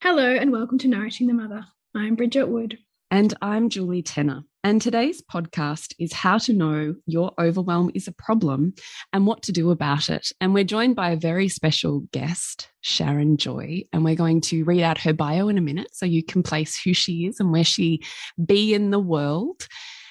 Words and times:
Hello, 0.00 0.36
and 0.36 0.52
welcome 0.52 0.78
to 0.78 0.86
Nourishing 0.86 1.26
the 1.26 1.34
Mother. 1.34 1.66
I'm 1.92 2.14
Bridget 2.14 2.46
Wood. 2.46 2.78
And 3.10 3.34
I'm 3.42 3.68
Julie 3.68 4.02
Tenner. 4.02 4.44
And 4.62 4.80
today's 4.80 5.20
podcast 5.20 5.92
is 5.98 6.12
how 6.12 6.38
to 6.38 6.52
know 6.52 6.94
your 7.06 7.32
overwhelm 7.36 7.90
is 7.94 8.06
a 8.06 8.12
problem 8.12 8.74
and 9.12 9.26
what 9.26 9.42
to 9.42 9.52
do 9.52 9.72
about 9.72 10.08
it. 10.08 10.30
And 10.40 10.54
we're 10.54 10.62
joined 10.62 10.94
by 10.94 11.10
a 11.10 11.16
very 11.16 11.48
special 11.48 12.04
guest, 12.12 12.70
Sharon 12.80 13.38
Joy, 13.38 13.86
and 13.92 14.04
we're 14.04 14.14
going 14.14 14.40
to 14.42 14.62
read 14.62 14.84
out 14.84 14.98
her 14.98 15.12
bio 15.12 15.48
in 15.48 15.58
a 15.58 15.62
minute 15.62 15.88
so 15.92 16.06
you 16.06 16.22
can 16.22 16.44
place 16.44 16.80
who 16.80 16.94
she 16.94 17.26
is 17.26 17.40
and 17.40 17.50
where 17.50 17.64
she 17.64 18.00
be 18.46 18.74
in 18.74 18.92
the 18.92 19.00
world. 19.00 19.66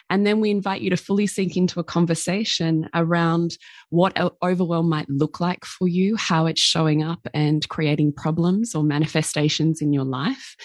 And 0.10 0.26
then 0.26 0.40
we 0.40 0.52
invite 0.52 0.82
you 0.82 0.90
to 0.90 0.98
fully 0.98 1.28
sink 1.28 1.58
into 1.58 1.80
a 1.80 1.84
conversation 1.84 2.90
around 2.94 3.58
what 3.90 4.18
overwhelm 4.42 4.90
might 4.90 5.10
look 5.10 5.40
like 5.40 5.66
for 5.66 5.88
you, 5.88 6.16
how 6.16 6.46
it's 6.46 6.62
showing 6.62 7.04
up 7.04 7.28
and 7.34 7.68
creating 7.70 8.14
problems 8.14 8.74
or 8.74 8.84
manifestations 8.84 9.82
in 9.82 9.94
your 9.94 10.06
life, 10.06 10.56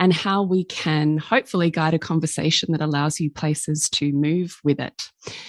and 0.00 0.12
how 0.12 0.42
we 0.42 0.64
can 0.64 1.18
hopefully 1.18 1.70
guide 1.70 1.94
a 1.94 1.98
conversation 1.98 2.72
that 2.72 2.80
allows 2.80 3.20
you 3.20 3.30
places 3.30 3.88
to 3.90 4.12
move 4.12 4.58
with 4.64 4.80
it. 4.80 5.02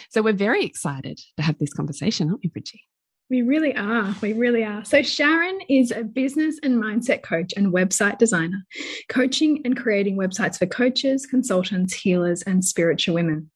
So 0.10 0.22
we're 0.22 0.34
very 0.34 0.66
excited 0.66 1.20
to 1.38 1.44
have 1.44 1.58
this 1.60 1.74
conversation, 1.74 2.30
aren't 2.30 2.42
we, 2.44 2.50
Bridgie? 2.50 2.89
We 3.30 3.44
really 3.44 3.76
are. 3.76 4.16
We 4.22 4.34
really 4.34 4.64
are. 4.64 4.84
So, 4.84 5.04
Sharon 5.04 5.60
is 5.70 5.92
a 5.92 6.04
business 6.04 6.60
and 6.64 6.82
mindset 6.82 7.22
coach 7.22 7.54
and 7.56 7.72
website 7.72 8.18
designer, 8.18 8.66
coaching 9.08 9.62
and 9.66 9.78
creating 9.78 10.18
websites 10.18 10.58
for 10.58 10.66
coaches, 10.66 11.28
consultants, 11.28 11.94
healers, 11.94 12.42
and 12.42 12.66
spiritual 12.66 13.14
women. 13.14 13.52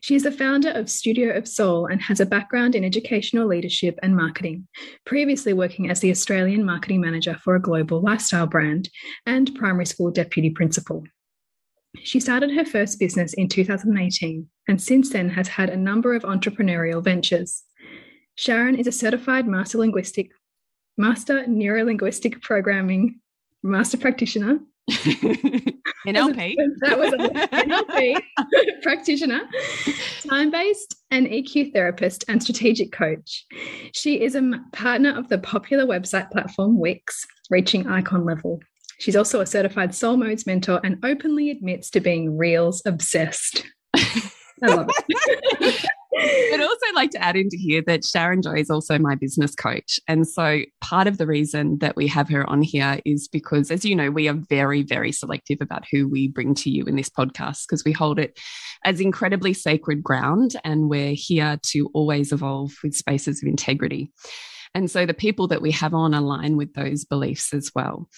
She 0.00 0.14
is 0.14 0.24
the 0.24 0.32
founder 0.32 0.70
of 0.70 0.90
Studio 0.90 1.34
of 1.34 1.48
Soul 1.48 1.86
and 1.86 2.02
has 2.02 2.20
a 2.20 2.26
background 2.26 2.74
in 2.74 2.84
educational 2.84 3.46
leadership 3.46 3.98
and 4.02 4.14
marketing, 4.14 4.68
previously 5.06 5.52
working 5.52 5.90
as 5.90 6.00
the 6.00 6.10
Australian 6.10 6.64
marketing 6.64 7.00
manager 7.00 7.38
for 7.42 7.56
a 7.56 7.62
global 7.62 8.00
lifestyle 8.00 8.46
brand 8.46 8.90
and 9.26 9.54
primary 9.54 9.86
school 9.86 10.10
deputy 10.10 10.50
principal. 10.50 11.02
She 12.02 12.20
started 12.20 12.52
her 12.52 12.64
first 12.64 13.00
business 13.00 13.32
in 13.32 13.48
2018 13.48 14.46
and 14.68 14.80
since 14.80 15.10
then 15.10 15.30
has 15.30 15.48
had 15.48 15.70
a 15.70 15.76
number 15.76 16.14
of 16.14 16.22
entrepreneurial 16.22 17.02
ventures. 17.02 17.64
Sharon 18.38 18.76
is 18.76 18.86
a 18.86 18.92
certified 18.92 19.48
master 19.48 19.78
linguistic, 19.78 20.30
master 20.96 21.44
neurolinguistic 21.46 22.40
programming 22.40 23.18
master 23.64 23.96
practitioner. 23.96 24.60
NLP. 26.06 26.54
that 26.82 26.96
was 26.96 27.12
NLP 27.14 28.22
practitioner, 28.82 29.40
time 30.28 30.52
based 30.52 30.94
and 31.10 31.26
EQ 31.26 31.72
therapist 31.72 32.24
and 32.28 32.40
strategic 32.40 32.92
coach. 32.92 33.44
She 33.92 34.22
is 34.22 34.36
a 34.36 34.52
partner 34.72 35.18
of 35.18 35.28
the 35.28 35.38
popular 35.38 35.84
website 35.84 36.30
platform 36.30 36.78
Wix, 36.78 37.26
reaching 37.50 37.88
icon 37.88 38.24
level. 38.24 38.60
She's 38.98 39.16
also 39.16 39.40
a 39.40 39.46
certified 39.46 39.96
soul 39.96 40.16
modes 40.16 40.46
mentor 40.46 40.80
and 40.84 41.04
openly 41.04 41.50
admits 41.50 41.90
to 41.90 42.00
being 42.00 42.38
reels 42.38 42.82
obsessed. 42.86 43.64
I 43.96 44.12
love 44.62 44.88
it. 45.08 45.86
I'd 46.16 46.60
also 46.60 46.94
like 46.94 47.10
to 47.10 47.22
add 47.22 47.36
into 47.36 47.56
here 47.56 47.82
that 47.86 48.04
Sharon 48.04 48.42
Joy 48.42 48.54
is 48.54 48.70
also 48.70 48.98
my 48.98 49.14
business 49.14 49.54
coach. 49.54 50.00
And 50.08 50.26
so 50.26 50.60
part 50.80 51.06
of 51.06 51.18
the 51.18 51.26
reason 51.26 51.78
that 51.78 51.96
we 51.96 52.06
have 52.08 52.28
her 52.30 52.48
on 52.48 52.62
here 52.62 52.98
is 53.04 53.28
because, 53.28 53.70
as 53.70 53.84
you 53.84 53.94
know, 53.94 54.10
we 54.10 54.28
are 54.28 54.34
very, 54.34 54.82
very 54.82 55.12
selective 55.12 55.58
about 55.60 55.84
who 55.90 56.08
we 56.08 56.28
bring 56.28 56.54
to 56.54 56.70
you 56.70 56.84
in 56.84 56.96
this 56.96 57.10
podcast 57.10 57.66
because 57.66 57.84
we 57.84 57.92
hold 57.92 58.18
it 58.18 58.38
as 58.84 59.00
incredibly 59.00 59.52
sacred 59.52 60.02
ground 60.02 60.56
and 60.64 60.88
we're 60.88 61.14
here 61.14 61.58
to 61.64 61.90
always 61.92 62.32
evolve 62.32 62.72
with 62.82 62.94
spaces 62.94 63.42
of 63.42 63.48
integrity. 63.48 64.10
And 64.74 64.90
so 64.90 65.06
the 65.06 65.14
people 65.14 65.48
that 65.48 65.62
we 65.62 65.70
have 65.72 65.94
on 65.94 66.14
align 66.14 66.56
with 66.56 66.74
those 66.74 67.04
beliefs 67.04 67.52
as 67.52 67.70
well. 67.74 68.08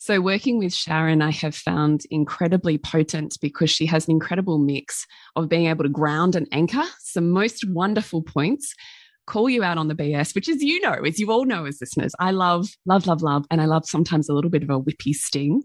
So, 0.00 0.20
working 0.20 0.58
with 0.58 0.72
Sharon, 0.72 1.22
I 1.22 1.32
have 1.32 1.56
found 1.56 2.02
incredibly 2.10 2.78
potent 2.78 3.36
because 3.42 3.68
she 3.68 3.86
has 3.86 4.06
an 4.06 4.12
incredible 4.12 4.58
mix 4.58 5.04
of 5.34 5.48
being 5.48 5.66
able 5.66 5.84
to 5.84 5.90
ground 5.90 6.36
and 6.36 6.46
anchor 6.52 6.84
some 7.00 7.30
most 7.30 7.64
wonderful 7.68 8.22
points 8.22 8.74
call 9.28 9.50
you 9.50 9.62
out 9.62 9.76
on 9.76 9.88
the 9.88 9.94
BS, 9.94 10.34
which 10.34 10.48
as 10.48 10.62
you 10.62 10.80
know, 10.80 10.94
as 10.94 11.18
you 11.18 11.30
all 11.30 11.44
know 11.44 11.66
as 11.66 11.78
listeners, 11.80 12.12
I 12.18 12.30
love, 12.30 12.68
love, 12.86 13.06
love, 13.06 13.22
love. 13.22 13.44
And 13.50 13.60
I 13.60 13.66
love 13.66 13.84
sometimes 13.86 14.28
a 14.28 14.32
little 14.32 14.50
bit 14.50 14.62
of 14.62 14.70
a 14.70 14.80
whippy 14.80 15.12
sting. 15.12 15.62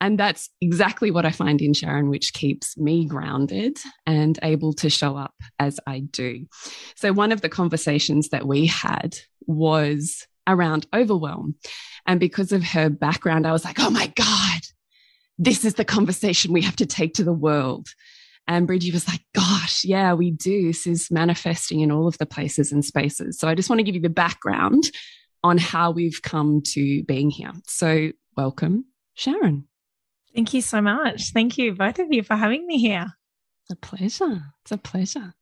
And 0.00 0.18
that's 0.18 0.50
exactly 0.60 1.10
what 1.10 1.26
I 1.26 1.30
find 1.30 1.60
in 1.60 1.74
Sharon, 1.74 2.08
which 2.08 2.32
keeps 2.32 2.76
me 2.76 3.06
grounded 3.06 3.78
and 4.06 4.38
able 4.42 4.72
to 4.74 4.90
show 4.90 5.16
up 5.16 5.34
as 5.58 5.78
I 5.86 6.00
do. 6.00 6.46
So, 6.96 7.12
one 7.12 7.30
of 7.30 7.42
the 7.42 7.48
conversations 7.48 8.30
that 8.30 8.46
we 8.46 8.66
had 8.66 9.16
was 9.46 10.26
around 10.46 10.86
overwhelm. 10.94 11.56
And 12.06 12.20
because 12.20 12.52
of 12.52 12.62
her 12.62 12.90
background, 12.90 13.46
I 13.46 13.52
was 13.52 13.64
like, 13.64 13.80
oh 13.80 13.90
my 13.90 14.08
God, 14.14 14.60
this 15.38 15.64
is 15.64 15.74
the 15.74 15.84
conversation 15.84 16.52
we 16.52 16.62
have 16.62 16.76
to 16.76 16.86
take 16.86 17.14
to 17.14 17.24
the 17.24 17.32
world. 17.32 17.88
And 18.46 18.66
Bridgie 18.66 18.92
was 18.92 19.08
like, 19.08 19.22
gosh, 19.34 19.84
yeah, 19.84 20.12
we 20.12 20.30
do. 20.30 20.66
This 20.66 20.86
is 20.86 21.10
manifesting 21.10 21.80
in 21.80 21.90
all 21.90 22.06
of 22.06 22.18
the 22.18 22.26
places 22.26 22.72
and 22.72 22.84
spaces. 22.84 23.38
So 23.38 23.48
I 23.48 23.54
just 23.54 23.70
want 23.70 23.78
to 23.78 23.84
give 23.84 23.94
you 23.94 24.02
the 24.02 24.10
background 24.10 24.90
on 25.42 25.56
how 25.56 25.90
we've 25.90 26.20
come 26.22 26.60
to 26.66 27.02
being 27.04 27.30
here. 27.30 27.52
So 27.66 28.10
welcome, 28.36 28.84
Sharon. 29.14 29.66
Thank 30.34 30.52
you 30.52 30.60
so 30.60 30.80
much. 30.82 31.32
Thank 31.32 31.56
you, 31.58 31.74
both 31.74 31.98
of 31.98 32.12
you, 32.12 32.22
for 32.22 32.36
having 32.36 32.66
me 32.66 32.78
here. 32.78 33.06
It's 33.62 33.72
a 33.72 33.76
pleasure. 33.76 34.42
It's 34.62 34.72
a 34.72 34.78
pleasure. 34.78 35.32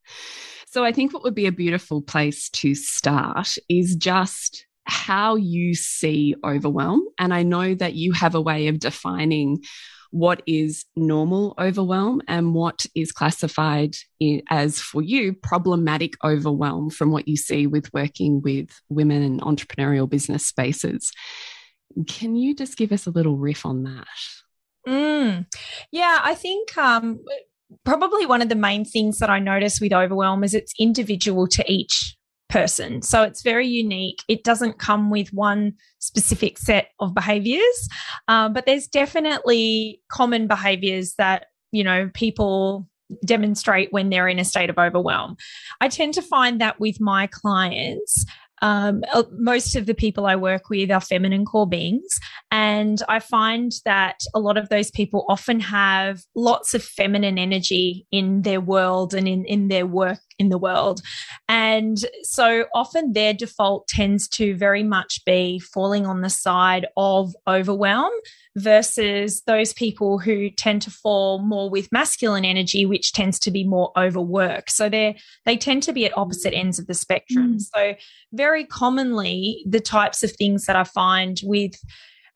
So 0.69 0.85
I 0.85 0.93
think 0.93 1.13
what 1.13 1.23
would 1.25 1.35
be 1.35 1.47
a 1.47 1.53
beautiful 1.53 2.03
place 2.03 2.49
to 2.51 2.75
start 2.75 3.57
is 3.69 3.97
just 3.97 4.67
how 4.85 5.37
you 5.37 5.75
see 5.75 6.35
overwhelm. 6.45 7.03
And 7.19 7.33
I 7.33 7.43
know 7.43 7.75
that 7.75 7.95
you 7.95 8.13
have 8.13 8.35
a 8.35 8.41
way 8.41 8.69
of 8.69 8.79
defining 8.79 9.63
what 10.11 10.43
is 10.47 10.85
normal 10.95 11.55
overwhelm 11.59 12.21
and 12.29 12.55
what 12.55 12.85
is 12.95 13.13
classified 13.13 13.97
as 14.51 14.79
for 14.79 15.01
you 15.01 15.33
problematic 15.33 16.13
overwhelm 16.23 16.91
from 16.91 17.11
what 17.11 17.27
you 17.27 17.37
see 17.37 17.67
with 17.67 17.93
working 17.95 18.43
with 18.43 18.69
women 18.91 19.23
in 19.23 19.41
entrepreneurial 19.41 20.09
business 20.09 20.47
spaces. 20.47 21.11
Can 22.07 22.37
you 22.37 22.55
just 22.55 22.77
give 22.77 22.93
us 22.93 23.07
a 23.07 23.11
little 23.11 23.39
riff 23.39 23.65
on 23.65 23.85
that? 23.85 24.07
Mm. 24.87 25.47
Yeah, 25.91 26.19
I 26.23 26.35
think 26.35 26.77
um, 26.77 27.21
probably 27.85 28.27
one 28.27 28.43
of 28.43 28.51
the 28.51 28.55
main 28.55 28.85
things 28.85 29.19
that 29.19 29.31
I 29.31 29.39
notice 29.39 29.81
with 29.81 29.93
overwhelm 29.95 30.45
is 30.45 30.55
it's 30.55 30.75
individual 30.79 31.47
to 31.49 31.65
each 31.67 32.17
person. 32.53 33.01
So 33.01 33.23
it's 33.23 33.43
very 33.43 33.67
unique. 33.67 34.23
It 34.29 34.45
doesn't 34.45 34.79
come 34.79 35.11
with 35.11 35.33
one 35.33 35.73
specific 36.01 36.59
set 36.59 36.89
of 37.01 37.15
behaviors, 37.15 37.89
uh, 38.29 38.51
but 38.51 38.67
there's 38.67 38.87
definitely 38.87 40.03
common 40.09 40.49
behaviors 40.49 41.15
that, 41.15 41.47
you 41.73 41.83
know, 41.83 42.11
people 42.13 42.87
demonstrate 43.25 43.93
when 43.93 44.11
they're 44.11 44.29
in 44.29 44.39
a 44.39 44.45
state 44.45 44.69
of 44.69 44.79
overwhelm. 44.79 45.37
I 45.81 45.89
tend 45.89 46.13
to 46.15 46.23
find 46.23 46.61
that 46.61 46.79
with 46.79 47.01
my 47.01 47.27
clients, 47.27 48.27
um, 48.61 49.03
uh, 49.13 49.25
most 49.33 49.75
of 49.75 49.87
the 49.87 49.95
people 49.95 50.27
I 50.27 50.37
work 50.37 50.71
with 50.71 50.91
are 50.91 51.01
feminine 51.01 51.45
core 51.45 51.67
beings. 51.67 52.21
And 52.53 53.03
I 53.09 53.19
find 53.19 53.73
that 53.85 54.21
a 54.35 54.39
lot 54.39 54.57
of 54.57 54.69
those 54.69 54.91
people 54.91 55.25
often 55.29 55.59
have 55.59 56.23
lots 56.37 56.73
of 56.73 56.85
feminine 56.85 57.39
energy 57.39 58.07
in 58.13 58.43
their 58.43 58.61
world 58.61 59.15
and 59.15 59.27
in, 59.27 59.45
in 59.47 59.69
their 59.69 59.87
work 59.87 60.21
in 60.39 60.49
the 60.49 60.59
world. 60.59 61.01
And 61.49 61.99
so 62.23 62.67
often 62.75 63.13
their 63.13 63.33
default 63.33 63.89
tends 63.89 64.29
to 64.29 64.55
very 64.57 64.83
much 64.83 65.25
be 65.25 65.59
falling 65.59 66.07
on 66.07 66.21
the 66.21 66.31
side 66.31 66.87
of 66.97 67.35
overwhelm 67.47 68.13
versus 68.57 69.43
those 69.47 69.73
people 69.73 70.19
who 70.19 70.51
tend 70.51 70.83
to 70.83 70.91
fall 70.91 71.39
more 71.39 71.71
with 71.71 71.91
masculine 71.91 72.45
energy, 72.45 72.85
which 72.85 73.13
tends 73.13 73.39
to 73.41 73.51
be 73.51 73.65
more 73.65 73.93
overwork. 73.97 74.71
So 74.71 74.89
they 74.89 75.19
they 75.45 75.57
tend 75.57 75.83
to 75.85 75.93
be 75.93 76.05
at 76.05 76.17
opposite 76.17 76.55
ends 76.55 76.79
of 76.79 76.87
the 76.87 76.95
spectrum. 76.95 77.55
Mm. 77.55 77.61
So 77.75 77.95
very 78.33 78.65
commonly, 78.65 79.65
the 79.69 79.81
types 79.81 80.23
of 80.23 80.33
things 80.33 80.67
that 80.67 80.77
I 80.77 80.85
find 80.85 81.41
with 81.45 81.75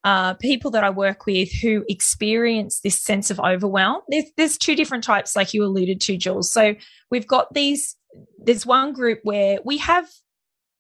uh, 0.07 0.35
people 0.35 0.71
that 0.71 0.85
I 0.85 0.91
work 0.91 1.27
with 1.27 1.53
who 1.61 1.85
experience 1.89 2.81
this 2.81 3.03
sense 3.03 3.29
of 3.33 3.41
overwhelm. 3.41 4.03
There's, 4.09 4.27
there's 4.37 4.57
two 4.57 4.77
different 4.77 5.03
types, 5.03 5.35
like 5.35 5.53
you 5.53 5.65
alluded 5.65 6.01
to, 6.03 6.17
Jules. 6.17 6.53
So 6.53 6.77
we've 7.11 7.27
got 7.27 7.53
these. 7.53 7.97
There's 8.39 8.65
one 8.65 8.93
group 8.93 9.19
where 9.25 9.59
we 9.65 9.79
have 9.79 10.07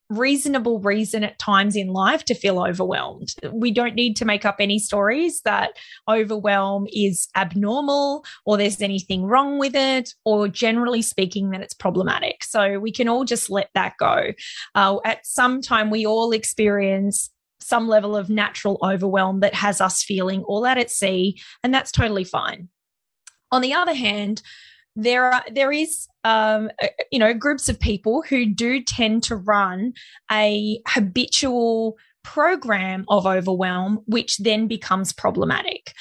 reasonable 0.08 0.78
reason 0.78 1.24
at 1.24 1.40
times 1.40 1.74
in 1.74 1.88
life 1.88 2.24
to 2.26 2.36
feel 2.36 2.62
overwhelmed. 2.62 3.34
We 3.52 3.72
don't 3.72 3.96
need 3.96 4.14
to 4.18 4.24
make 4.24 4.44
up 4.44 4.56
any 4.60 4.78
stories 4.78 5.40
that 5.44 5.72
overwhelm 6.08 6.86
is 6.92 7.26
abnormal 7.34 8.24
or 8.44 8.56
there's 8.56 8.80
anything 8.80 9.24
wrong 9.24 9.58
with 9.58 9.74
it, 9.74 10.14
or 10.24 10.46
generally 10.46 11.02
speaking, 11.02 11.50
that 11.50 11.62
it's 11.62 11.74
problematic. 11.74 12.44
So 12.44 12.78
we 12.78 12.92
can 12.92 13.08
all 13.08 13.24
just 13.24 13.50
let 13.50 13.70
that 13.74 13.94
go. 13.98 14.32
Uh, 14.76 14.98
at 15.04 15.26
some 15.26 15.60
time, 15.60 15.90
we 15.90 16.06
all 16.06 16.30
experience 16.30 17.30
some 17.60 17.88
level 17.88 18.16
of 18.16 18.30
natural 18.30 18.78
overwhelm 18.82 19.40
that 19.40 19.54
has 19.54 19.80
us 19.80 20.02
feeling 20.02 20.42
all 20.44 20.64
out 20.64 20.78
at 20.78 20.90
sea, 20.90 21.38
and 21.62 21.72
that's 21.72 21.92
totally 21.92 22.24
fine. 22.24 22.68
On 23.50 23.62
the 23.62 23.74
other 23.74 23.94
hand, 23.94 24.42
there 24.96 25.30
are 25.30 25.44
there 25.52 25.70
is 25.70 26.08
um, 26.24 26.70
you 27.12 27.18
know 27.18 27.34
groups 27.34 27.68
of 27.68 27.78
people 27.78 28.22
who 28.28 28.46
do 28.46 28.82
tend 28.82 29.22
to 29.24 29.36
run 29.36 29.92
a 30.32 30.80
habitual 30.88 31.96
program 32.24 33.04
of 33.08 33.26
overwhelm 33.26 34.00
which 34.06 34.38
then 34.38 34.66
becomes 34.66 35.12
problematic 35.12 35.92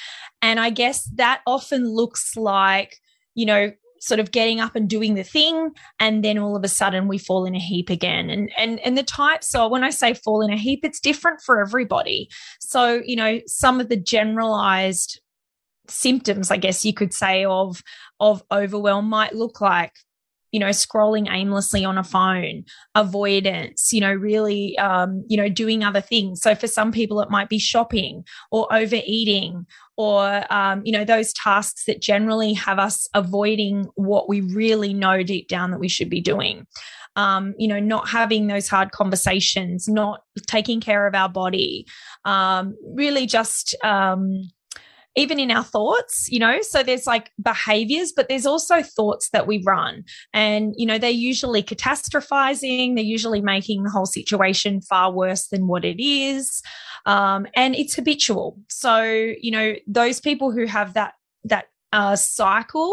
and 0.42 0.58
i 0.58 0.70
guess 0.70 1.04
that 1.14 1.40
often 1.46 1.88
looks 1.88 2.36
like 2.36 2.96
you 3.36 3.46
know 3.46 3.70
sort 4.00 4.20
of 4.20 4.30
getting 4.30 4.60
up 4.60 4.76
and 4.76 4.88
doing 4.88 5.14
the 5.14 5.22
thing 5.22 5.70
and 6.00 6.24
then 6.24 6.38
all 6.38 6.56
of 6.56 6.64
a 6.64 6.68
sudden 6.68 7.08
we 7.08 7.18
fall 7.18 7.44
in 7.44 7.54
a 7.54 7.60
heap 7.60 7.90
again. 7.90 8.30
And 8.30 8.50
and 8.56 8.80
and 8.80 8.96
the 8.96 9.02
type 9.02 9.42
so 9.44 9.68
when 9.68 9.84
i 9.84 9.90
say 9.90 10.14
fall 10.14 10.42
in 10.42 10.52
a 10.52 10.56
heap 10.56 10.80
it's 10.84 11.00
different 11.00 11.40
for 11.40 11.60
everybody. 11.60 12.28
So 12.60 13.02
you 13.04 13.16
know 13.16 13.40
some 13.46 13.80
of 13.80 13.88
the 13.88 13.96
generalized 13.96 15.20
symptoms 15.88 16.50
i 16.50 16.56
guess 16.56 16.84
you 16.84 16.92
could 16.92 17.14
say 17.14 17.44
of 17.44 17.80
of 18.18 18.42
overwhelm 18.50 19.08
might 19.08 19.34
look 19.34 19.60
like 19.60 19.92
you 20.56 20.60
know 20.60 20.70
scrolling 20.70 21.30
aimlessly 21.30 21.84
on 21.84 21.98
a 21.98 22.02
phone 22.02 22.64
avoidance 22.94 23.92
you 23.92 24.00
know 24.00 24.10
really 24.14 24.76
um, 24.78 25.22
you 25.28 25.36
know 25.36 25.50
doing 25.50 25.84
other 25.84 26.00
things. 26.00 26.40
So 26.40 26.54
for 26.54 26.66
some 26.66 26.92
people 26.92 27.20
it 27.20 27.28
might 27.28 27.50
be 27.50 27.58
shopping 27.58 28.24
or 28.50 28.66
overeating 28.72 29.66
or 29.98 30.50
um, 30.50 30.80
you 30.86 30.92
know 30.92 31.04
those 31.04 31.34
tasks 31.34 31.84
that 31.84 32.00
generally 32.00 32.54
have 32.54 32.78
us 32.78 33.06
avoiding 33.12 33.86
what 33.96 34.30
we 34.30 34.40
really 34.40 34.94
know 34.94 35.22
deep 35.22 35.46
down 35.48 35.72
that 35.72 35.78
we 35.78 35.88
should 35.88 36.08
be 36.08 36.22
doing. 36.22 36.66
Um, 37.16 37.54
you 37.58 37.68
know 37.68 37.78
not 37.78 38.08
having 38.08 38.46
those 38.46 38.66
hard 38.66 38.92
conversations 38.92 39.88
not 39.88 40.22
taking 40.46 40.80
care 40.80 41.06
of 41.06 41.14
our 41.14 41.28
body 41.28 41.86
um, 42.24 42.74
really 42.94 43.26
just 43.26 43.74
um, 43.84 44.42
even 45.16 45.40
in 45.40 45.50
our 45.50 45.64
thoughts, 45.64 46.28
you 46.30 46.38
know, 46.38 46.60
so 46.60 46.82
there's 46.82 47.06
like 47.06 47.32
behaviors, 47.42 48.12
but 48.14 48.28
there's 48.28 48.44
also 48.44 48.82
thoughts 48.82 49.30
that 49.30 49.46
we 49.46 49.62
run. 49.64 50.04
And, 50.34 50.74
you 50.76 50.86
know, 50.86 50.98
they're 50.98 51.10
usually 51.10 51.62
catastrophizing, 51.62 52.94
they're 52.94 53.04
usually 53.04 53.40
making 53.40 53.82
the 53.82 53.90
whole 53.90 54.06
situation 54.06 54.82
far 54.82 55.10
worse 55.10 55.48
than 55.48 55.66
what 55.68 55.84
it 55.84 56.02
is. 56.02 56.62
Um, 57.06 57.46
and 57.56 57.74
it's 57.74 57.94
habitual. 57.94 58.58
So, 58.68 59.02
you 59.02 59.50
know, 59.50 59.74
those 59.86 60.20
people 60.20 60.52
who 60.52 60.66
have 60.66 60.94
that, 60.94 61.14
that 61.44 61.66
uh, 61.92 62.16
cycle 62.16 62.92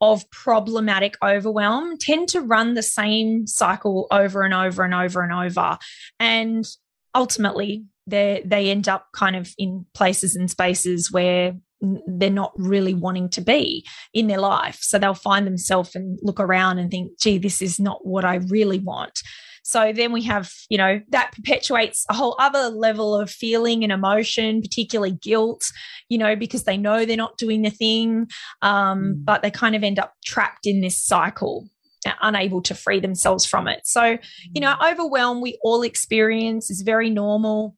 of 0.00 0.28
problematic 0.30 1.16
overwhelm 1.22 1.96
tend 1.98 2.28
to 2.30 2.40
run 2.40 2.74
the 2.74 2.82
same 2.82 3.46
cycle 3.46 4.08
over 4.10 4.42
and 4.42 4.54
over 4.54 4.82
and 4.82 4.94
over 4.94 5.22
and 5.22 5.32
over. 5.32 5.78
And 6.18 6.66
ultimately, 7.14 7.84
they 8.10 8.42
they 8.44 8.70
end 8.70 8.88
up 8.88 9.08
kind 9.14 9.36
of 9.36 9.52
in 9.58 9.86
places 9.94 10.36
and 10.36 10.50
spaces 10.50 11.10
where 11.10 11.54
they're 12.06 12.30
not 12.30 12.52
really 12.56 12.94
wanting 12.94 13.28
to 13.30 13.40
be 13.40 13.86
in 14.12 14.26
their 14.26 14.40
life. 14.40 14.78
So 14.82 14.98
they'll 14.98 15.14
find 15.14 15.46
themselves 15.46 15.94
and 15.94 16.18
look 16.22 16.38
around 16.38 16.78
and 16.78 16.90
think, 16.90 17.18
gee, 17.18 17.38
this 17.38 17.62
is 17.62 17.80
not 17.80 18.06
what 18.06 18.24
I 18.24 18.36
really 18.48 18.78
want. 18.78 19.20
So 19.62 19.92
then 19.92 20.12
we 20.12 20.22
have, 20.22 20.50
you 20.68 20.78
know, 20.78 21.00
that 21.10 21.32
perpetuates 21.32 22.04
a 22.08 22.14
whole 22.14 22.36
other 22.38 22.70
level 22.70 23.14
of 23.14 23.30
feeling 23.30 23.82
and 23.82 23.92
emotion, 23.92 24.62
particularly 24.62 25.12
guilt, 25.12 25.64
you 26.08 26.18
know, 26.18 26.34
because 26.34 26.64
they 26.64 26.76
know 26.76 27.04
they're 27.04 27.16
not 27.16 27.38
doing 27.38 27.62
the 27.62 27.70
thing, 27.70 28.26
um, 28.62 29.02
mm. 29.02 29.24
but 29.24 29.42
they 29.42 29.50
kind 29.50 29.76
of 29.76 29.82
end 29.82 29.98
up 29.98 30.14
trapped 30.24 30.66
in 30.66 30.80
this 30.80 31.02
cycle 31.02 31.68
unable 32.22 32.62
to 32.62 32.74
free 32.74 32.98
themselves 32.98 33.44
from 33.44 33.68
it. 33.68 33.80
So, 33.84 34.16
you 34.54 34.60
know, 34.60 34.74
mm. 34.74 34.92
overwhelm 34.92 35.40
we 35.40 35.58
all 35.62 35.82
experience 35.82 36.70
is 36.70 36.82
very 36.82 37.10
normal 37.10 37.76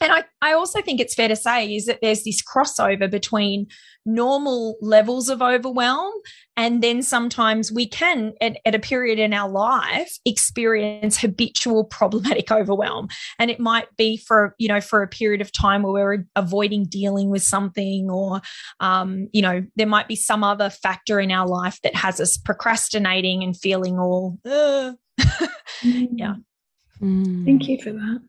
and 0.00 0.12
I, 0.12 0.24
I 0.42 0.52
also 0.52 0.82
think 0.82 1.00
it's 1.00 1.14
fair 1.14 1.28
to 1.28 1.36
say 1.36 1.74
is 1.74 1.86
that 1.86 2.00
there's 2.02 2.24
this 2.24 2.42
crossover 2.42 3.10
between 3.10 3.66
normal 4.06 4.76
levels 4.80 5.28
of 5.28 5.40
overwhelm 5.40 6.12
and 6.56 6.82
then 6.82 7.02
sometimes 7.02 7.72
we 7.72 7.86
can 7.86 8.34
at, 8.40 8.58
at, 8.66 8.74
a 8.74 8.78
period 8.78 9.18
in 9.18 9.32
our 9.32 9.48
life 9.48 10.18
experience 10.26 11.18
habitual 11.18 11.84
problematic 11.84 12.50
overwhelm. 12.52 13.08
And 13.38 13.50
it 13.50 13.58
might 13.58 13.86
be 13.96 14.16
for 14.18 14.54
you 14.58 14.68
know 14.68 14.80
for 14.80 15.02
a 15.02 15.08
period 15.08 15.40
of 15.40 15.52
time 15.52 15.82
where 15.82 15.92
we're 15.92 16.26
avoiding 16.36 16.84
dealing 16.84 17.30
with 17.30 17.42
something 17.42 18.10
or 18.10 18.42
um, 18.80 19.28
you 19.32 19.42
know 19.42 19.64
there 19.76 19.86
might 19.86 20.08
be 20.08 20.16
some 20.16 20.44
other 20.44 20.68
factor 20.70 21.18
in 21.18 21.30
our 21.30 21.46
life 21.46 21.80
that 21.82 21.96
has 21.96 22.20
us 22.20 22.36
procrastinating 22.36 23.42
and 23.42 23.56
feeling 23.56 23.98
all 23.98 24.38
uh. 24.44 24.92
yeah. 25.82 26.34
Thank 27.00 27.68
you 27.68 27.80
for 27.82 27.92
that 27.92 28.20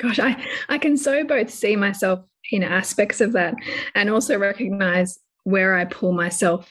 gosh, 0.00 0.18
I, 0.18 0.42
I 0.68 0.78
can 0.78 0.96
so 0.96 1.24
both 1.24 1.50
see 1.50 1.76
myself 1.76 2.20
in 2.50 2.62
aspects 2.62 3.20
of 3.20 3.32
that 3.32 3.54
and 3.94 4.10
also 4.10 4.38
recognize 4.38 5.18
where 5.44 5.74
I 5.74 5.84
pull 5.84 6.12
myself 6.12 6.70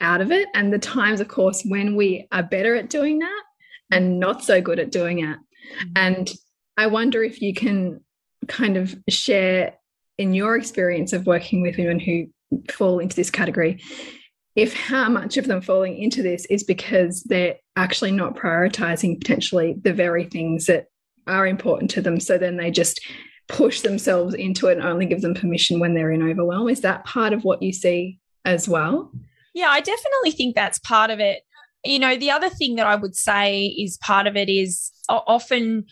out 0.00 0.20
of 0.20 0.30
it. 0.30 0.48
And 0.54 0.72
the 0.72 0.78
times, 0.78 1.20
of 1.20 1.28
course, 1.28 1.62
when 1.64 1.94
we 1.94 2.26
are 2.32 2.42
better 2.42 2.74
at 2.74 2.90
doing 2.90 3.18
that 3.18 3.42
and 3.90 4.18
not 4.18 4.42
so 4.42 4.60
good 4.60 4.78
at 4.78 4.92
doing 4.92 5.20
it. 5.20 5.36
Mm-hmm. 5.36 5.92
And 5.96 6.32
I 6.76 6.86
wonder 6.86 7.22
if 7.22 7.42
you 7.42 7.54
can 7.54 8.00
kind 8.48 8.76
of 8.76 8.96
share 9.08 9.74
in 10.16 10.34
your 10.34 10.56
experience 10.56 11.12
of 11.12 11.26
working 11.26 11.62
with 11.62 11.76
women 11.76 12.00
who 12.00 12.26
fall 12.70 12.98
into 12.98 13.16
this 13.16 13.30
category 13.30 13.80
if 14.56 14.74
how 14.74 15.08
much 15.08 15.36
of 15.36 15.46
them 15.46 15.60
falling 15.60 15.96
into 15.96 16.22
this 16.22 16.44
is 16.46 16.64
because 16.64 17.22
they're 17.24 17.56
actually 17.76 18.10
not 18.10 18.36
prioritizing 18.36 19.18
potentially 19.18 19.76
the 19.82 19.92
very 19.92 20.24
things 20.24 20.66
that 20.66 20.86
are 21.30 21.46
important 21.46 21.90
to 21.92 22.02
them. 22.02 22.20
So 22.20 22.36
then 22.36 22.56
they 22.56 22.70
just 22.70 23.00
push 23.48 23.80
themselves 23.80 24.34
into 24.34 24.68
it 24.68 24.78
and 24.78 24.86
only 24.86 25.06
give 25.06 25.22
them 25.22 25.34
permission 25.34 25.80
when 25.80 25.94
they're 25.94 26.12
in 26.12 26.22
overwhelm. 26.22 26.68
Is 26.68 26.82
that 26.82 27.04
part 27.04 27.32
of 27.32 27.44
what 27.44 27.62
you 27.62 27.72
see 27.72 28.18
as 28.44 28.68
well? 28.68 29.10
Yeah, 29.54 29.68
I 29.68 29.80
definitely 29.80 30.30
think 30.30 30.54
that's 30.54 30.78
part 30.78 31.10
of 31.10 31.18
it. 31.20 31.42
You 31.84 31.98
know, 31.98 32.16
the 32.16 32.30
other 32.30 32.48
thing 32.48 32.76
that 32.76 32.86
I 32.86 32.94
would 32.94 33.16
say 33.16 33.66
is 33.66 33.98
part 33.98 34.26
of 34.26 34.36
it 34.36 34.48
is 34.48 34.92
often 35.08 35.86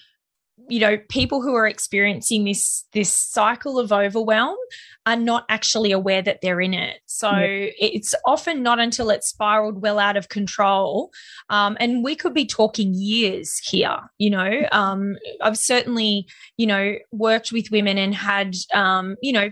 you 0.68 0.80
know 0.80 0.98
people 1.08 1.42
who 1.42 1.54
are 1.54 1.66
experiencing 1.66 2.44
this 2.44 2.84
this 2.92 3.12
cycle 3.12 3.78
of 3.78 3.92
overwhelm 3.92 4.56
are 5.08 5.16
not 5.16 5.46
actually 5.48 5.90
aware 5.90 6.20
that 6.20 6.42
they're 6.42 6.60
in 6.60 6.74
it. 6.74 7.00
So 7.06 7.30
yeah. 7.30 7.70
it's 7.78 8.14
often 8.26 8.62
not 8.62 8.78
until 8.78 9.08
it's 9.08 9.28
spiraled 9.28 9.80
well 9.80 9.98
out 9.98 10.18
of 10.18 10.28
control 10.28 11.10
um, 11.48 11.78
and 11.80 12.04
we 12.04 12.14
could 12.14 12.34
be 12.34 12.46
talking 12.46 12.92
years 12.94 13.58
here 13.58 13.98
you 14.18 14.30
know? 14.30 14.66
Um, 14.72 15.16
i've 15.40 15.58
certainly 15.58 16.26
you 16.56 16.66
know 16.66 16.96
worked 17.12 17.52
with 17.52 17.70
women 17.70 17.96
and 17.98 18.14
had 18.14 18.54
um, 18.74 19.16
you 19.22 19.32
know 19.32 19.50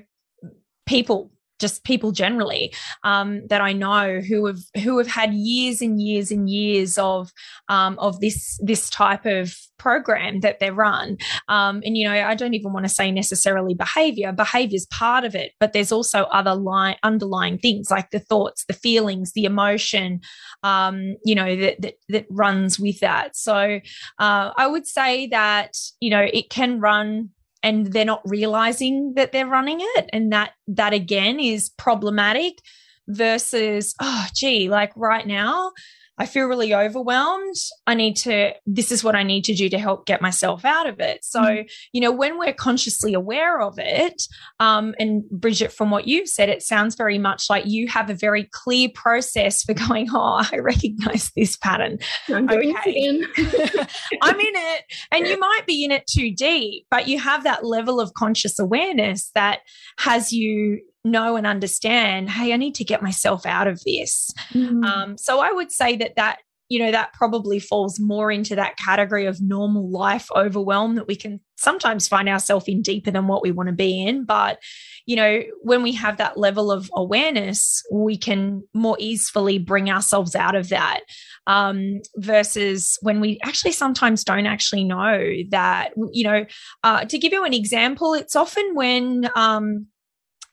people 0.87 1.31
just 1.59 1.85
people 1.85 2.13
generally 2.13 2.73
um, 3.03 3.47
that 3.49 3.61
I 3.61 3.73
know 3.73 4.21
who 4.21 4.47
have 4.47 4.61
who 4.83 4.99
have 4.99 5.07
had 5.07 5.33
years 5.35 5.81
and 5.81 6.01
years 6.01 6.31
and 6.31 6.49
years 6.49 6.99
of 6.99 7.31
um, 7.69 7.99
of 7.99 8.21
this 8.21 8.59
this 8.63 8.91
type 8.91 9.27
of 9.27 9.57
program 9.79 10.41
that 10.41 10.59
they 10.59 10.71
run. 10.71 11.19
Um, 11.49 11.83
and 11.85 11.97
you 11.97 12.09
know, 12.09 12.15
I 12.15 12.35
don't 12.35 12.55
even 12.55 12.73
want 12.73 12.87
to 12.87 12.93
say 12.93 13.11
necessarily 13.11 13.75
behavior. 13.75 14.33
Behavior 14.33 14.77
is 14.77 14.87
part 14.87 15.25
of 15.25 15.35
it, 15.35 15.53
but 15.61 15.73
there's 15.73 15.93
also 15.93 16.25
other 16.25 16.57
underlying 17.03 17.59
things 17.59 17.91
like 17.91 18.11
the 18.11 18.19
thoughts, 18.19 18.65
the 18.67 18.73
feelings, 18.73 19.33
the 19.33 19.45
emotion. 19.45 20.21
Um, 20.63 21.17
you 21.25 21.35
know 21.35 21.57
that, 21.57 21.81
that 21.83 21.95
that 22.09 22.27
runs 22.31 22.79
with 22.79 23.01
that. 23.01 23.37
So 23.37 23.81
uh, 24.19 24.51
I 24.57 24.67
would 24.67 24.87
say 24.87 25.29
that 25.29 25.77
you 26.01 26.11
know 26.11 26.27
it 26.33 26.51
can 26.51 26.81
run 26.81 27.31
and 27.63 27.93
they're 27.93 28.05
not 28.05 28.23
realizing 28.25 29.15
that 29.15 29.33
they're 29.33 29.47
running 29.47 29.79
it 29.81 30.11
and 30.13 30.33
that 30.33 30.53
that 30.69 30.93
again 30.93 31.41
is 31.41 31.71
problematic 31.71 32.59
versus 33.09 33.95
oh 34.01 34.27
gee 34.35 34.69
like 34.69 34.93
right 34.97 35.27
now 35.27 35.73
I 36.19 36.27
feel 36.27 36.47
really 36.47 36.75
overwhelmed. 36.75 37.57
I 37.87 37.95
need 37.95 38.17
to, 38.19 38.53
this 38.65 38.91
is 38.91 39.05
what 39.05 39.15
I 39.15 39.23
need 39.23 39.45
to 39.45 39.55
do 39.55 39.69
to 39.69 39.79
help 39.79 40.07
get 40.07 40.23
myself 40.23 40.65
out 40.65 40.87
of 40.87 40.99
it. 40.99 41.25
So, 41.25 41.41
mm-hmm. 41.41 41.67
you 41.93 42.01
know, 42.01 42.11
when 42.11 42.39
we're 42.39 42.55
consciously 42.55 43.13
aware 43.13 43.61
of 43.61 43.79
it, 43.79 44.23
um, 44.59 44.95
and 44.99 45.29
Bridget, 45.31 45.73
from 45.73 45.91
what 45.91 46.09
you've 46.09 46.29
said, 46.29 46.49
it 46.49 46.63
sounds 46.63 46.95
very 46.95 47.19
much 47.19 47.51
like 47.51 47.67
you 47.67 47.87
have 47.89 48.09
a 48.09 48.15
very 48.15 48.49
clear 48.53 48.89
process 48.95 49.63
for 49.63 49.75
going, 49.89 50.09
oh, 50.13 50.45
I 50.51 50.59
recognize 50.59 51.31
this 51.37 51.57
pattern. 51.57 51.99
I'm 52.29 52.49
okay. 52.49 53.23
I'm 54.23 54.41
in 54.41 54.55
it. 54.57 54.85
And 55.13 55.27
you 55.27 55.39
might 55.39 55.67
be 55.67 55.85
in 55.85 55.91
it 55.91 56.07
too 56.07 56.35
deep, 56.35 56.87
but 56.91 57.09
you 57.09 57.19
have 57.19 57.45
that 57.45 57.65
level 57.65 58.01
of 58.01 58.15
conscious 58.15 58.59
awareness 58.59 59.31
that 59.35 59.61
has 59.99 60.33
you 60.33 60.81
know 61.07 61.37
and 61.37 61.47
understand 61.47 62.29
hey 62.31 62.53
i 62.53 62.57
need 62.57 62.75
to 62.75 62.85
get 62.85 63.03
myself 63.03 63.47
out 63.47 63.67
of 63.67 63.83
this. 63.85 64.31
Mm. 64.53 64.85
um, 64.85 65.19
so 65.19 65.41
i 65.41 65.53
would 65.53 65.73
say 65.73 65.97
that 65.97 66.17
that 66.17 66.39
you 66.69 66.79
know 66.79 66.91
that 66.91 67.13
probably 67.13 67.59
falls 67.59 68.01
more 68.01 68.31
into 68.31 68.57
that 68.57 68.77
category 68.77 69.27
of 69.27 69.41
normal 69.41 69.89
life 69.89 70.29
overwhelm 70.35 70.97
that 70.97 71.07
we 71.07 71.15
can 71.15 71.41
sometimes 71.57 72.09
find 72.09 72.29
ourselves 72.29 72.67
in 72.67 72.83
deeper 72.83 73.11
than 73.11 73.29
what 73.29 73.43
we 73.43 73.51
want 73.51 73.69
to 73.69 73.75
be 73.75 74.05
in. 74.05 74.25
But 74.25 74.59
you 75.07 75.17
know 75.17 75.43
when 75.63 75.83
we 75.83 75.93
have 75.93 76.17
that 76.17 76.37
level 76.37 76.73
of 76.73 76.91
awareness 76.95 77.83
we 77.93 78.17
can 78.17 78.63
more 78.75 78.97
easily 78.99 79.59
bring 79.59 79.91
ourselves 79.91 80.35
out 80.35 80.55
of 80.55 80.69
that. 80.71 81.01
Um, 81.49 82.01
versus 82.17 82.99
when 83.03 83.21
we 83.21 83.39
actually 83.45 83.71
sometimes 83.71 84.25
don't 84.25 84.47
actually 84.47 84.83
know 84.83 85.33
that 85.51 85.91
you 86.11 86.25
know 86.25 86.45
uh, 86.83 87.05
to 87.05 87.19
give 87.19 87.33
you 87.33 87.45
an 87.45 87.55
example 87.55 88.15
it's 88.15 88.35
often 88.35 88.75
when 88.75 89.31
um, 89.37 89.87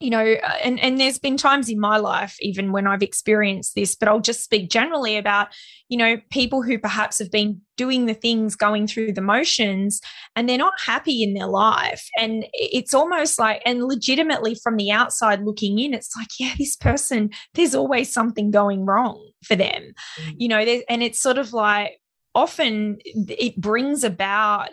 you 0.03 0.09
know, 0.09 0.33
uh, 0.43 0.57
and, 0.61 0.81
and 0.81 0.99
there's 0.99 1.17
been 1.17 1.37
times 1.37 1.69
in 1.69 1.79
my 1.79 1.95
life, 1.95 2.35
even 2.41 2.73
when 2.73 2.85
I've 2.85 3.01
experienced 3.01 3.73
this, 3.73 3.95
but 3.95 4.09
I'll 4.09 4.19
just 4.19 4.43
speak 4.43 4.69
generally 4.69 5.15
about, 5.15 5.47
you 5.87 5.97
know, 5.97 6.17
people 6.29 6.61
who 6.61 6.77
perhaps 6.77 7.19
have 7.19 7.31
been 7.31 7.61
doing 7.77 8.05
the 8.05 8.13
things, 8.13 8.53
going 8.53 8.85
through 8.85 9.13
the 9.13 9.21
motions, 9.21 10.01
and 10.35 10.49
they're 10.49 10.57
not 10.57 10.73
happy 10.85 11.23
in 11.23 11.35
their 11.35 11.47
life. 11.47 12.05
And 12.19 12.45
it's 12.51 12.93
almost 12.93 13.39
like, 13.39 13.61
and 13.65 13.85
legitimately 13.85 14.55
from 14.61 14.75
the 14.75 14.91
outside 14.91 15.45
looking 15.45 15.79
in, 15.79 15.93
it's 15.93 16.13
like, 16.17 16.27
yeah, 16.37 16.53
this 16.57 16.75
person, 16.75 17.29
there's 17.53 17.73
always 17.73 18.11
something 18.11 18.51
going 18.51 18.85
wrong 18.85 19.25
for 19.45 19.55
them, 19.55 19.93
mm-hmm. 20.19 20.31
you 20.37 20.49
know, 20.49 20.59
and 20.59 21.01
it's 21.01 21.21
sort 21.21 21.37
of 21.37 21.53
like 21.53 21.97
often 22.35 22.97
it 23.05 23.55
brings 23.55 24.03
about, 24.03 24.71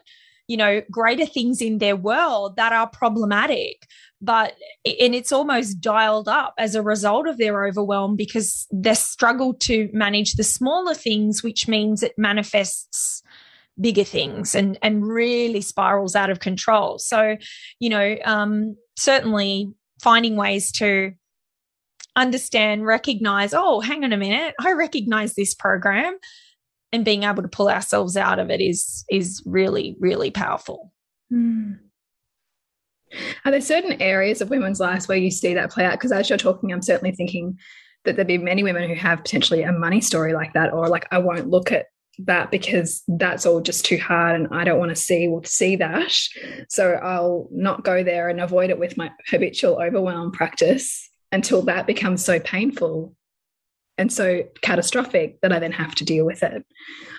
you 0.51 0.57
know, 0.57 0.83
greater 0.91 1.27
things 1.27 1.61
in 1.61 1.79
their 1.79 1.97
world 1.97 2.57
that 2.57 2.73
are 2.73 2.89
problematic 2.89 3.87
but 4.21 4.55
and 4.85 5.15
it's 5.15 5.33
almost 5.33 5.81
dialed 5.81 6.29
up 6.29 6.55
as 6.59 6.75
a 6.75 6.83
result 6.83 7.27
of 7.27 7.39
their 7.39 7.65
overwhelm 7.65 8.17
because 8.17 8.67
they 8.73 8.95
struggle 8.95 9.55
to 9.55 9.89
manage 9.93 10.35
the 10.35 10.45
smaller 10.45 10.95
things 10.95 11.43
which 11.43 11.67
means 11.67 12.03
it 12.03 12.13
manifests 12.19 13.23
bigger 13.81 14.05
things 14.05 14.55
and 14.55 14.79
and 14.83 15.07
really 15.07 15.61
spirals 15.61 16.15
out 16.15 16.31
of 16.31 16.41
control. 16.41 16.99
So 16.99 17.37
you 17.79 17.89
know 17.89 18.17
um, 18.25 18.77
certainly 18.97 19.73
finding 20.03 20.37
ways 20.37 20.71
to 20.73 21.13
understand 22.17 22.85
recognize 22.85 23.55
oh 23.55 23.81
hang 23.81 24.05
on 24.05 24.13
a 24.13 24.17
minute. 24.17 24.55
I 24.61 24.73
recognize 24.73 25.35
this 25.35 25.55
program 25.55 26.19
and 26.93 27.05
being 27.05 27.23
able 27.23 27.43
to 27.43 27.49
pull 27.49 27.69
ourselves 27.69 28.17
out 28.17 28.39
of 28.39 28.51
it 28.51 28.61
is 28.61 29.05
is 29.11 29.43
really 29.47 29.97
really 30.01 30.31
powerful 30.31 30.93
mm. 31.33 31.79
Are 33.45 33.51
there 33.51 33.61
certain 33.61 34.01
areas 34.01 34.41
of 34.41 34.51
women's 34.51 34.81
lives 34.81 35.09
where 35.09 35.19
you 35.19 35.31
see 35.31 35.55
that 35.55 35.71
play 35.71 35.85
out? 35.85 35.93
Because 35.93 36.13
as 36.13 36.29
you're 36.29 36.39
talking, 36.39 36.73
I'm 36.73 36.83
certainly 36.83 37.13
thinking 37.13 37.59
that 38.05 38.17
there'd 38.17 38.29
be 38.29 38.39
many 38.39 38.63
women 38.63 38.89
who 38.89 38.95
have 38.95 39.19
potentially 39.25 39.63
a 39.63 39.73
money 39.73 40.01
story 40.01 40.33
like 40.33 40.53
that, 40.55 40.73
or 40.73 40.89
like, 40.89 41.07
I 41.11 41.19
won't 41.19 41.49
look 41.49 41.73
at 41.73 41.87
that 42.27 42.51
because 42.51 43.03
that's 43.09 43.47
all 43.47 43.61
just 43.61 43.85
too 43.85 43.99
hard 43.99 44.35
and 44.37 44.49
I 44.53 44.65
don't 44.65 44.79
want 44.79 44.91
to 44.91 44.97
see 44.97 45.33
see 45.45 45.77
that. 45.77 46.13
So 46.69 46.93
I'll 46.95 47.49
not 47.51 47.85
go 47.85 48.03
there 48.03 48.29
and 48.29 48.41
avoid 48.41 48.71
it 48.71 48.79
with 48.79 48.97
my 48.97 49.11
habitual 49.29 49.81
overwhelm 49.81 50.33
practice 50.33 51.09
until 51.33 51.63
that 51.63 51.87
becomes 51.87 52.25
so 52.25 52.39
painful 52.41 53.15
and 54.01 54.11
so 54.11 54.43
catastrophic 54.63 55.43
that 55.43 55.53
I 55.53 55.59
then 55.59 55.73
have 55.73 55.95
to 55.97 56.05
deal 56.07 56.25
with 56.25 56.43
it. 56.43 56.65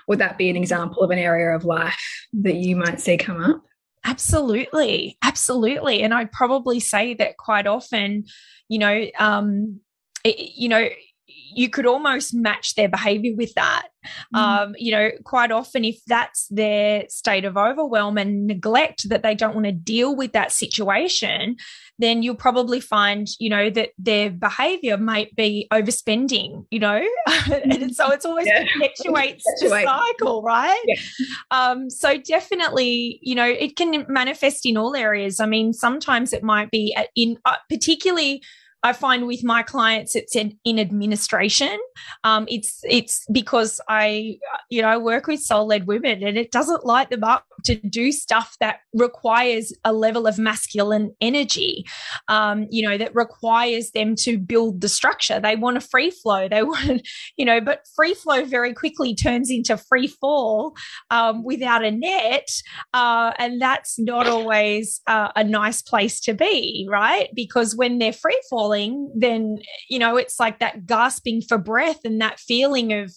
Would 0.08 0.18
that 0.18 0.40
be 0.40 0.50
an 0.50 0.56
example 0.56 1.04
of 1.04 1.12
an 1.12 1.20
area 1.20 1.56
of 1.56 1.64
life 1.64 2.02
that 2.34 2.56
you 2.56 2.76
might 2.76 3.00
see 3.00 3.18
come 3.18 3.40
up? 3.40 3.64
Absolutely. 4.04 5.16
Absolutely. 5.22 6.02
And 6.02 6.12
I'd 6.12 6.32
probably 6.32 6.80
say 6.80 7.14
that 7.14 7.38
quite 7.38 7.68
often, 7.68 8.24
you 8.68 8.80
know, 8.80 9.06
um, 9.20 9.80
it, 10.24 10.54
you 10.56 10.70
know, 10.70 10.90
you 11.54 11.70
could 11.70 11.86
almost 11.86 12.34
match 12.34 12.76
their 12.76 12.90
behavior 12.90 13.34
with 13.36 13.54
that. 13.56 13.88
Mm. 14.34 14.40
Um, 14.40 14.76
you 14.78 14.92
know, 14.92 15.12
quite 15.24 15.52
often, 15.52 15.86
if 15.86 16.00
that's 16.08 16.48
their 16.50 17.06
state 17.10 17.46
of 17.46 17.58
overwhelm 17.58 18.18
and 18.18 18.48
neglect 18.48 19.10
that 19.10 19.24
they 19.24 19.36
don't 19.36 19.54
want 19.54 19.66
to 19.66 19.72
deal 19.72 20.16
with 20.16 20.34
that 20.34 20.52
situation, 20.52 21.58
then 22.00 22.24
you'll 22.24 22.36
probably 22.36 22.80
find, 22.80 23.28
you 23.40 23.50
know, 23.50 23.70
that 23.70 23.90
their 23.98 24.32
behavior 24.32 24.98
might 24.98 25.36
be 25.36 25.68
overspending, 25.72 26.66
you 26.72 26.80
know, 26.80 27.06
and 27.52 27.96
so 27.96 28.10
it's 28.12 28.26
always 28.26 28.48
yeah. 28.48 28.66
perpetuates 28.74 29.44
the 29.60 29.70
cycle, 29.70 30.42
right? 30.42 30.82
Yeah. 30.88 31.02
Um, 31.52 31.90
so 31.90 32.18
definitely, 32.18 33.20
you 33.22 33.36
know, 33.36 33.46
it 33.46 33.76
can 33.76 34.06
manifest 34.10 34.66
in 34.66 34.78
all 34.78 34.96
areas. 34.96 35.40
I 35.40 35.46
mean, 35.46 35.74
sometimes 35.74 36.34
it 36.34 36.44
might 36.44 36.72
be 36.72 36.96
in 37.16 37.38
uh, 37.46 37.58
particularly 37.70 38.42
I 38.84 38.94
find 38.94 39.28
with 39.28 39.44
my 39.44 39.62
clients, 39.62 40.16
it's 40.16 40.36
in, 40.36 40.58
in 40.66 40.80
administration. 40.80 41.78
Um, 42.24 42.46
it's 42.50 42.82
it's 42.84 43.26
because 43.32 43.80
I 43.88 44.38
you 44.70 44.82
know 44.82 44.88
I 44.88 44.98
work 44.98 45.28
with 45.28 45.42
soul 45.42 45.68
led 45.68 45.86
women, 45.86 46.24
and 46.24 46.38
it 46.38 46.52
doesn't 46.52 46.86
light 46.86 47.10
them 47.10 47.24
up 47.24 47.46
to 47.66 47.76
do 47.76 48.12
stuff 48.12 48.56
that 48.60 48.80
requires 48.94 49.72
a 49.86 49.94
level 49.94 50.26
of 50.26 50.40
masculine 50.40 51.16
energy. 51.22 51.86
Um, 52.28 52.68
you 52.72 52.88
know 52.88 52.98
that 52.98 53.14
requires 53.14 53.92
them 53.92 54.16
to 54.18 54.40
build 54.40 54.82
the 54.82 54.90
structure. 54.90 55.40
They 55.40 55.56
want 55.56 55.78
a 55.78 55.82
free 55.82 56.10
flow. 56.10 56.48
They 56.48 56.64
want 56.64 57.08
you 57.38 57.46
know, 57.46 57.62
but 57.62 57.86
free 57.96 58.16
flow 58.16 58.46
very 58.46 58.74
quickly 58.74 59.14
turns 59.14 59.52
into 59.52 59.78
free 59.78 60.08
fall 60.08 60.76
um, 61.12 61.44
without 61.44 61.84
a 61.84 61.92
net, 61.92 62.50
uh, 62.94 63.34
and 63.38 63.62
that's 63.62 64.00
not 64.00 64.28
always 64.28 65.02
uh, 65.06 65.32
a 65.36 65.44
nice 65.44 65.84
place 65.84 66.20
to 66.22 66.34
be, 66.34 66.88
right? 66.90 67.30
Because 67.36 67.76
when 67.76 68.00
they're 68.00 68.14
free 68.14 68.42
fall 68.50 68.71
falling, 68.72 69.12
then, 69.16 69.60
you 69.90 70.00
know, 70.00 70.18
it's 70.18 70.40
like 70.40 70.60
that 70.60 70.86
gasping 70.86 71.42
for 71.42 71.58
breath 71.58 72.00
and 72.04 72.22
that 72.22 72.40
feeling 72.40 72.94
of 72.94 73.16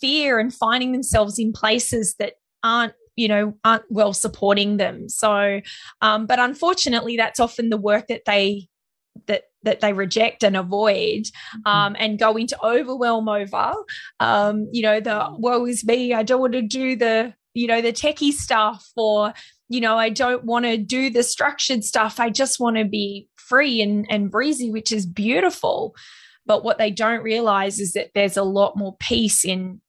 fear 0.00 0.38
and 0.38 0.52
finding 0.52 0.92
themselves 0.92 1.38
in 1.38 1.52
places 1.52 2.14
that 2.18 2.34
aren't 2.62 2.94
you 3.14 3.28
know 3.28 3.52
aren't 3.62 3.84
well 3.90 4.14
supporting 4.14 4.78
them 4.78 5.06
so 5.06 5.60
um, 6.00 6.24
but 6.26 6.38
unfortunately 6.38 7.14
that's 7.14 7.38
often 7.38 7.68
the 7.68 7.76
work 7.76 8.06
that 8.06 8.22
they 8.24 8.66
that 9.26 9.42
that 9.64 9.80
they 9.80 9.92
reject 9.92 10.42
and 10.42 10.56
avoid 10.56 11.24
mm-hmm. 11.24 11.68
um, 11.68 11.94
and 11.98 12.18
go 12.18 12.36
into 12.36 12.56
overwhelm 12.64 13.28
over 13.28 13.74
um, 14.20 14.66
you 14.72 14.80
know 14.80 14.98
the 14.98 15.28
woe 15.36 15.66
is 15.66 15.84
me 15.84 16.14
i 16.14 16.22
don't 16.22 16.40
want 16.40 16.54
to 16.54 16.62
do 16.62 16.96
the 16.96 17.34
you 17.52 17.66
know 17.66 17.82
the 17.82 17.92
techie 17.92 18.32
stuff 18.32 18.88
or 18.96 19.34
you 19.72 19.80
know 19.80 19.96
i 19.96 20.08
don't 20.08 20.44
want 20.44 20.64
to 20.64 20.76
do 20.76 21.10
the 21.10 21.22
structured 21.22 21.82
stuff 21.82 22.20
i 22.20 22.28
just 22.28 22.60
want 22.60 22.76
to 22.76 22.84
be 22.84 23.28
free 23.52 23.82
and, 23.82 24.06
and 24.08 24.30
breezy, 24.30 24.70
which 24.70 24.90
is 24.90 25.04
beautiful. 25.04 25.94
But 26.46 26.64
what 26.64 26.78
they 26.78 26.90
don't 26.90 27.22
realize 27.22 27.78
is 27.78 27.92
that 27.92 28.10
there's 28.14 28.38
a 28.38 28.42
lot 28.42 28.78
more 28.78 28.96
peace 28.98 29.44
in 29.44 29.80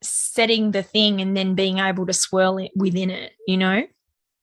setting 0.00 0.70
the 0.70 0.84
thing 0.84 1.20
and 1.20 1.36
then 1.36 1.56
being 1.56 1.78
able 1.78 2.06
to 2.06 2.12
swirl 2.12 2.58
it 2.58 2.70
within 2.76 3.10
it, 3.10 3.32
you 3.48 3.56
know? 3.56 3.82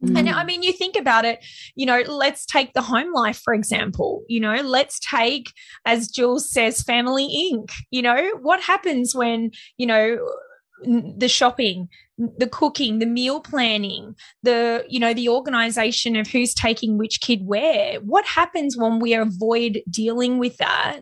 Mm. 0.03 0.19
And 0.19 0.29
I 0.29 0.43
mean, 0.43 0.63
you 0.63 0.73
think 0.73 0.97
about 0.97 1.23
it, 1.23 1.43
you 1.75 1.85
know, 1.85 2.01
let's 2.01 2.45
take 2.45 2.73
the 2.73 2.81
home 2.81 3.13
life, 3.13 3.41
for 3.41 3.53
example. 3.53 4.23
You 4.27 4.41
know, 4.41 4.55
let's 4.55 4.99
take, 4.99 5.51
as 5.85 6.09
Jules 6.09 6.51
says, 6.51 6.83
Family 6.83 7.27
Inc. 7.51 7.71
You 7.89 8.01
know, 8.01 8.31
what 8.41 8.61
happens 8.61 9.15
when, 9.15 9.51
you 9.77 9.87
know, 9.87 10.19
the 10.83 11.29
shopping 11.29 11.87
the 12.17 12.47
cooking 12.47 12.99
the 12.99 13.05
meal 13.05 13.39
planning 13.39 14.15
the 14.41 14.83
you 14.89 14.99
know 14.99 15.13
the 15.13 15.29
organization 15.29 16.15
of 16.15 16.27
who's 16.27 16.53
taking 16.53 16.97
which 16.97 17.21
kid 17.21 17.45
where. 17.45 17.99
What 18.01 18.25
happens 18.25 18.75
when 18.77 18.99
we 18.99 19.13
avoid 19.13 19.81
dealing 19.89 20.39
with 20.39 20.57
that? 20.57 21.01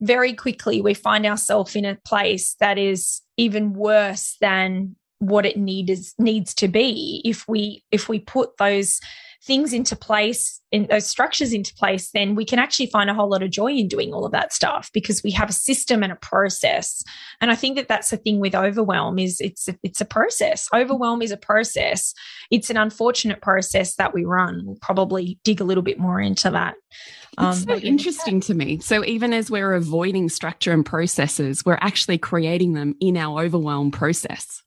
Very 0.00 0.32
quickly 0.32 0.80
we 0.80 0.94
find 0.94 1.26
ourselves 1.26 1.74
in 1.74 1.84
a 1.84 1.98
place 2.06 2.54
that 2.60 2.78
is 2.78 3.20
even 3.36 3.72
worse 3.72 4.36
than 4.40 4.96
what 5.18 5.46
it 5.46 5.56
needs 5.56 6.14
needs 6.18 6.54
to 6.54 6.68
be 6.68 7.22
if 7.24 7.48
we 7.48 7.82
if 7.90 8.08
we 8.08 8.18
put 8.18 8.56
those 8.58 9.00
things 9.44 9.72
into 9.72 9.94
place 9.94 10.60
and 10.72 10.88
those 10.88 11.06
structures 11.06 11.52
into 11.52 11.74
place 11.74 12.10
then 12.12 12.34
we 12.34 12.44
can 12.44 12.58
actually 12.58 12.86
find 12.86 13.10
a 13.10 13.14
whole 13.14 13.28
lot 13.28 13.42
of 13.42 13.50
joy 13.50 13.70
in 13.70 13.86
doing 13.86 14.12
all 14.12 14.24
of 14.24 14.32
that 14.32 14.52
stuff 14.52 14.90
because 14.94 15.22
we 15.22 15.30
have 15.30 15.50
a 15.50 15.52
system 15.52 16.02
and 16.02 16.12
a 16.12 16.16
process 16.16 17.02
and 17.40 17.50
i 17.50 17.54
think 17.54 17.76
that 17.76 17.86
that's 17.86 18.10
the 18.10 18.16
thing 18.16 18.40
with 18.40 18.54
overwhelm 18.54 19.18
is 19.18 19.40
it's 19.40 19.68
a, 19.68 19.76
it's 19.82 20.00
a 20.00 20.04
process 20.06 20.68
overwhelm 20.74 21.20
is 21.20 21.30
a 21.30 21.36
process 21.36 22.14
it's 22.50 22.70
an 22.70 22.76
unfortunate 22.76 23.42
process 23.42 23.96
that 23.96 24.14
we 24.14 24.24
run 24.24 24.62
we'll 24.64 24.78
probably 24.80 25.38
dig 25.44 25.60
a 25.60 25.64
little 25.64 25.82
bit 25.82 25.98
more 25.98 26.20
into 26.20 26.50
that 26.50 26.74
um, 27.36 27.50
it's 27.50 27.64
so 27.64 27.74
interesting 27.74 28.40
to 28.42 28.54
me. 28.54 28.78
So 28.78 29.04
even 29.04 29.32
as 29.32 29.50
we're 29.50 29.72
avoiding 29.72 30.28
structure 30.28 30.70
and 30.70 30.86
processes, 30.86 31.64
we're 31.64 31.78
actually 31.80 32.16
creating 32.16 32.74
them 32.74 32.94
in 33.00 33.16
our 33.16 33.42
overwhelm 33.42 33.90
process. 33.90 34.62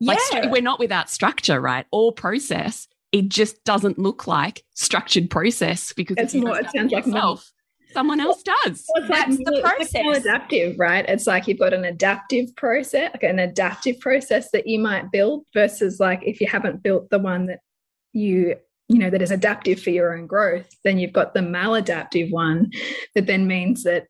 Yeah. 0.00 0.16
Like 0.32 0.50
we're 0.50 0.62
not 0.62 0.78
without 0.78 1.10
structure, 1.10 1.60
right? 1.60 1.84
Or 1.92 2.10
process 2.10 2.88
it 3.12 3.28
just 3.28 3.62
doesn't 3.64 3.98
look 3.98 4.26
like 4.26 4.62
structured 4.74 5.30
process 5.30 5.92
because 5.92 6.16
it's 6.18 6.34
more, 6.34 6.58
it 6.58 6.66
sounds 6.74 6.92
like 6.92 7.06
yourself, 7.06 7.52
someone 7.92 8.20
else 8.20 8.42
does. 8.42 8.84
Well, 8.94 9.06
That's 9.08 9.38
like, 9.38 9.44
the 9.44 9.60
process. 9.60 9.90
It's 9.94 10.26
adaptive, 10.26 10.76
right? 10.78 11.04
It's 11.08 11.26
like 11.26 11.46
you've 11.46 11.58
got 11.58 11.74
an 11.74 11.84
adaptive 11.84 12.54
process, 12.56 13.10
like 13.12 13.22
an 13.22 13.38
adaptive 13.38 14.00
process 14.00 14.50
that 14.52 14.66
you 14.66 14.78
might 14.78 15.12
build 15.12 15.44
versus 15.54 16.00
like 16.00 16.22
if 16.24 16.40
you 16.40 16.46
haven't 16.46 16.82
built 16.82 17.10
the 17.10 17.18
one 17.18 17.46
that 17.46 17.60
you 18.12 18.56
you 18.88 18.98
know 18.98 19.10
that 19.10 19.22
is 19.22 19.30
adaptive 19.30 19.80
for 19.80 19.90
your 19.90 20.16
own 20.16 20.26
growth 20.26 20.68
then 20.84 20.98
you've 20.98 21.12
got 21.12 21.32
the 21.32 21.40
maladaptive 21.40 22.30
one 22.30 22.70
that 23.14 23.26
then 23.26 23.46
means 23.46 23.84
that 23.84 24.06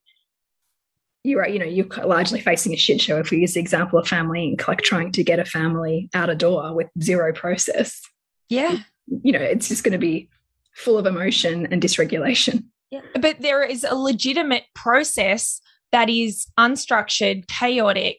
you're 1.23 1.47
you 1.47 1.59
know 1.59 1.65
you're 1.65 1.87
largely 2.05 2.41
facing 2.41 2.73
a 2.73 2.77
shit 2.77 3.01
show 3.01 3.19
if 3.19 3.31
we 3.31 3.39
use 3.39 3.55
the 3.55 3.61
example 3.61 3.99
of 3.99 4.09
family 4.09 4.41
inc 4.41 4.67
like 4.67 4.83
trying 4.83 5.13
to 5.13 5.23
get 5.23 5.39
a 5.39 5.45
family 5.45 6.11
out 6.15 6.31
a 6.31 6.35
door 6.35 6.75
with 6.75 6.89
zero 7.01 7.33
process 7.33 8.01
yeah 8.49 8.79
you 9.23 9.33
know, 9.33 9.41
it's 9.41 9.69
just 9.69 9.85
going 9.85 9.93
to 9.93 9.99
be 9.99 10.29
full 10.75 10.99
of 10.99 11.07
emotion 11.07 11.67
and 11.71 11.83
dysregulation. 11.83 12.65
Yeah. 12.91 13.01
But 13.21 13.41
there 13.41 13.63
is 13.63 13.85
a 13.85 13.95
legitimate 13.95 14.65
process 14.75 15.61
that 15.93 16.11
is 16.11 16.47
unstructured, 16.59 17.47
chaotic. 17.49 18.19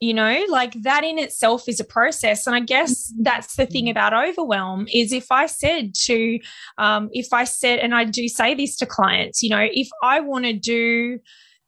You 0.00 0.14
know, 0.14 0.44
like 0.48 0.74
that 0.82 1.02
in 1.02 1.18
itself 1.18 1.68
is 1.68 1.80
a 1.80 1.84
process. 1.84 2.46
And 2.46 2.54
I 2.54 2.60
guess 2.60 3.12
that's 3.20 3.56
the 3.56 3.66
thing 3.66 3.90
about 3.90 4.14
overwhelm 4.14 4.86
is 4.92 5.12
if 5.12 5.32
I 5.32 5.46
said 5.46 5.94
to, 6.04 6.38
um, 6.78 7.08
if 7.12 7.32
I 7.32 7.42
said, 7.42 7.80
and 7.80 7.92
I 7.92 8.04
do 8.04 8.28
say 8.28 8.54
this 8.54 8.76
to 8.76 8.86
clients, 8.86 9.42
you 9.42 9.50
know, 9.50 9.66
if 9.68 9.88
I 10.02 10.20
want 10.20 10.44
to 10.44 10.52
do, 10.52 11.18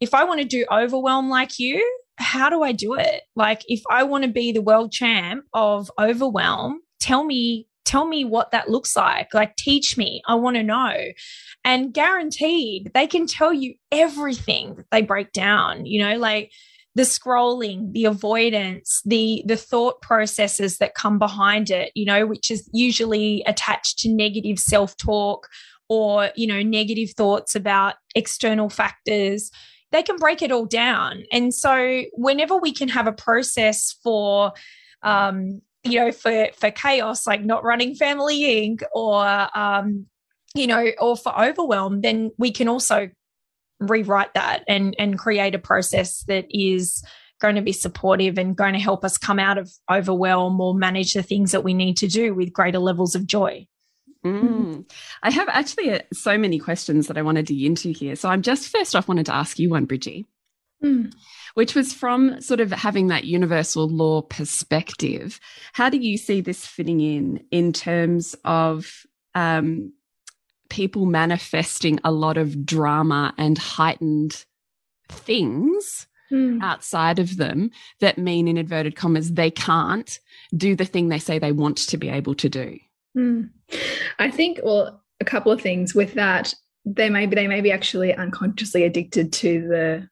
if 0.01 0.15
I 0.15 0.23
want 0.23 0.41
to 0.41 0.47
do 0.47 0.65
overwhelm 0.71 1.29
like 1.29 1.59
you, 1.59 1.85
how 2.19 2.51
do 2.51 2.63
I 2.63 2.73
do 2.73 2.95
it? 2.95 3.23
Like, 3.35 3.63
if 3.67 3.83
I 3.91 4.03
want 4.05 4.25
to 4.25 4.31
be 4.31 4.53
the 4.53 4.63
world 4.63 4.93
champ 4.93 5.45
of 5.53 5.91
overwhelm, 5.99 6.81
tell 7.01 7.25
me 7.25 7.67
tell 7.85 8.07
me 8.07 8.25
what 8.25 8.51
that 8.51 8.69
looks 8.69 8.97
like. 8.97 9.33
Like, 9.35 9.57
teach 9.57 9.97
me. 9.97 10.23
I 10.27 10.35
want 10.35 10.57
to 10.57 10.63
know. 10.63 10.95
And 11.65 11.93
guaranteed, 11.93 12.91
they 12.95 13.07
can 13.07 13.27
tell 13.27 13.53
you 13.53 13.75
everything 13.93 14.85
they 14.91 15.03
break 15.03 15.33
down, 15.33 15.87
you 15.87 16.03
know, 16.03 16.17
like 16.17 16.53
the 16.95 17.03
scrolling, 17.03 17.93
the 17.93 18.05
avoidance, 18.05 19.01
the 19.05 19.43
the 19.47 19.57
thought 19.57 20.01
processes 20.03 20.79
that 20.79 20.95
come 20.95 21.19
behind 21.19 21.71
it, 21.71 21.93
you 21.95 22.05
know, 22.05 22.27
which 22.27 22.51
is 22.51 22.69
usually 22.73 23.45
attached 23.47 23.99
to 24.01 24.09
negative 24.09 24.59
self-talk 24.59 25.47
or, 25.89 26.31
you 26.37 26.47
know, 26.47 26.63
negative 26.63 27.11
thoughts 27.17 27.55
about 27.55 27.95
external 28.15 28.69
factors 28.69 29.51
they 29.93 30.03
can 30.03 30.17
break 30.17 30.43
it 30.43 30.53
all 30.53 30.67
down. 30.67 31.25
And 31.33 31.53
so, 31.53 32.03
whenever 32.13 32.57
we 32.57 32.73
can 32.73 32.89
have 32.89 33.07
a 33.07 33.13
process 33.13 33.97
for 34.03 34.53
um, 35.03 35.61
you 35.85 35.99
know, 36.01 36.13
for 36.13 36.49
for 36.57 36.71
chaos, 36.71 37.27
like 37.27 37.45
not 37.45 37.65
running 37.65 37.95
Family 37.95 38.43
Inc. 38.43 38.83
or 38.93 39.27
um, 39.59 40.07
you 40.55 40.67
know, 40.67 40.91
or 41.01 41.17
for 41.17 41.39
overwhelm, 41.41 42.01
then 42.01 42.31
we 42.39 42.51
can 42.51 42.69
also 42.69 43.09
rewrite 43.79 44.35
that 44.35 44.63
and 44.69 44.95
and 44.99 45.19
create 45.19 45.55
a 45.55 45.59
process 45.59 46.25
that 46.25 46.47
is 46.51 47.03
going 47.41 47.55
to 47.55 47.63
be 47.63 47.73
supportive 47.73 48.37
and 48.37 48.57
going 48.57 48.75
to 48.75 48.79
help 48.79 49.05
us 49.05 49.17
come 49.17 49.39
out 49.39 49.57
of 49.57 49.73
overwhelm 49.91 50.61
or 50.61 50.75
manage 50.75 51.15
the 51.15 51.23
things 51.23 51.53
that 51.53 51.65
we 51.65 51.73
need 51.73 51.97
to 51.97 52.07
do 52.07 52.35
with 52.35 52.53
greater 52.53 52.79
levels 52.79 53.15
of 53.15 53.27
joy. 53.27 53.67
Mm. 54.23 54.85
I 55.23 55.31
have 55.31 55.49
actually 55.49 55.93
uh, 55.93 56.01
so 56.13 56.37
many 56.37 56.59
questions 56.59 57.07
that 57.07 57.17
I 57.17 57.23
want 57.23 57.37
to 57.37 57.43
dig 57.43 57.63
into 57.63 57.91
here. 57.93 58.17
So 58.17 58.29
I'm 58.29 58.43
just 58.43 58.69
first 58.69 58.95
off 58.95 59.09
wanted 59.09 59.25
to 59.27 59.35
ask 59.35 59.59
you 59.59 59.71
one, 59.71 59.87
Bridgie. 59.87 60.27
Mm 60.85 61.15
which 61.55 61.75
was 61.75 61.93
from 61.93 62.41
sort 62.41 62.61
of 62.61 62.71
having 62.73 63.09
that 63.09 63.25
universal 63.25 63.89
law 63.89 64.23
perspective. 64.23 65.41
How 65.73 65.91
do 65.91 65.99
you 65.99 66.17
see 66.17 66.41
this 66.41 66.67
fitting 66.67 67.01
in 67.01 67.45
in 67.51 67.73
terms 67.73 68.35
of 68.45 69.07
um, 69.35 69.93
people 70.69 71.07
manifesting 71.07 72.01
a 72.05 72.13
lot 72.13 72.37
of 72.37 72.65
drama 72.65 73.35
and 73.37 73.59
heightened 73.59 74.45
things? 75.09 76.07
Mm. 76.33 76.63
outside 76.63 77.19
of 77.19 77.39
them 77.39 77.73
that 77.99 78.17
mean 78.17 78.47
in 78.47 78.57
inverted 78.57 78.95
commas 78.95 79.33
they 79.33 79.51
can't 79.51 80.21
do 80.57 80.77
the 80.77 80.85
thing 80.85 81.09
they 81.09 81.19
say 81.19 81.41
they 81.41 81.51
want 81.51 81.77
to 81.77 81.97
be 81.97 82.09
able 82.09 82.37
to 82.37 82.49
do 82.49 82.79
mm. 83.19 83.51
i 84.21 84.31
think 84.31 84.61
well 84.63 85.03
a 85.21 85.25
couple 85.25 85.51
of 85.51 85.61
things 85.61 85.93
with 85.93 86.15
that 86.15 86.55
they 86.85 87.11
may 87.11 87.27
be 87.27 87.35
they 87.35 87.49
may 87.49 87.61
be 87.61 87.73
actually 87.73 88.15
unconsciously 88.15 88.85
addicted 88.85 89.33
to 89.33 89.67
the 89.67 90.09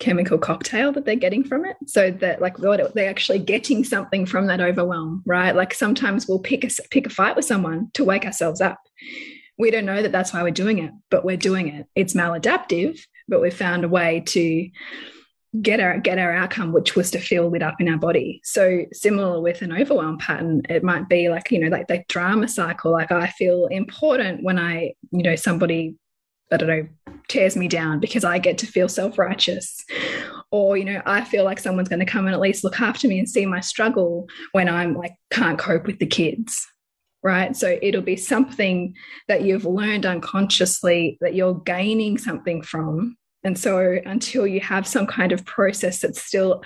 chemical 0.00 0.38
cocktail 0.38 0.90
that 0.92 1.04
they're 1.04 1.14
getting 1.14 1.44
from 1.44 1.64
it. 1.64 1.76
So 1.86 2.10
that 2.10 2.40
like 2.40 2.56
they're 2.56 3.08
actually 3.08 3.38
getting 3.38 3.84
something 3.84 4.26
from 4.26 4.46
that 4.46 4.60
overwhelm 4.60 5.22
right? 5.26 5.54
Like 5.54 5.72
sometimes 5.72 6.26
we'll 6.26 6.40
pick 6.40 6.64
a 6.64 6.70
pick 6.90 7.06
a 7.06 7.10
fight 7.10 7.36
with 7.36 7.44
someone 7.44 7.90
to 7.94 8.04
wake 8.04 8.24
ourselves 8.24 8.60
up. 8.60 8.80
We 9.58 9.70
don't 9.70 9.84
know 9.84 10.02
that 10.02 10.10
that's 10.10 10.32
why 10.32 10.42
we're 10.42 10.50
doing 10.50 10.78
it 10.78 10.90
but 11.10 11.24
we're 11.24 11.36
doing 11.36 11.68
it. 11.68 11.86
It's 11.94 12.14
maladaptive 12.14 12.98
but 13.28 13.40
we've 13.40 13.54
found 13.54 13.84
a 13.84 13.88
way 13.88 14.24
to 14.26 14.68
get 15.60 15.80
our 15.80 15.98
get 15.98 16.18
our 16.18 16.32
outcome 16.32 16.72
which 16.72 16.94
was 16.94 17.10
to 17.10 17.18
feel 17.18 17.50
lit 17.50 17.62
up 17.62 17.80
in 17.80 17.88
our 17.88 17.98
body. 17.98 18.40
So 18.42 18.86
similar 18.92 19.40
with 19.40 19.60
an 19.60 19.72
overwhelm 19.72 20.16
pattern 20.18 20.62
it 20.68 20.82
might 20.82 21.08
be 21.08 21.28
like 21.28 21.50
you 21.50 21.60
know 21.60 21.68
like 21.68 21.88
that 21.88 22.08
drama 22.08 22.48
cycle. 22.48 22.90
Like 22.90 23.12
i 23.12 23.28
feel 23.28 23.66
important 23.66 24.42
when 24.42 24.58
i 24.58 24.94
you 25.10 25.22
know 25.22 25.36
somebody 25.36 25.96
I 26.52 26.56
don't 26.56 26.68
know, 26.68 26.88
tears 27.30 27.56
me 27.56 27.68
down 27.68 28.00
because 28.00 28.24
I 28.24 28.38
get 28.38 28.58
to 28.58 28.66
feel 28.66 28.88
self 28.88 29.18
righteous. 29.18 29.82
Or, 30.50 30.76
you 30.76 30.84
know, 30.84 31.00
I 31.06 31.24
feel 31.24 31.44
like 31.44 31.60
someone's 31.60 31.88
going 31.88 32.00
to 32.00 32.06
come 32.06 32.26
and 32.26 32.34
at 32.34 32.40
least 32.40 32.64
look 32.64 32.80
after 32.80 33.06
me 33.06 33.18
and 33.18 33.28
see 33.28 33.46
my 33.46 33.60
struggle 33.60 34.28
when 34.52 34.68
I'm 34.68 34.94
like, 34.94 35.14
can't 35.30 35.58
cope 35.58 35.86
with 35.86 36.00
the 36.00 36.06
kids. 36.06 36.66
Right. 37.22 37.54
So 37.54 37.78
it'll 37.82 38.02
be 38.02 38.16
something 38.16 38.94
that 39.28 39.42
you've 39.42 39.66
learned 39.66 40.06
unconsciously 40.06 41.18
that 41.20 41.34
you're 41.34 41.54
gaining 41.54 42.18
something 42.18 42.62
from. 42.62 43.16
And 43.44 43.58
so 43.58 43.98
until 44.04 44.46
you 44.46 44.60
have 44.60 44.86
some 44.86 45.06
kind 45.06 45.30
of 45.32 45.44
process 45.44 46.00
that 46.00 46.16
still 46.16 46.62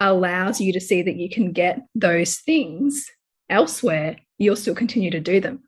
allows 0.00 0.60
you 0.60 0.72
to 0.72 0.80
see 0.80 1.02
that 1.02 1.16
you 1.16 1.28
can 1.28 1.52
get 1.52 1.80
those 1.94 2.38
things 2.38 3.06
elsewhere, 3.50 4.16
you'll 4.38 4.56
still 4.56 4.74
continue 4.74 5.10
to 5.10 5.20
do 5.20 5.40
them. 5.40 5.62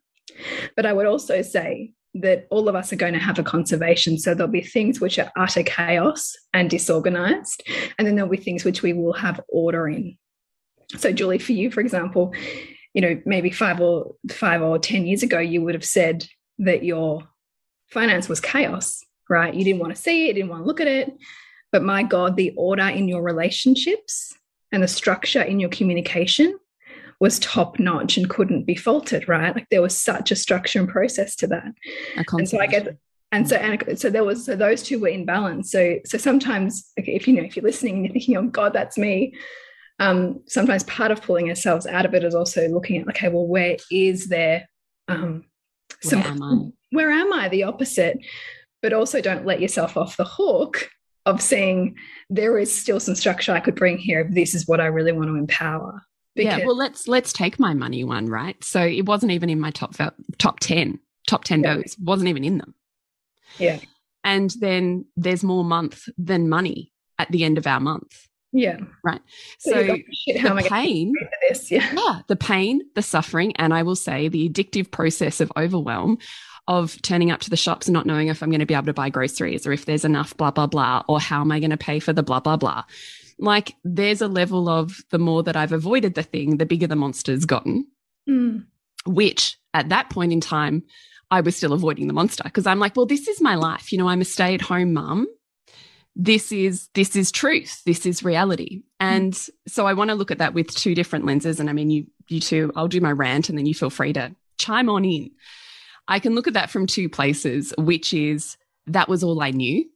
But 0.74 0.86
I 0.86 0.92
would 0.92 1.06
also 1.06 1.42
say 1.42 1.92
that 2.14 2.46
all 2.50 2.68
of 2.68 2.74
us 2.74 2.92
are 2.92 2.96
going 2.96 3.12
to 3.12 3.20
have 3.20 3.38
a 3.38 3.44
conservation. 3.44 4.18
So 4.18 4.34
there'll 4.34 4.50
be 4.50 4.62
things 4.62 5.00
which 5.00 5.18
are 5.18 5.30
utter 5.36 5.62
chaos 5.62 6.34
and 6.52 6.68
disorganized, 6.68 7.62
and 7.98 8.06
then 8.06 8.16
there'll 8.16 8.30
be 8.30 8.36
things 8.36 8.64
which 8.64 8.82
we 8.82 8.92
will 8.92 9.12
have 9.12 9.40
order 9.48 9.88
in. 9.88 10.18
So, 10.96 11.12
Julie, 11.12 11.38
for 11.38 11.52
you, 11.52 11.70
for 11.70 11.80
example, 11.80 12.34
you 12.94 13.00
know, 13.00 13.20
maybe 13.24 13.50
five 13.50 13.80
or 13.80 14.14
five 14.30 14.62
or 14.62 14.78
10 14.78 15.06
years 15.06 15.22
ago, 15.22 15.38
you 15.38 15.62
would 15.62 15.74
have 15.74 15.84
said 15.84 16.26
that 16.58 16.82
your 16.82 17.28
finance 17.90 18.28
was 18.28 18.40
chaos, 18.40 19.04
right? 19.28 19.54
You 19.54 19.64
didn't 19.64 19.80
want 19.80 19.94
to 19.94 20.00
see 20.00 20.28
it, 20.28 20.34
didn't 20.34 20.50
want 20.50 20.62
to 20.62 20.66
look 20.66 20.80
at 20.80 20.88
it. 20.88 21.16
But 21.72 21.84
my 21.84 22.02
God, 22.02 22.36
the 22.36 22.52
order 22.56 22.88
in 22.88 23.06
your 23.06 23.22
relationships 23.22 24.34
and 24.72 24.82
the 24.82 24.88
structure 24.88 25.42
in 25.42 25.60
your 25.60 25.70
communication 25.70 26.58
was 27.20 27.38
top 27.38 27.78
notch 27.78 28.16
and 28.16 28.30
couldn't 28.30 28.64
be 28.64 28.74
faulted, 28.74 29.28
right? 29.28 29.54
Like 29.54 29.68
there 29.70 29.82
was 29.82 29.96
such 29.96 30.30
a 30.30 30.36
structure 30.36 30.80
and 30.80 30.88
process 30.88 31.36
to 31.36 31.46
that. 31.48 31.72
And 32.40 32.48
so 32.48 32.58
I 32.58 32.66
get 32.66 32.96
and 33.32 33.48
so 33.48 33.56
and 33.56 33.98
so 33.98 34.10
there 34.10 34.24
was 34.24 34.44
so 34.46 34.56
those 34.56 34.82
two 34.82 34.98
were 34.98 35.08
in 35.08 35.24
balance. 35.24 35.70
So 35.70 35.98
so 36.04 36.18
sometimes 36.18 36.90
okay, 36.98 37.14
if 37.14 37.28
you 37.28 37.34
know 37.34 37.42
if 37.42 37.56
you're 37.56 37.64
listening 37.64 37.96
and 37.96 38.04
you're 38.06 38.12
thinking, 38.12 38.36
oh 38.36 38.48
God, 38.48 38.72
that's 38.72 38.98
me. 38.98 39.34
Um, 40.00 40.40
sometimes 40.46 40.82
part 40.84 41.10
of 41.10 41.20
pulling 41.20 41.50
ourselves 41.50 41.86
out 41.86 42.06
of 42.06 42.14
it 42.14 42.24
is 42.24 42.34
also 42.34 42.68
looking 42.68 43.00
at 43.00 43.08
okay, 43.08 43.28
well, 43.28 43.46
where 43.46 43.76
is 43.90 44.28
there 44.28 44.66
um, 45.08 45.44
some 46.02 46.22
where 46.22 46.30
am 46.30 46.42
I? 46.42 46.70
Where 46.90 47.10
am 47.10 47.32
I? 47.34 47.48
The 47.48 47.64
opposite, 47.64 48.18
but 48.82 48.94
also 48.94 49.20
don't 49.20 49.46
let 49.46 49.60
yourself 49.60 49.96
off 49.96 50.16
the 50.16 50.24
hook 50.24 50.90
of 51.26 51.42
saying 51.42 51.96
there 52.30 52.58
is 52.58 52.74
still 52.74 52.98
some 52.98 53.14
structure 53.14 53.52
I 53.52 53.60
could 53.60 53.74
bring 53.74 53.98
here. 53.98 54.20
If 54.20 54.34
This 54.34 54.54
is 54.54 54.66
what 54.66 54.80
I 54.80 54.86
really 54.86 55.12
want 55.12 55.28
to 55.28 55.36
empower. 55.36 56.02
Because 56.34 56.58
yeah, 56.60 56.66
well, 56.66 56.76
let's 56.76 57.08
let's 57.08 57.32
take 57.32 57.58
my 57.58 57.74
money 57.74 58.04
one, 58.04 58.26
right? 58.26 58.62
So 58.62 58.80
it 58.80 59.06
wasn't 59.06 59.32
even 59.32 59.50
in 59.50 59.60
my 59.60 59.70
top 59.70 59.94
top 60.38 60.60
ten, 60.60 61.00
top 61.26 61.44
ten 61.44 61.62
yeah. 61.62 61.74
values. 61.74 61.96
wasn't 61.98 62.28
even 62.28 62.44
in 62.44 62.58
them. 62.58 62.74
Yeah, 63.58 63.80
and 64.22 64.50
then 64.60 65.06
there's 65.16 65.42
more 65.42 65.64
month 65.64 66.08
than 66.16 66.48
money 66.48 66.92
at 67.18 67.30
the 67.30 67.44
end 67.44 67.58
of 67.58 67.66
our 67.66 67.80
month. 67.80 68.28
Yeah. 68.52 68.78
Right. 69.04 69.20
So, 69.58 69.70
so 69.70 69.96
shit, 70.12 70.42
the 70.42 70.66
pain, 70.68 71.14
yeah. 71.70 71.92
yeah, 71.92 72.20
the 72.26 72.36
pain, 72.36 72.82
the 72.94 73.02
suffering, 73.02 73.52
and 73.56 73.72
I 73.72 73.82
will 73.82 73.96
say 73.96 74.28
the 74.28 74.48
addictive 74.48 74.90
process 74.90 75.40
of 75.40 75.52
overwhelm 75.56 76.18
of 76.66 77.00
turning 77.02 77.30
up 77.30 77.40
to 77.40 77.50
the 77.50 77.56
shops 77.56 77.86
and 77.86 77.94
not 77.94 78.06
knowing 78.06 78.28
if 78.28 78.42
I'm 78.42 78.50
going 78.50 78.60
to 78.60 78.66
be 78.66 78.74
able 78.74 78.86
to 78.86 78.92
buy 78.92 79.08
groceries 79.08 79.66
or 79.66 79.72
if 79.72 79.86
there's 79.86 80.04
enough 80.04 80.36
blah, 80.36 80.50
blah, 80.50 80.66
blah, 80.66 81.02
or 81.08 81.20
how 81.20 81.40
am 81.40 81.50
I 81.52 81.58
going 81.58 81.70
to 81.70 81.76
pay 81.76 81.98
for 82.00 82.12
the 82.12 82.22
blah, 82.22 82.40
blah, 82.40 82.56
blah. 82.56 82.84
Like 83.40 83.74
there's 83.84 84.20
a 84.20 84.28
level 84.28 84.68
of 84.68 84.98
the 85.10 85.18
more 85.18 85.42
that 85.42 85.56
I've 85.56 85.72
avoided 85.72 86.14
the 86.14 86.22
thing, 86.22 86.58
the 86.58 86.66
bigger 86.66 86.86
the 86.86 86.94
monster's 86.94 87.46
gotten, 87.46 87.86
mm. 88.28 88.64
which 89.06 89.58
at 89.72 89.88
that 89.88 90.10
point 90.10 90.32
in 90.32 90.40
time, 90.40 90.84
I 91.30 91.40
was 91.40 91.56
still 91.56 91.72
avoiding 91.72 92.06
the 92.06 92.12
monster 92.12 92.44
because 92.44 92.66
I'm 92.66 92.78
like, 92.78 92.96
well, 92.96 93.06
this 93.06 93.28
is 93.28 93.40
my 93.40 93.54
life. 93.54 93.92
You 93.92 93.98
know, 93.98 94.08
I'm 94.08 94.20
a 94.20 94.24
stay 94.24 94.54
at 94.54 94.60
home 94.60 94.92
mum. 94.92 95.26
This 96.16 96.52
is 96.52 96.88
this 96.94 97.16
is 97.16 97.32
truth. 97.32 97.82
This 97.86 98.04
is 98.04 98.22
reality. 98.22 98.82
And 98.98 99.32
mm. 99.32 99.50
so 99.66 99.86
i 99.86 99.94
want 99.94 100.10
to 100.10 100.16
look 100.16 100.30
at 100.30 100.38
that 100.38 100.54
with 100.54 100.74
two 100.74 100.94
different 100.94 101.24
lenses. 101.24 101.60
And 101.60 101.70
i 101.70 101.72
mean 101.72 101.88
you 101.90 102.06
you 102.28 102.40
two 102.40 102.72
i'll 102.76 102.88
do 102.88 103.00
my 103.00 103.12
rant 103.12 103.48
and 103.48 103.56
then 103.56 103.66
you 103.66 103.74
feel 103.74 103.90
free 103.90 104.12
to 104.12 104.34
chime 104.58 104.90
on 104.90 105.04
in. 105.04 105.30
I 106.08 106.18
can 106.18 106.34
look 106.34 106.46
at 106.46 106.54
that 106.54 106.70
from 106.70 106.86
two 106.86 107.08
places 107.08 107.72
which 107.78 108.12
is 108.12 108.56
that 108.86 109.08
was 109.08 109.22
all 109.24 109.40
i 109.40 109.50
knew. 109.50 109.88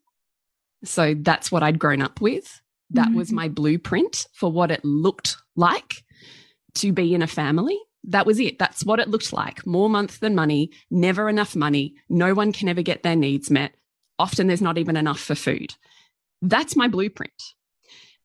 So 0.85 1.15
that's 1.15 1.51
what 1.51 1.65
i'd 1.65 1.81
grown 1.81 2.01
up 2.01 2.21
with 2.21 2.63
that 2.95 3.09
mm. 3.09 3.15
was 3.15 3.31
my 3.33 3.49
blueprint 3.49 4.27
for 4.33 4.51
what 4.51 4.71
it 4.71 4.85
looked 4.85 5.37
like 5.57 6.05
to 6.75 6.93
be 6.93 7.15
in 7.15 7.23
a 7.23 7.27
family 7.27 7.79
that 8.09 8.27
was 8.27 8.39
it. 8.39 8.59
That's 8.59 8.85
what 8.85 9.01
it 9.01 9.09
looked 9.09 9.33
like. 9.33 9.67
More 9.67 9.89
month 9.89 10.21
than 10.21 10.35
money, 10.35 10.71
never 10.91 11.29
enough 11.29 11.57
money. 11.57 11.95
No 12.09 12.35
one 12.35 12.53
can 12.53 12.69
ever 12.69 12.83
get 12.83 13.03
their 13.03 13.17
needs 13.17 13.51
met. 13.51 13.75
Often 14.19 14.47
there's 14.47 14.63
not 14.63 14.79
even 14.79 14.97
enough 14.97 15.21
for 15.21 15.35
food. 15.35 15.75
That's 16.43 16.77
my 16.77 16.89
blueprint. 16.89 17.33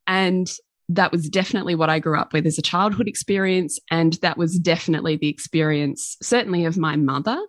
And 0.06 0.52
that 0.90 1.12
was 1.12 1.30
definitely 1.30 1.76
what 1.76 1.90
I 1.90 2.00
grew 2.00 2.20
up 2.20 2.34
with 2.34 2.46
as 2.46 2.58
a 2.58 2.64
childhood 2.64 3.08
experience. 3.08 3.80
And 3.90 4.14
that 4.22 4.38
was 4.38 4.58
definitely 4.60 5.16
the 5.16 5.30
experience, 5.30 6.18
certainly 6.22 6.66
of 6.66 6.78
my 6.78 6.96
mother, 6.96 7.40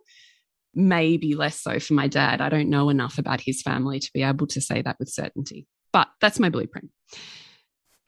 maybe 0.75 1.35
less 1.35 1.61
so 1.61 1.81
for 1.81 1.95
my 1.95 2.07
dad. 2.07 2.41
I 2.41 2.49
don't 2.49 2.71
know 2.71 2.91
enough 2.91 3.19
about 3.19 3.41
his 3.41 3.63
family 3.63 3.99
to 3.99 4.11
be 4.13 4.23
able 4.23 4.47
to 4.49 4.61
say 4.61 4.83
that 4.83 4.99
with 4.99 5.09
certainty, 5.09 5.67
but 5.93 6.09
that's 6.21 6.39
my 6.39 6.49
blueprint. 6.49 6.91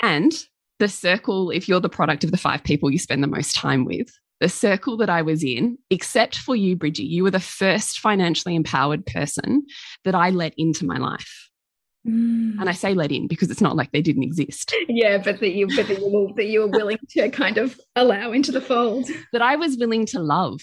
And 0.01 0.33
the 0.79 0.89
circle, 0.89 1.51
if 1.51 1.69
you're 1.69 1.81
the 1.81 1.89
product 1.89 2.25
of 2.25 2.31
the 2.31 2.37
five 2.37 2.65
people 2.65 2.91
you 2.91 2.99
spend 2.99 3.23
the 3.23 3.29
most 3.29 3.55
time 3.55 3.85
with, 3.85 4.11
the 4.41 4.49
circle 4.49 4.97
that 4.97 5.09
I 5.09 5.23
was 5.23 5.45
in, 5.45 5.79
except 5.89 6.37
for 6.37 6.57
you, 6.57 6.75
Bridgie, 6.75 7.05
you 7.05 7.23
were 7.23 7.31
the 7.31 7.39
first 7.39 8.01
financially 8.01 8.57
empowered 8.57 9.07
person 9.07 9.65
that 10.05 10.17
I 10.17 10.31
let 10.31 10.53
into 10.57 10.85
my 10.85 10.97
life. 10.97 11.49
Mm. 12.05 12.59
And 12.59 12.69
I 12.69 12.73
say 12.73 12.95
let 12.95 13.13
in 13.13 13.29
because 13.29 13.53
it's 13.53 13.61
not 13.61 13.77
like 13.77 13.93
they 13.93 14.03
didn't 14.03 14.25
exist. 14.25 14.75
Yeah, 14.89 15.19
but 15.19 15.39
that 15.39 15.53
you 15.53 15.69
but 15.69 15.87
that 15.87 16.01
you 16.01 16.11
were, 16.11 16.35
that 16.35 16.47
you 16.47 16.61
were 16.61 16.67
willing 16.67 16.99
to 17.11 17.29
kind 17.31 17.59
of 17.59 17.81
allow 17.95 18.33
into 18.33 18.51
the 18.51 18.61
fold. 18.61 19.09
That 19.33 19.43
I 19.43 19.55
was 19.55 19.77
willing 19.77 20.07
to 20.07 20.19
love. 20.19 20.61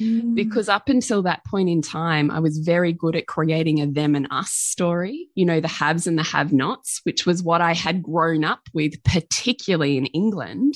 Mm. 0.00 0.34
Because 0.34 0.68
up 0.68 0.88
until 0.88 1.22
that 1.22 1.44
point 1.44 1.68
in 1.68 1.82
time, 1.82 2.30
I 2.30 2.40
was 2.40 2.58
very 2.58 2.92
good 2.92 3.14
at 3.14 3.26
creating 3.26 3.80
a 3.80 3.86
them 3.86 4.14
and 4.14 4.26
us 4.30 4.50
story, 4.50 5.28
you 5.34 5.44
know, 5.44 5.60
the 5.60 5.68
haves 5.68 6.06
and 6.06 6.18
the 6.18 6.22
have 6.22 6.52
nots, 6.52 7.00
which 7.04 7.26
was 7.26 7.42
what 7.42 7.60
I 7.60 7.74
had 7.74 8.02
grown 8.02 8.44
up 8.44 8.60
with, 8.72 9.02
particularly 9.04 9.96
in 9.96 10.06
England, 10.06 10.74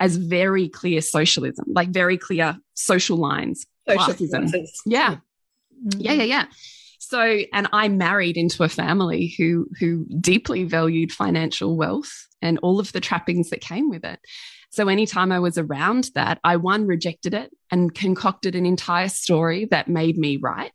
as 0.00 0.16
very 0.16 0.68
clear 0.68 1.00
socialism, 1.00 1.66
like 1.68 1.90
very 1.90 2.16
clear 2.16 2.56
social 2.74 3.16
lines, 3.16 3.66
social 3.88 4.14
classism. 4.14 4.66
Yeah. 4.86 5.16
Mm. 5.86 5.96
Yeah, 5.98 6.12
yeah, 6.12 6.24
yeah. 6.24 6.44
So, 6.98 7.20
and 7.52 7.68
I 7.72 7.88
married 7.88 8.36
into 8.36 8.62
a 8.64 8.68
family 8.68 9.34
who 9.36 9.68
who 9.78 10.06
deeply 10.20 10.64
valued 10.64 11.12
financial 11.12 11.76
wealth 11.76 12.26
and 12.40 12.58
all 12.62 12.80
of 12.80 12.92
the 12.92 13.00
trappings 13.00 13.50
that 13.50 13.60
came 13.60 13.90
with 13.90 14.04
it. 14.04 14.18
So 14.74 14.88
anytime 14.88 15.30
I 15.30 15.38
was 15.38 15.56
around 15.56 16.10
that, 16.16 16.40
I 16.42 16.56
one 16.56 16.88
rejected 16.88 17.32
it 17.32 17.52
and 17.70 17.94
concocted 17.94 18.56
an 18.56 18.66
entire 18.66 19.08
story 19.08 19.66
that 19.66 19.86
made 19.86 20.18
me 20.18 20.36
right 20.36 20.72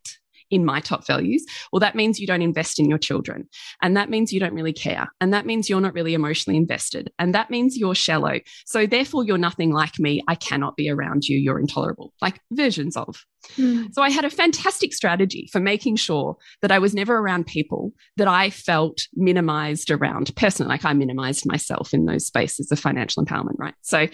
in 0.52 0.66
my 0.66 0.80
top 0.80 1.06
values, 1.06 1.46
well, 1.72 1.80
that 1.80 1.96
means 1.96 2.20
you 2.20 2.28
don't 2.28 2.42
invest 2.42 2.80
in 2.80 2.90
your 2.90 2.98
children. 2.98 3.48
And 3.82 3.96
that 3.96 4.10
means 4.10 4.34
you 4.34 4.40
don't 4.40 4.54
really 4.54 4.74
care. 4.74 5.08
And 5.22 5.34
that 5.34 5.46
means 5.46 5.70
you're 5.70 5.82
not 5.82 5.94
really 5.94 6.14
emotionally 6.14 6.58
invested. 6.58 7.12
And 7.20 7.34
that 7.36 7.50
means 7.50 7.78
you're 7.78 7.96
shallow. 7.96 8.40
So 8.66 8.86
therefore, 8.86 9.24
you're 9.24 9.38
nothing 9.38 9.72
like 9.72 10.00
me. 10.00 10.22
I 10.28 10.36
cannot 10.36 10.76
be 10.76 10.90
around 10.90 11.26
you. 11.26 11.38
You're 11.38 11.60
intolerable, 11.60 12.14
like 12.22 12.40
versions 12.52 12.98
of. 12.98 13.26
Mm. 13.58 13.94
So 13.94 14.02
I 14.02 14.10
had 14.10 14.26
a 14.26 14.30
fantastic 14.30 14.94
strategy 14.94 15.50
for 15.52 15.60
making 15.60 15.96
sure 15.96 16.38
that 16.62 16.72
I 16.72 16.80
was 16.80 16.94
never 16.94 17.18
around 17.18 17.46
people 17.46 17.94
that 18.18 18.28
I 18.28 18.50
felt 18.50 19.08
minimized 19.16 19.92
around 19.92 20.36
personally. 20.36 20.70
Like 20.70 20.86
I 20.86 20.94
minimized 20.94 21.46
myself 21.46 21.94
in 21.94 22.06
those 22.06 22.26
spaces 22.26 22.72
of 22.72 22.80
financial 22.80 23.24
empowerment, 23.24 23.58
right? 23.58 23.76
So 23.82 24.08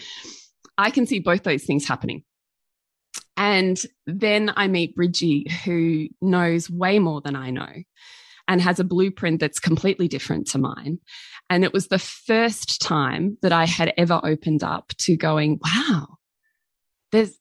I 0.78 0.92
can 0.92 1.06
see 1.06 1.20
both 1.20 1.44
those 1.44 1.64
things 1.64 1.88
happening. 1.88 2.24
And 3.38 3.82
then 4.08 4.52
I 4.56 4.68
meet 4.68 4.96
Bridgie, 4.96 5.48
who 5.66 6.08
knows 6.22 6.70
way 6.70 7.00
more 7.00 7.22
than 7.22 7.36
I 7.36 7.50
know 7.50 7.84
and 8.48 8.62
has 8.62 8.80
a 8.80 8.84
blueprint 8.84 9.40
that's 9.40 9.60
completely 9.60 10.08
different 10.08 10.48
to 10.48 10.58
mine. 10.58 11.00
And 11.50 11.64
it 11.64 11.74
was 11.74 11.88
the 11.88 12.00
first 12.00 12.82
time 12.82 13.38
that 13.42 13.52
I 13.52 13.66
had 13.66 13.94
ever 13.98 14.20
opened 14.24 14.64
up 14.64 14.94
to 15.00 15.18
going, 15.18 15.60
wow, 15.64 16.18
there's, 17.12 17.38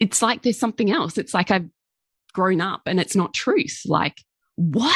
it's 0.00 0.22
like 0.22 0.42
there's 0.42 0.58
something 0.58 0.90
else. 0.90 1.18
It's 1.18 1.34
like 1.34 1.50
I've 1.50 1.68
grown 2.32 2.60
up 2.60 2.82
and 2.86 2.98
it's 2.98 3.16
not 3.16 3.34
truth. 3.34 3.82
Like, 3.86 4.18
what? 4.56 4.94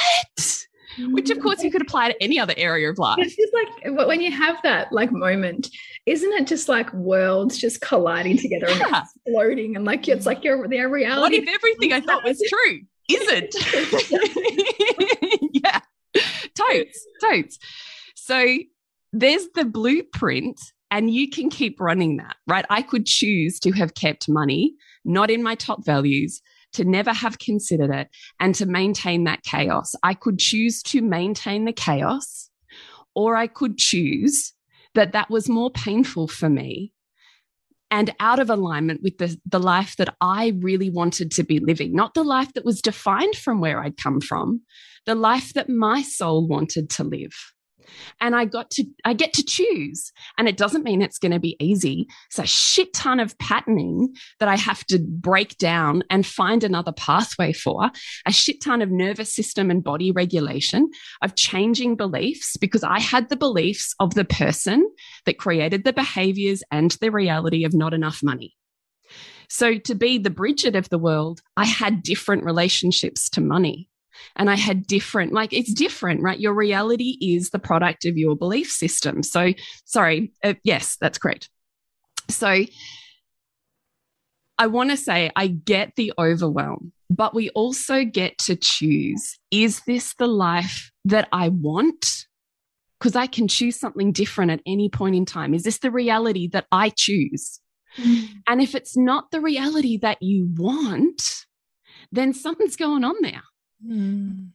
Which 0.98 1.30
of 1.30 1.40
course 1.40 1.62
you 1.62 1.70
could 1.70 1.82
apply 1.82 2.10
to 2.10 2.22
any 2.22 2.38
other 2.38 2.54
area 2.56 2.90
of 2.90 2.98
life. 2.98 3.18
It's 3.18 3.36
just 3.36 3.52
like 3.52 4.06
when 4.08 4.20
you 4.20 4.30
have 4.32 4.56
that 4.62 4.92
like 4.92 5.12
moment, 5.12 5.68
isn't 6.06 6.32
it 6.32 6.46
just 6.46 6.68
like 6.68 6.92
worlds 6.92 7.58
just 7.58 7.80
colliding 7.80 8.38
together 8.38 8.68
yeah. 8.68 8.86
and 8.86 8.96
exploding 8.96 9.76
and 9.76 9.84
like 9.84 10.06
it's 10.08 10.26
like 10.26 10.44
your 10.44 10.68
their 10.68 10.88
reality. 10.88 11.20
What 11.20 11.48
if 11.48 11.54
everything 11.54 11.92
I 11.92 12.00
thought 12.00 12.24
was 12.24 12.42
true 12.48 12.80
isn't? 13.10 13.54
yeah, 15.64 15.80
totes, 16.54 17.06
totes. 17.20 17.58
So 18.14 18.58
there's 19.12 19.48
the 19.54 19.64
blueprint, 19.64 20.60
and 20.90 21.10
you 21.10 21.28
can 21.28 21.50
keep 21.50 21.80
running 21.80 22.16
that, 22.16 22.36
right? 22.46 22.64
I 22.70 22.82
could 22.82 23.06
choose 23.06 23.58
to 23.60 23.72
have 23.72 23.94
kept 23.94 24.28
money 24.28 24.74
not 25.04 25.30
in 25.30 25.42
my 25.42 25.54
top 25.54 25.84
values 25.84 26.40
to 26.74 26.84
never 26.84 27.12
have 27.12 27.38
considered 27.38 27.90
it 27.90 28.08
and 28.38 28.54
to 28.56 28.66
maintain 28.66 29.24
that 29.24 29.42
chaos. 29.42 29.94
I 30.02 30.14
could 30.14 30.38
choose 30.38 30.82
to 30.84 31.02
maintain 31.02 31.64
the 31.64 31.72
chaos, 31.72 32.50
or 33.14 33.36
I 33.36 33.46
could 33.46 33.78
choose 33.78 34.52
that 34.94 35.12
that 35.12 35.30
was 35.30 35.48
more 35.48 35.70
painful 35.70 36.28
for 36.28 36.48
me 36.48 36.92
and 37.90 38.14
out 38.18 38.38
of 38.38 38.50
alignment 38.50 39.02
with 39.02 39.18
the, 39.18 39.38
the 39.46 39.60
life 39.60 39.96
that 39.96 40.16
I 40.20 40.54
really 40.60 40.90
wanted 40.90 41.30
to 41.32 41.44
be 41.44 41.60
living, 41.60 41.94
not 41.94 42.14
the 42.14 42.24
life 42.24 42.52
that 42.54 42.64
was 42.64 42.82
defined 42.82 43.36
from 43.36 43.60
where 43.60 43.80
I'd 43.82 43.96
come 43.96 44.20
from, 44.20 44.62
the 45.06 45.14
life 45.14 45.52
that 45.54 45.68
my 45.68 46.02
soul 46.02 46.46
wanted 46.46 46.90
to 46.90 47.04
live 47.04 47.34
and 48.20 48.34
I 48.34 48.44
got 48.44 48.70
to, 48.72 48.84
I 49.04 49.12
get 49.12 49.32
to 49.34 49.44
choose. 49.44 50.12
And 50.38 50.48
it 50.48 50.56
doesn't 50.56 50.84
mean 50.84 51.02
it's 51.02 51.18
going 51.18 51.32
to 51.32 51.40
be 51.40 51.56
easy. 51.60 52.06
It's 52.26 52.38
a 52.38 52.46
shit 52.46 52.92
ton 52.92 53.20
of 53.20 53.36
patterning 53.38 54.14
that 54.40 54.48
I 54.48 54.56
have 54.56 54.84
to 54.86 54.98
break 54.98 55.58
down 55.58 56.02
and 56.10 56.26
find 56.26 56.64
another 56.64 56.92
pathway 56.92 57.52
for, 57.52 57.90
a 58.26 58.32
shit 58.32 58.62
ton 58.62 58.82
of 58.82 58.90
nervous 58.90 59.32
system 59.32 59.70
and 59.70 59.82
body 59.84 60.10
regulation, 60.10 60.90
of 61.22 61.34
changing 61.34 61.96
beliefs 61.96 62.56
because 62.56 62.84
I 62.84 63.00
had 63.00 63.28
the 63.28 63.36
beliefs 63.36 63.94
of 64.00 64.14
the 64.14 64.24
person 64.24 64.88
that 65.26 65.38
created 65.38 65.84
the 65.84 65.92
behaviors 65.92 66.62
and 66.70 66.90
the 67.00 67.10
reality 67.10 67.64
of 67.64 67.74
not 67.74 67.94
enough 67.94 68.22
money. 68.22 68.54
So 69.48 69.78
to 69.78 69.94
be 69.94 70.18
the 70.18 70.30
Bridget 70.30 70.74
of 70.74 70.88
the 70.88 70.98
world, 70.98 71.40
I 71.56 71.66
had 71.66 72.02
different 72.02 72.44
relationships 72.44 73.28
to 73.30 73.40
money 73.40 73.88
and 74.36 74.50
I 74.50 74.56
had 74.56 74.86
different, 74.86 75.32
like 75.32 75.52
it's 75.52 75.72
different, 75.72 76.22
right? 76.22 76.38
Your 76.38 76.54
reality 76.54 77.16
is 77.20 77.50
the 77.50 77.58
product 77.58 78.04
of 78.04 78.16
your 78.16 78.36
belief 78.36 78.70
system. 78.70 79.22
So, 79.22 79.52
sorry, 79.84 80.32
uh, 80.42 80.54
yes, 80.64 80.96
that's 81.00 81.18
correct. 81.18 81.48
So, 82.30 82.64
I 84.58 84.66
want 84.68 84.90
to 84.90 84.96
say 84.96 85.30
I 85.34 85.48
get 85.48 85.92
the 85.96 86.12
overwhelm, 86.18 86.92
but 87.10 87.34
we 87.34 87.50
also 87.50 88.04
get 88.04 88.38
to 88.38 88.56
choose 88.56 89.38
is 89.50 89.82
this 89.86 90.14
the 90.14 90.28
life 90.28 90.92
that 91.04 91.28
I 91.32 91.48
want? 91.48 92.26
Because 92.98 93.16
I 93.16 93.26
can 93.26 93.48
choose 93.48 93.78
something 93.78 94.12
different 94.12 94.50
at 94.50 94.60
any 94.66 94.88
point 94.88 95.16
in 95.16 95.26
time. 95.26 95.54
Is 95.54 95.64
this 95.64 95.78
the 95.78 95.90
reality 95.90 96.48
that 96.48 96.66
I 96.72 96.90
choose? 96.90 97.60
Mm. 97.98 98.28
And 98.46 98.62
if 98.62 98.74
it's 98.74 98.96
not 98.96 99.30
the 99.30 99.40
reality 99.40 99.98
that 99.98 100.22
you 100.22 100.48
want, 100.56 101.44
then 102.12 102.32
something's 102.32 102.76
going 102.76 103.04
on 103.04 103.14
there. 103.20 103.42
Mm. 103.86 104.50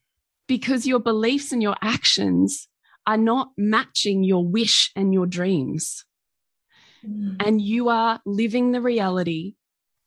because 0.48 0.88
your 0.88 1.00
beliefs 1.00 1.52
and 1.52 1.62
your 1.62 1.76
actions 1.82 2.68
are 3.06 3.18
not 3.18 3.52
matching 3.58 4.24
your 4.24 4.46
wish 4.46 4.92
and 4.96 5.14
your 5.14 5.26
dreams. 5.26 6.06
Mm. 7.06 7.36
And 7.46 7.62
you 7.62 7.90
are 7.90 8.20
living 8.26 8.72
the 8.72 8.82
reality 8.82 9.56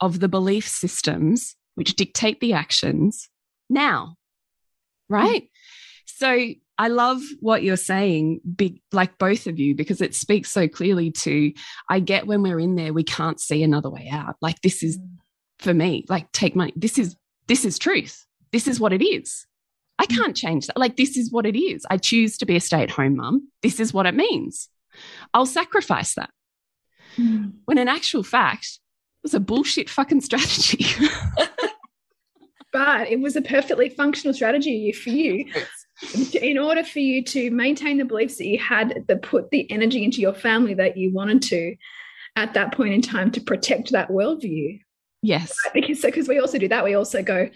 of 0.00 0.20
the 0.20 0.28
belief 0.28 0.66
systems 0.66 1.56
which 1.74 1.94
dictate 1.94 2.40
the 2.40 2.52
actions 2.52 3.28
now. 3.70 4.16
Right. 5.08 5.44
Mm. 5.44 5.48
So 6.06 6.48
I 6.78 6.88
love 6.88 7.20
what 7.40 7.62
you're 7.62 7.76
saying, 7.76 8.40
big, 8.56 8.80
like 8.92 9.18
both 9.18 9.46
of 9.46 9.58
you, 9.58 9.74
because 9.74 10.00
it 10.00 10.14
speaks 10.14 10.50
so 10.50 10.68
clearly 10.68 11.10
to 11.12 11.52
I 11.88 12.00
get 12.00 12.26
when 12.26 12.42
we're 12.42 12.60
in 12.60 12.74
there, 12.74 12.92
we 12.92 13.04
can't 13.04 13.40
see 13.40 13.62
another 13.62 13.90
way 13.90 14.08
out. 14.10 14.36
Like 14.40 14.60
this 14.62 14.82
is 14.82 14.98
mm. 14.98 15.08
for 15.58 15.72
me, 15.72 16.04
like 16.08 16.30
take 16.32 16.56
money. 16.56 16.72
This 16.76 16.98
is 16.98 17.16
this 17.46 17.64
is 17.64 17.78
truth. 17.78 18.26
This 18.52 18.68
is 18.68 18.78
what 18.78 18.92
it 18.92 19.04
is. 19.04 19.46
I 19.98 20.06
mm. 20.06 20.16
can't 20.16 20.36
change 20.36 20.66
that. 20.66 20.78
Like 20.78 20.96
this 20.96 21.16
is 21.16 21.32
what 21.32 21.46
it 21.46 21.58
is. 21.58 21.86
I 21.90 21.96
choose 21.96 22.38
to 22.38 22.46
be 22.46 22.56
a 22.56 22.60
stay-at-home 22.60 23.16
mum. 23.16 23.48
This 23.62 23.80
is 23.80 23.92
what 23.92 24.06
it 24.06 24.14
means. 24.14 24.68
I'll 25.32 25.46
sacrifice 25.46 26.14
that. 26.14 26.30
Mm. 27.16 27.52
When 27.64 27.78
in 27.78 27.88
actual 27.88 28.22
fact, 28.22 28.66
it 28.66 29.24
was 29.24 29.34
a 29.34 29.40
bullshit 29.40 29.88
fucking 29.88 30.20
strategy. 30.20 30.86
but 32.72 33.08
it 33.08 33.20
was 33.20 33.36
a 33.36 33.42
perfectly 33.42 33.88
functional 33.88 34.34
strategy 34.34 34.92
for 34.92 35.10
you 35.10 35.46
in 36.40 36.58
order 36.58 36.82
for 36.82 36.98
you 36.98 37.22
to 37.22 37.50
maintain 37.50 37.98
the 37.98 38.04
beliefs 38.04 38.38
that 38.38 38.46
you 38.46 38.58
had 38.58 39.04
that 39.06 39.22
put 39.22 39.50
the 39.50 39.70
energy 39.70 40.02
into 40.02 40.20
your 40.20 40.34
family 40.34 40.74
that 40.74 40.96
you 40.96 41.12
wanted 41.12 41.42
to 41.42 41.76
at 42.34 42.54
that 42.54 42.72
point 42.72 42.94
in 42.94 43.02
time 43.02 43.30
to 43.30 43.40
protect 43.40 43.92
that 43.92 44.08
worldview 44.08 44.80
yes 45.20 45.54
because 45.74 46.00
because 46.00 46.26
we 46.26 46.40
also 46.40 46.58
do 46.58 46.66
that 46.66 46.82
we 46.82 46.94
also 46.94 47.22
go 47.22 47.48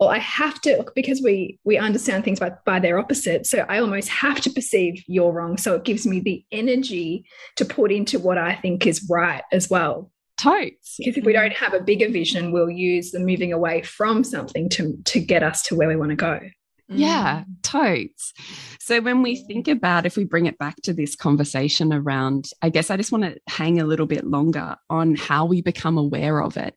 well 0.00 0.08
i 0.08 0.18
have 0.18 0.60
to 0.60 0.84
because 0.94 1.22
we 1.22 1.58
we 1.64 1.76
understand 1.76 2.24
things 2.24 2.40
by, 2.40 2.52
by 2.64 2.78
their 2.78 2.98
opposite 2.98 3.46
so 3.46 3.64
i 3.68 3.78
almost 3.78 4.08
have 4.08 4.40
to 4.40 4.50
perceive 4.50 5.02
you're 5.06 5.32
wrong. 5.32 5.56
So 5.56 5.74
it 5.74 5.84
gives 5.84 6.06
me 6.06 6.20
the 6.20 6.44
energy 6.52 7.24
to 7.56 7.64
put 7.64 7.92
into 7.92 8.18
what 8.18 8.38
i 8.38 8.54
think 8.54 8.86
is 8.86 9.06
right 9.08 9.42
as 9.52 9.70
well. 9.70 10.10
Totes. 10.36 10.96
Because 10.98 11.16
if 11.16 11.24
we 11.24 11.32
don't 11.32 11.52
have 11.52 11.74
a 11.74 11.80
bigger 11.80 12.08
vision 12.08 12.50
we'll 12.50 12.70
use 12.70 13.12
the 13.12 13.20
moving 13.20 13.52
away 13.52 13.82
from 13.82 14.24
something 14.24 14.68
to 14.70 14.96
to 15.04 15.20
get 15.20 15.42
us 15.42 15.62
to 15.62 15.76
where 15.76 15.88
we 15.88 15.96
want 15.96 16.10
to 16.10 16.16
go 16.16 16.40
yeah, 16.88 17.40
mm. 17.40 17.62
totes. 17.62 18.32
So 18.80 19.00
when 19.00 19.22
we 19.22 19.36
think 19.36 19.68
about 19.68 20.06
if 20.06 20.16
we 20.16 20.24
bring 20.24 20.46
it 20.46 20.58
back 20.58 20.76
to 20.82 20.92
this 20.92 21.16
conversation 21.16 21.92
around, 21.92 22.50
I 22.62 22.68
guess 22.68 22.90
I 22.90 22.96
just 22.96 23.12
want 23.12 23.24
to 23.24 23.38
hang 23.48 23.80
a 23.80 23.86
little 23.86 24.06
bit 24.06 24.26
longer 24.26 24.76
on 24.90 25.14
how 25.14 25.46
we 25.46 25.62
become 25.62 25.96
aware 25.96 26.42
of 26.42 26.56
it. 26.56 26.74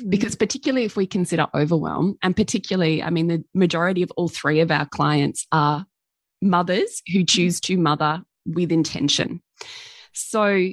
Mm. 0.00 0.10
Because 0.10 0.36
particularly 0.36 0.84
if 0.84 0.96
we 0.96 1.06
consider 1.06 1.46
overwhelm, 1.54 2.16
and 2.22 2.36
particularly, 2.36 3.02
I 3.02 3.10
mean, 3.10 3.26
the 3.26 3.44
majority 3.54 4.02
of 4.02 4.12
all 4.16 4.28
three 4.28 4.60
of 4.60 4.70
our 4.70 4.86
clients 4.86 5.46
are 5.50 5.86
mothers 6.40 7.02
who 7.12 7.24
choose 7.24 7.60
to 7.60 7.76
mother 7.76 8.22
with 8.46 8.70
intention. 8.70 9.42
So 10.12 10.68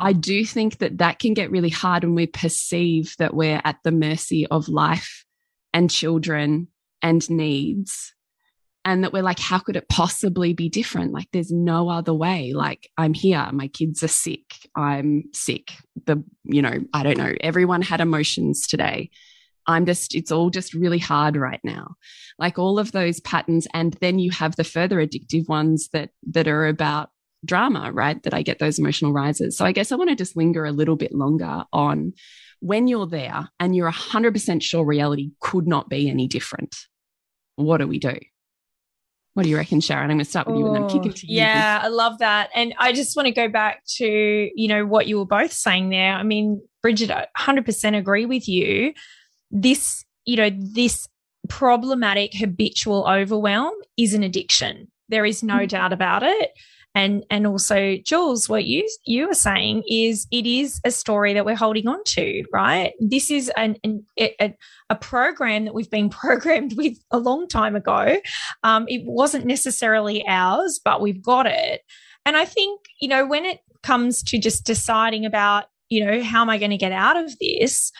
I 0.00 0.12
do 0.12 0.44
think 0.44 0.78
that 0.78 0.98
that 0.98 1.18
can 1.18 1.34
get 1.34 1.50
really 1.50 1.68
hard 1.68 2.04
when 2.04 2.14
we 2.14 2.26
perceive 2.26 3.14
that 3.18 3.34
we're 3.34 3.60
at 3.64 3.76
the 3.84 3.92
mercy 3.92 4.46
of 4.46 4.68
life 4.68 5.24
and 5.72 5.90
children 5.90 6.68
and 7.02 7.28
needs. 7.28 8.14
And 8.84 9.04
that 9.04 9.12
we're 9.12 9.22
like, 9.22 9.38
how 9.38 9.60
could 9.60 9.76
it 9.76 9.88
possibly 9.88 10.54
be 10.54 10.68
different? 10.68 11.12
Like, 11.12 11.28
there's 11.32 11.52
no 11.52 11.88
other 11.88 12.12
way. 12.12 12.52
Like, 12.52 12.90
I'm 12.98 13.14
here. 13.14 13.48
My 13.52 13.68
kids 13.68 14.02
are 14.02 14.08
sick. 14.08 14.68
I'm 14.74 15.24
sick. 15.32 15.72
The, 16.06 16.22
you 16.44 16.62
know, 16.62 16.80
I 16.92 17.04
don't 17.04 17.18
know. 17.18 17.32
Everyone 17.40 17.82
had 17.82 18.00
emotions 18.00 18.66
today. 18.66 19.10
I'm 19.66 19.86
just, 19.86 20.14
it's 20.16 20.32
all 20.32 20.50
just 20.50 20.74
really 20.74 20.98
hard 20.98 21.36
right 21.36 21.60
now. 21.62 21.94
Like 22.38 22.58
all 22.58 22.80
of 22.80 22.90
those 22.90 23.20
patterns. 23.20 23.68
And 23.72 23.94
then 24.00 24.18
you 24.18 24.32
have 24.32 24.56
the 24.56 24.64
further 24.64 24.96
addictive 24.96 25.48
ones 25.48 25.88
that, 25.92 26.10
that 26.30 26.48
are 26.48 26.66
about 26.66 27.10
drama, 27.44 27.90
right? 27.92 28.20
That 28.24 28.34
I 28.34 28.42
get 28.42 28.58
those 28.58 28.78
emotional 28.78 29.12
rises. 29.12 29.56
So 29.56 29.64
I 29.64 29.72
guess 29.72 29.92
I 29.92 29.96
want 29.96 30.10
to 30.10 30.16
just 30.16 30.36
linger 30.36 30.64
a 30.64 30.72
little 30.72 30.96
bit 30.96 31.14
longer 31.14 31.64
on 31.72 32.14
when 32.60 32.86
you're 32.86 33.06
there 33.06 33.48
and 33.58 33.74
you're 33.74 33.90
100% 33.90 34.62
sure 34.62 34.84
reality 34.84 35.32
could 35.40 35.66
not 35.66 35.88
be 35.88 36.08
any 36.08 36.28
different. 36.28 36.74
What 37.56 37.78
do 37.78 37.86
we 37.86 37.98
do? 37.98 38.18
What 39.34 39.44
do 39.44 39.48
you 39.48 39.56
reckon, 39.56 39.80
Sharon? 39.80 40.10
I'm 40.10 40.16
going 40.16 40.24
to 40.24 40.24
start 40.24 40.46
with 40.46 40.56
oh, 40.56 40.58
you 40.58 40.66
and 40.66 40.76
then 40.76 40.88
kick 40.88 41.10
it 41.10 41.16
to 41.16 41.26
you. 41.26 41.38
Yeah, 41.38 41.80
I 41.82 41.88
love 41.88 42.18
that. 42.18 42.50
And 42.54 42.74
I 42.78 42.92
just 42.92 43.16
want 43.16 43.26
to 43.26 43.32
go 43.32 43.48
back 43.48 43.82
to, 43.96 44.06
you 44.06 44.68
know, 44.68 44.84
what 44.84 45.06
you 45.06 45.18
were 45.18 45.26
both 45.26 45.52
saying 45.52 45.88
there. 45.88 46.12
I 46.12 46.22
mean, 46.22 46.60
Bridget, 46.82 47.10
I 47.10 47.26
100% 47.38 47.96
agree 47.96 48.26
with 48.26 48.46
you. 48.46 48.92
This, 49.50 50.04
you 50.26 50.36
know, 50.36 50.50
this 50.50 51.08
problematic 51.48 52.34
habitual 52.34 53.06
overwhelm 53.08 53.72
is 53.96 54.12
an 54.12 54.22
addiction. 54.22 54.88
There 55.08 55.24
is 55.24 55.42
no 55.42 55.58
mm-hmm. 55.58 55.66
doubt 55.66 55.92
about 55.92 56.22
it 56.22 56.50
and 56.94 57.24
and 57.30 57.46
also 57.46 57.96
Jules, 58.04 58.48
what 58.48 58.64
you 58.64 58.86
you 59.06 59.28
were 59.28 59.34
saying 59.34 59.82
is 59.88 60.26
it 60.30 60.46
is 60.46 60.80
a 60.84 60.90
story 60.90 61.32
that 61.32 61.46
we're 61.46 61.56
holding 61.56 61.88
on 61.88 62.04
to, 62.08 62.44
right? 62.52 62.92
This 63.00 63.30
is 63.30 63.50
an, 63.56 63.76
an 63.82 64.04
a, 64.18 64.54
a, 64.90 64.96
program 64.96 65.64
that 65.64 65.74
we've 65.74 65.90
been 65.90 66.10
programmed 66.10 66.74
with 66.76 66.98
a 67.10 67.18
long 67.18 67.48
time 67.48 67.76
ago. 67.76 68.18
Um, 68.62 68.84
it 68.88 69.02
wasn't 69.06 69.46
necessarily 69.46 70.24
ours, 70.26 70.80
but 70.84 71.00
we've 71.00 71.22
got 71.22 71.46
it. 71.46 71.80
And 72.26 72.36
I 72.36 72.44
think 72.44 72.80
you 73.00 73.08
know 73.08 73.26
when 73.26 73.46
it 73.46 73.60
comes 73.82 74.22
to 74.24 74.38
just 74.38 74.66
deciding 74.66 75.24
about 75.24 75.64
you 75.88 76.04
know 76.04 76.22
how 76.22 76.42
am 76.42 76.50
I 76.50 76.58
going 76.58 76.70
to 76.70 76.76
get 76.76 76.92
out 76.92 77.16
of 77.16 77.38
this 77.38 77.90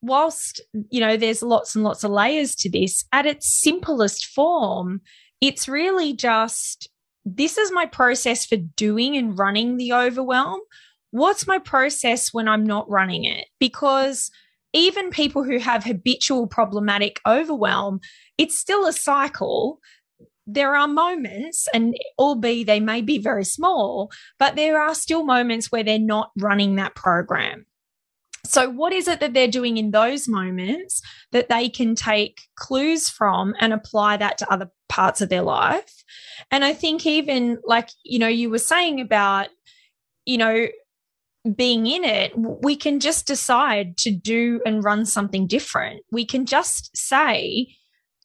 whilst 0.00 0.60
you 0.90 1.00
know 1.00 1.16
there's 1.16 1.42
lots 1.42 1.74
and 1.74 1.84
lots 1.84 2.04
of 2.04 2.10
layers 2.10 2.54
to 2.54 2.70
this 2.70 3.04
at 3.12 3.24
its 3.24 3.48
simplest 3.48 4.26
form 4.26 5.00
it's 5.40 5.66
really 5.66 6.12
just 6.12 6.90
this 7.24 7.58
is 7.58 7.72
my 7.72 7.86
process 7.86 8.44
for 8.44 8.56
doing 8.56 9.16
and 9.16 9.38
running 9.38 9.76
the 9.76 9.92
overwhelm. 9.92 10.60
What's 11.10 11.46
my 11.46 11.58
process 11.58 12.32
when 12.32 12.48
I'm 12.48 12.64
not 12.64 12.88
running 12.90 13.24
it? 13.24 13.46
Because 13.58 14.30
even 14.72 15.10
people 15.10 15.44
who 15.44 15.58
have 15.58 15.84
habitual 15.84 16.46
problematic 16.46 17.20
overwhelm, 17.26 18.00
it's 18.36 18.58
still 18.58 18.86
a 18.86 18.92
cycle. 18.92 19.78
There 20.46 20.76
are 20.76 20.88
moments, 20.88 21.68
and 21.72 21.94
albeit 22.18 22.66
they 22.66 22.80
may 22.80 23.00
be 23.00 23.18
very 23.18 23.44
small, 23.44 24.10
but 24.38 24.56
there 24.56 24.80
are 24.80 24.94
still 24.94 25.24
moments 25.24 25.72
where 25.72 25.84
they're 25.84 25.98
not 25.98 26.30
running 26.38 26.74
that 26.76 26.94
program. 26.94 27.64
So, 28.46 28.68
what 28.68 28.92
is 28.92 29.08
it 29.08 29.20
that 29.20 29.32
they're 29.32 29.48
doing 29.48 29.78
in 29.78 29.90
those 29.90 30.28
moments 30.28 31.00
that 31.32 31.48
they 31.48 31.68
can 31.68 31.94
take 31.94 32.42
clues 32.56 33.08
from 33.08 33.54
and 33.58 33.72
apply 33.72 34.18
that 34.18 34.38
to 34.38 34.52
other 34.52 34.70
parts 34.88 35.20
of 35.20 35.28
their 35.30 35.42
life? 35.42 36.04
And 36.50 36.64
I 36.64 36.74
think, 36.74 37.06
even 37.06 37.58
like, 37.64 37.88
you 38.04 38.18
know, 38.18 38.28
you 38.28 38.50
were 38.50 38.58
saying 38.58 39.00
about, 39.00 39.48
you 40.26 40.38
know, 40.38 40.66
being 41.56 41.86
in 41.86 42.04
it, 42.04 42.32
we 42.36 42.76
can 42.76 43.00
just 43.00 43.26
decide 43.26 43.96
to 43.98 44.10
do 44.10 44.60
and 44.64 44.84
run 44.84 45.04
something 45.04 45.46
different. 45.46 46.02
We 46.10 46.24
can 46.24 46.46
just 46.46 46.96
say, 46.96 47.74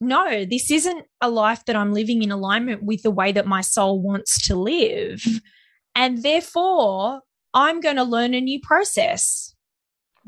no, 0.01 0.45
this 0.45 0.71
isn't 0.71 1.05
a 1.21 1.29
life 1.29 1.65
that 1.65 1.75
I'm 1.75 1.93
living 1.93 2.23
in 2.23 2.31
alignment 2.31 2.83
with 2.83 3.03
the 3.03 3.11
way 3.11 3.31
that 3.33 3.45
my 3.45 3.61
soul 3.61 4.01
wants 4.01 4.47
to 4.47 4.55
live. 4.55 5.21
And 5.95 6.23
therefore, 6.23 7.21
I'm 7.53 7.81
going 7.81 7.97
to 7.97 8.03
learn 8.03 8.33
a 8.33 8.39
new 8.39 8.61
process 8.61 9.53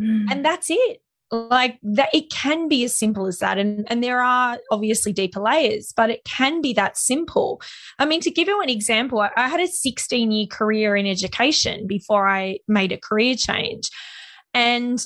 Mm. 0.01 0.25
And 0.31 0.45
that's 0.45 0.69
it. 0.69 1.01
Like 1.31 1.79
that, 1.83 2.09
it 2.13 2.29
can 2.29 2.67
be 2.67 2.83
as 2.83 2.97
simple 2.97 3.25
as 3.25 3.39
that. 3.39 3.57
And, 3.57 3.85
and 3.89 4.03
there 4.03 4.21
are 4.21 4.57
obviously 4.69 5.13
deeper 5.13 5.39
layers, 5.39 5.93
but 5.95 6.09
it 6.09 6.25
can 6.25 6.61
be 6.61 6.73
that 6.73 6.97
simple. 6.97 7.61
I 7.99 8.05
mean, 8.05 8.19
to 8.21 8.31
give 8.31 8.49
you 8.49 8.61
an 8.61 8.69
example, 8.69 9.21
I, 9.21 9.29
I 9.37 9.47
had 9.47 9.61
a 9.61 9.67
16 9.67 10.31
year 10.31 10.47
career 10.47 10.95
in 10.95 11.07
education 11.07 11.87
before 11.87 12.27
I 12.27 12.59
made 12.67 12.91
a 12.91 12.97
career 12.97 13.35
change. 13.35 13.89
And 14.53 15.03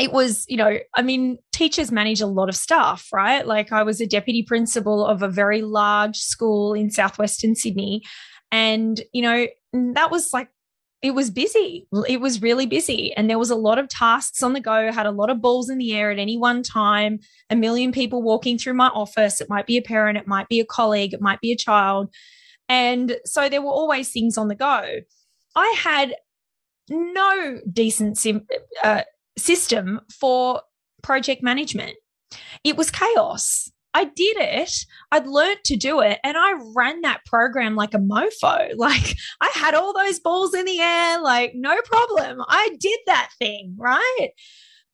it 0.00 0.12
was, 0.12 0.46
you 0.48 0.56
know, 0.56 0.78
I 0.96 1.02
mean, 1.02 1.38
teachers 1.52 1.92
manage 1.92 2.20
a 2.20 2.26
lot 2.26 2.48
of 2.48 2.56
stuff, 2.56 3.06
right? 3.12 3.46
Like 3.46 3.70
I 3.70 3.82
was 3.82 4.00
a 4.00 4.06
deputy 4.06 4.42
principal 4.42 5.06
of 5.06 5.22
a 5.22 5.28
very 5.28 5.62
large 5.62 6.16
school 6.16 6.74
in 6.74 6.90
southwestern 6.90 7.54
Sydney. 7.54 8.02
And, 8.50 9.00
you 9.12 9.22
know, 9.22 9.46
that 9.94 10.10
was 10.10 10.32
like 10.32 10.48
it 11.02 11.12
was 11.12 11.30
busy. 11.30 11.86
It 12.08 12.20
was 12.20 12.42
really 12.42 12.66
busy. 12.66 13.14
And 13.14 13.30
there 13.30 13.38
was 13.38 13.50
a 13.50 13.56
lot 13.56 13.78
of 13.78 13.88
tasks 13.88 14.42
on 14.42 14.52
the 14.52 14.60
go, 14.60 14.92
had 14.92 15.06
a 15.06 15.10
lot 15.10 15.30
of 15.30 15.40
balls 15.40 15.70
in 15.70 15.78
the 15.78 15.94
air 15.94 16.10
at 16.10 16.18
any 16.18 16.36
one 16.36 16.62
time, 16.62 17.20
a 17.48 17.56
million 17.56 17.90
people 17.90 18.22
walking 18.22 18.58
through 18.58 18.74
my 18.74 18.88
office. 18.88 19.40
It 19.40 19.48
might 19.48 19.66
be 19.66 19.78
a 19.78 19.82
parent, 19.82 20.18
it 20.18 20.26
might 20.26 20.48
be 20.48 20.60
a 20.60 20.64
colleague, 20.64 21.14
it 21.14 21.22
might 21.22 21.40
be 21.40 21.52
a 21.52 21.56
child. 21.56 22.12
And 22.68 23.16
so 23.24 23.48
there 23.48 23.62
were 23.62 23.70
always 23.70 24.10
things 24.10 24.36
on 24.36 24.48
the 24.48 24.54
go. 24.54 24.84
I 25.56 25.74
had 25.78 26.14
no 26.90 27.60
decent 27.72 28.18
sim- 28.18 28.46
uh, 28.84 29.02
system 29.38 30.00
for 30.20 30.60
project 31.02 31.42
management. 31.42 31.96
It 32.62 32.76
was 32.76 32.90
chaos. 32.90 33.70
I 33.94 34.04
did 34.04 34.36
it. 34.38 34.72
I'd 35.10 35.26
learned 35.26 35.64
to 35.64 35.76
do 35.76 36.00
it 36.00 36.18
and 36.22 36.36
I 36.36 36.54
ran 36.74 37.00
that 37.00 37.24
program 37.24 37.74
like 37.74 37.94
a 37.94 37.98
mofo. 37.98 38.70
Like 38.76 39.16
I 39.40 39.50
had 39.54 39.74
all 39.74 39.92
those 39.92 40.20
balls 40.20 40.54
in 40.54 40.64
the 40.64 40.80
air, 40.80 41.20
like 41.20 41.52
no 41.54 41.76
problem. 41.82 42.42
I 42.48 42.70
did 42.78 42.98
that 43.06 43.30
thing, 43.38 43.74
right? 43.76 44.30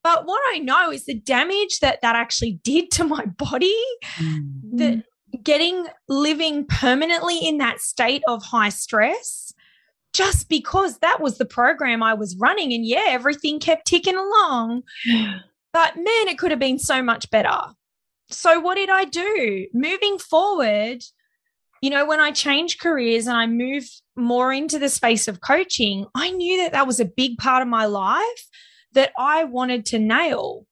But 0.03 0.27
what 0.27 0.41
I 0.53 0.59
know 0.59 0.91
is 0.91 1.05
the 1.05 1.15
damage 1.15 1.81
that 1.81 2.01
that 2.03 2.17
actually 2.17 2.61
did 2.65 2.91
to 2.93 3.05
my 3.05 3.25
body, 3.39 3.77
mm. 4.17 4.49
that 4.79 5.05
getting 5.43 5.87
living 6.09 6.67
permanently 6.67 7.39
in 7.39 7.59
that 7.59 7.81
state 7.81 8.23
of 8.27 8.43
high 8.43 8.71
stress 8.71 9.53
just 10.13 10.49
because 10.49 10.99
that 10.99 11.21
was 11.21 11.39
the 11.39 11.45
program 11.45 12.03
I 12.03 12.15
was 12.15 12.37
running. 12.39 12.73
And 12.73 12.87
yeah, 12.87 13.05
everything 13.09 13.61
kept 13.61 13.87
ticking 13.87 14.17
along. 14.17 14.83
But 15.73 15.95
man, 15.95 16.29
it 16.29 16.39
could 16.39 16.53
have 16.53 16.61
been 16.61 16.79
so 16.79 17.03
much 17.03 17.29
better. 17.31 17.59
So, 18.29 18.61
what 18.61 18.75
did 18.75 18.91
I 18.91 19.05
do? 19.05 19.67
Moving 19.73 20.19
forward, 20.19 21.03
you 21.81 21.91
know, 21.91 22.07
when 22.07 22.21
I 22.21 22.33
changed 22.33 22.81
careers 22.81 23.27
and 23.27 23.37
I 23.37 23.47
moved 23.47 24.03
more 24.17 24.53
into 24.53 24.79
the 24.79 24.89
space 24.89 25.29
of 25.29 25.41
coaching, 25.41 26.07
I 26.15 26.31
knew 26.31 26.63
that 26.63 26.73
that 26.73 26.87
was 26.87 27.01
a 27.01 27.05
big 27.05 27.39
part 27.39 27.63
of 27.63 27.69
my 27.69 27.87
life 27.87 28.49
that 28.93 29.13
I 29.19 29.45
wanted 29.45 29.87
to 29.87 29.99
nail 29.99 30.67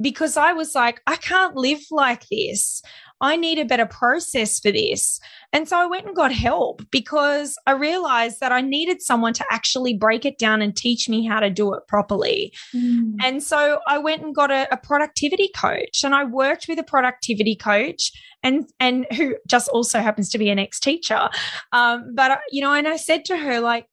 because 0.00 0.36
I 0.36 0.52
was 0.52 0.74
like, 0.74 1.00
I 1.06 1.16
can't 1.16 1.54
live 1.56 1.82
like 1.90 2.26
this. 2.28 2.82
I 3.20 3.36
need 3.36 3.58
a 3.58 3.64
better 3.64 3.86
process 3.86 4.60
for 4.60 4.70
this. 4.70 5.20
And 5.52 5.68
so 5.68 5.76
I 5.78 5.86
went 5.86 6.06
and 6.06 6.14
got 6.14 6.32
help 6.32 6.82
because 6.90 7.56
I 7.66 7.72
realized 7.72 8.40
that 8.40 8.52
I 8.52 8.60
needed 8.60 9.02
someone 9.02 9.32
to 9.34 9.44
actually 9.50 9.94
break 9.94 10.24
it 10.24 10.38
down 10.38 10.62
and 10.62 10.76
teach 10.76 11.08
me 11.08 11.26
how 11.26 11.40
to 11.40 11.50
do 11.50 11.74
it 11.74 11.86
properly. 11.88 12.52
Mm. 12.74 13.14
And 13.24 13.42
so 13.42 13.80
I 13.86 13.98
went 13.98 14.22
and 14.22 14.34
got 14.34 14.50
a, 14.50 14.72
a 14.72 14.76
productivity 14.76 15.50
coach 15.56 16.04
and 16.04 16.14
I 16.14 16.24
worked 16.24 16.66
with 16.68 16.78
a 16.78 16.84
productivity 16.84 17.56
coach 17.56 18.12
and 18.42 18.66
and 18.78 19.06
who 19.14 19.36
just 19.48 19.68
also 19.70 19.98
happens 19.98 20.30
to 20.30 20.38
be 20.38 20.50
an 20.50 20.58
ex-teacher. 20.58 21.28
Um, 21.72 22.14
but 22.14 22.30
uh, 22.30 22.38
you 22.50 22.60
know, 22.62 22.72
and 22.72 22.86
I 22.86 22.96
said 22.96 23.24
to 23.26 23.36
her, 23.36 23.60
like, 23.60 23.86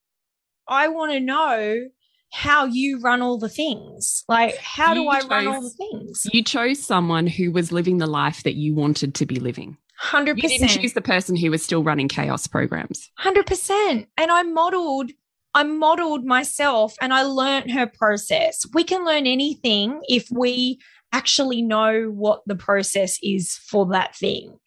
I 0.67 0.87
want 0.87 1.13
to 1.13 1.19
know 1.19 1.87
how 2.31 2.65
you 2.65 2.99
run 2.99 3.21
all 3.21 3.37
the 3.37 3.49
things. 3.49 4.23
Like, 4.27 4.57
how 4.57 4.93
you 4.93 5.03
do 5.03 5.09
I 5.09 5.19
chose, 5.21 5.29
run 5.29 5.47
all 5.47 5.61
the 5.61 5.69
things? 5.69 6.27
You 6.31 6.43
chose 6.43 6.83
someone 6.83 7.27
who 7.27 7.51
was 7.51 7.71
living 7.71 7.97
the 7.97 8.07
life 8.07 8.43
that 8.43 8.55
you 8.55 8.75
wanted 8.75 9.15
to 9.15 9.25
be 9.25 9.39
living. 9.39 9.77
100%. 10.03 10.35
You 10.35 10.49
didn't 10.49 10.67
choose 10.69 10.93
the 10.93 11.01
person 11.01 11.35
who 11.35 11.51
was 11.51 11.63
still 11.63 11.83
running 11.83 12.07
chaos 12.07 12.47
programs. 12.47 13.09
100%. 13.19 14.07
And 14.17 14.31
I 14.31 14.43
modeled 14.43 15.11
I 15.55 15.63
modeled 15.63 16.25
myself 16.25 16.95
and 16.99 17.13
I 17.13 17.21
learned 17.21 17.71
her 17.71 17.87
process. 17.87 18.65
We 18.73 18.83
can 18.83 19.05
learn 19.05 19.25
anything 19.25 20.01
if 20.09 20.27
we 20.29 20.81
actually 21.15 21.61
know 21.61 22.11
what 22.13 22.41
the 22.45 22.55
process 22.55 23.17
is 23.23 23.55
for 23.69 23.85
that 23.87 24.15
thing. 24.15 24.59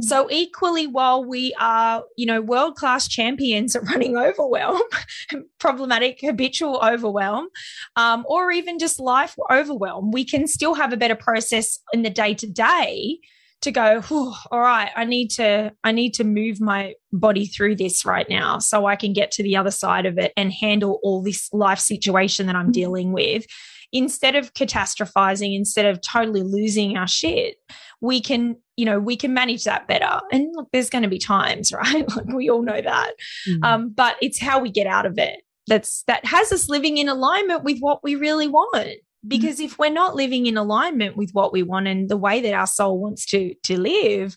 So 0.00 0.28
equally, 0.30 0.86
while 0.86 1.24
we 1.24 1.54
are, 1.58 2.04
you 2.16 2.26
know, 2.26 2.40
world 2.40 2.76
class 2.76 3.08
champions 3.08 3.74
at 3.74 3.82
running 3.90 4.16
overwhelm, 4.16 4.82
problematic 5.58 6.20
habitual 6.20 6.80
overwhelm, 6.84 7.48
um, 7.96 8.24
or 8.28 8.52
even 8.52 8.78
just 8.78 9.00
life 9.00 9.34
overwhelm, 9.50 10.12
we 10.12 10.24
can 10.24 10.46
still 10.46 10.74
have 10.74 10.92
a 10.92 10.96
better 10.96 11.16
process 11.16 11.78
in 11.92 12.02
the 12.02 12.10
day 12.10 12.34
to 12.34 12.46
day 12.46 13.18
to 13.62 13.70
go 13.70 14.02
all 14.50 14.60
right 14.60 14.90
i 14.96 15.04
need 15.04 15.28
to 15.28 15.72
i 15.82 15.90
need 15.90 16.12
to 16.12 16.24
move 16.24 16.60
my 16.60 16.92
body 17.10 17.46
through 17.46 17.74
this 17.74 18.04
right 18.04 18.28
now 18.28 18.58
so 18.58 18.84
i 18.84 18.94
can 18.94 19.14
get 19.14 19.30
to 19.30 19.42
the 19.42 19.56
other 19.56 19.70
side 19.70 20.04
of 20.04 20.18
it 20.18 20.30
and 20.36 20.52
handle 20.52 21.00
all 21.02 21.22
this 21.22 21.48
life 21.54 21.78
situation 21.78 22.46
that 22.46 22.54
i'm 22.54 22.66
mm-hmm. 22.66 22.72
dealing 22.72 23.12
with 23.12 23.46
instead 23.92 24.36
of 24.36 24.52
catastrophizing 24.54 25.54
instead 25.56 25.86
of 25.86 26.00
totally 26.00 26.42
losing 26.42 26.96
our 26.96 27.06
shit 27.06 27.56
we 28.00 28.20
can 28.20 28.56
you 28.76 28.84
know 28.84 28.98
we 28.98 29.16
can 29.16 29.32
manage 29.32 29.64
that 29.64 29.86
better 29.88 30.20
and 30.32 30.48
look 30.54 30.68
there's 30.72 30.90
going 30.90 31.02
to 31.02 31.08
be 31.08 31.18
times 31.18 31.72
right 31.72 32.08
like 32.16 32.26
we 32.28 32.48
all 32.48 32.62
know 32.62 32.80
that 32.80 33.12
mm-hmm. 33.48 33.64
um, 33.64 33.90
but 33.90 34.16
it's 34.20 34.40
how 34.40 34.58
we 34.58 34.70
get 34.70 34.86
out 34.86 35.06
of 35.06 35.18
it 35.18 35.42
that's 35.66 36.04
that 36.06 36.24
has 36.24 36.52
us 36.52 36.68
living 36.68 36.98
in 36.98 37.08
alignment 37.08 37.64
with 37.64 37.78
what 37.80 38.02
we 38.02 38.14
really 38.14 38.48
want 38.48 38.74
mm-hmm. 38.74 39.28
because 39.28 39.56
mm-hmm. 39.56 39.66
if 39.66 39.78
we're 39.78 39.90
not 39.90 40.14
living 40.14 40.46
in 40.46 40.56
alignment 40.56 41.16
with 41.16 41.30
what 41.32 41.52
we 41.52 41.62
want 41.62 41.86
and 41.86 42.08
the 42.08 42.16
way 42.16 42.40
that 42.40 42.54
our 42.54 42.66
soul 42.66 43.00
wants 43.00 43.26
to 43.26 43.54
to 43.62 43.78
live 43.78 44.36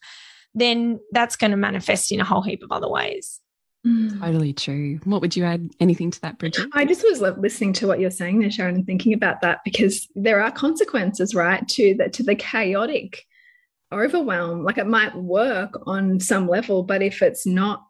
then 0.55 0.99
that's 1.12 1.35
going 1.35 1.51
to 1.51 1.57
manifest 1.57 2.12
in 2.12 2.19
a 2.19 2.25
whole 2.25 2.41
heap 2.41 2.63
of 2.63 2.71
other 2.71 2.89
ways 2.89 3.39
mm. 3.86 4.20
Totally 4.20 4.54
true. 4.54 5.00
What 5.04 5.22
would 5.22 5.36
you 5.36 5.44
add? 5.44 5.70
Anything 5.80 6.12
to 6.12 6.22
that, 6.22 6.38
Bridget? 6.38 6.68
I 6.74 6.86
just 6.86 7.04
was 7.04 7.22
listening 7.22 7.74
to 7.74 7.88
what 7.88 8.00
you're 8.00 8.12
saying 8.12 8.39
there, 8.39 8.52
Sharon, 8.52 8.76
and 8.76 8.86
thinking 8.86 9.13
about 9.13 9.42
that 9.42 9.60
because 9.63 10.08
there 10.15 10.42
are 10.42 10.52
consequences, 10.52 11.36
right, 11.36 11.68
to 11.70 11.96
the 11.96 12.10
to 12.10 12.24
the 12.24 12.36
chaotic 12.36 13.26
overwhelm. 13.92 14.63
Like 14.63 14.78
it 14.78 14.88
might 14.88 15.15
work 15.15 15.82
on 15.86 16.20
some 16.20 16.48
level, 16.48 16.84
but 16.84 17.02
if 17.02 17.22
it's 17.22 17.46
not 17.46 17.86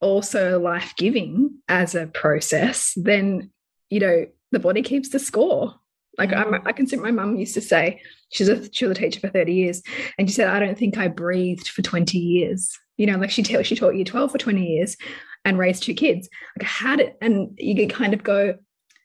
also 0.00 0.58
life 0.58 0.94
giving 0.96 1.58
as 1.68 1.94
a 1.94 2.06
process, 2.06 2.92
then, 2.96 3.50
you 3.90 4.00
know, 4.00 4.26
the 4.52 4.58
body 4.58 4.82
keeps 4.82 5.10
the 5.10 5.18
score. 5.18 5.74
Like 6.18 6.32
I'm, 6.32 6.52
mm. 6.52 6.62
I 6.66 6.72
can 6.72 6.86
see 6.86 6.96
my 6.96 7.10
mum 7.10 7.36
used 7.36 7.54
to 7.54 7.60
say, 7.60 8.00
she's 8.30 8.48
a, 8.48 8.70
she 8.72 8.86
was 8.86 8.96
a 8.96 9.00
teacher 9.00 9.20
for 9.20 9.28
30 9.28 9.52
years. 9.52 9.82
And 10.18 10.28
she 10.28 10.34
said, 10.34 10.48
I 10.48 10.58
don't 10.58 10.78
think 10.78 10.98
I 10.98 11.08
breathed 11.08 11.68
for 11.68 11.82
20 11.82 12.18
years. 12.18 12.76
You 12.96 13.06
know, 13.06 13.16
like 13.16 13.30
she, 13.30 13.42
taught 13.42 13.64
she 13.64 13.76
taught 13.76 13.96
year 13.96 14.04
12 14.04 14.32
for 14.32 14.38
20 14.38 14.76
years 14.76 14.96
and 15.44 15.58
raised 15.58 15.82
two 15.82 15.94
kids. 15.94 16.28
Like 16.58 16.68
how 16.68 16.96
did, 16.96 17.14
and 17.20 17.56
you 17.58 17.74
can 17.74 17.88
kind 17.88 18.14
of 18.14 18.22
go, 18.22 18.54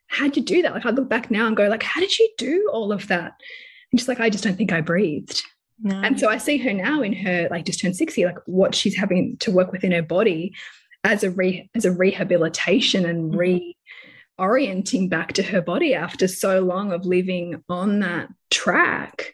how'd 0.08 0.36
you 0.36 0.43
do 0.43 0.62
that? 0.62 0.74
Like 0.74 0.86
I 0.86 0.91
look 0.91 1.10
back 1.10 1.32
now 1.32 1.48
and 1.48 1.58
go 1.58 1.67
like, 1.67 1.84
how 1.84 2.00
did 2.00 2.17
you 2.17 2.30
do 2.38 2.69
all 2.71 2.91
of 2.91 3.08
that? 3.08 3.34
And 3.91 4.00
she's 4.00 4.08
like, 4.08 4.19
I 4.19 4.30
just 4.30 4.43
don't 4.43 4.58
think 4.58 4.71
I 4.71 4.82
breathed. 4.82 5.43
No. 5.82 6.00
And 6.02 6.19
so 6.19 6.30
I 6.30 6.38
see 6.38 6.58
her 6.58 6.74
now 6.74 7.02
in 7.02 7.13
her 7.13 7.48
like 7.52 7.65
just 7.65 7.82
turned 7.82 7.95
60, 7.95 8.26
like 8.26 8.38
what 8.45 8.74
she's 8.74 8.95
having 8.95 9.38
to 9.39 9.52
work 9.52 9.71
within 9.71 9.91
her 9.91 10.02
body 10.02 10.54
as 11.04 11.24
a 11.24 11.32
re 11.32 11.69
as 11.76 11.86
a 11.86 11.91
rehabilitation 11.91 13.06
and 13.06 13.34
mm-hmm. 13.34 14.41
reorienting 14.41 15.10
back 15.10 15.34
to 15.34 15.43
her 15.43 15.62
body 15.62 15.93
after 15.93 16.28
so 16.28 16.62
long 16.62 16.91
of 16.91 17.06
living 17.06 17.62
on 17.69 18.00
that 18.00 18.30
track. 18.52 19.34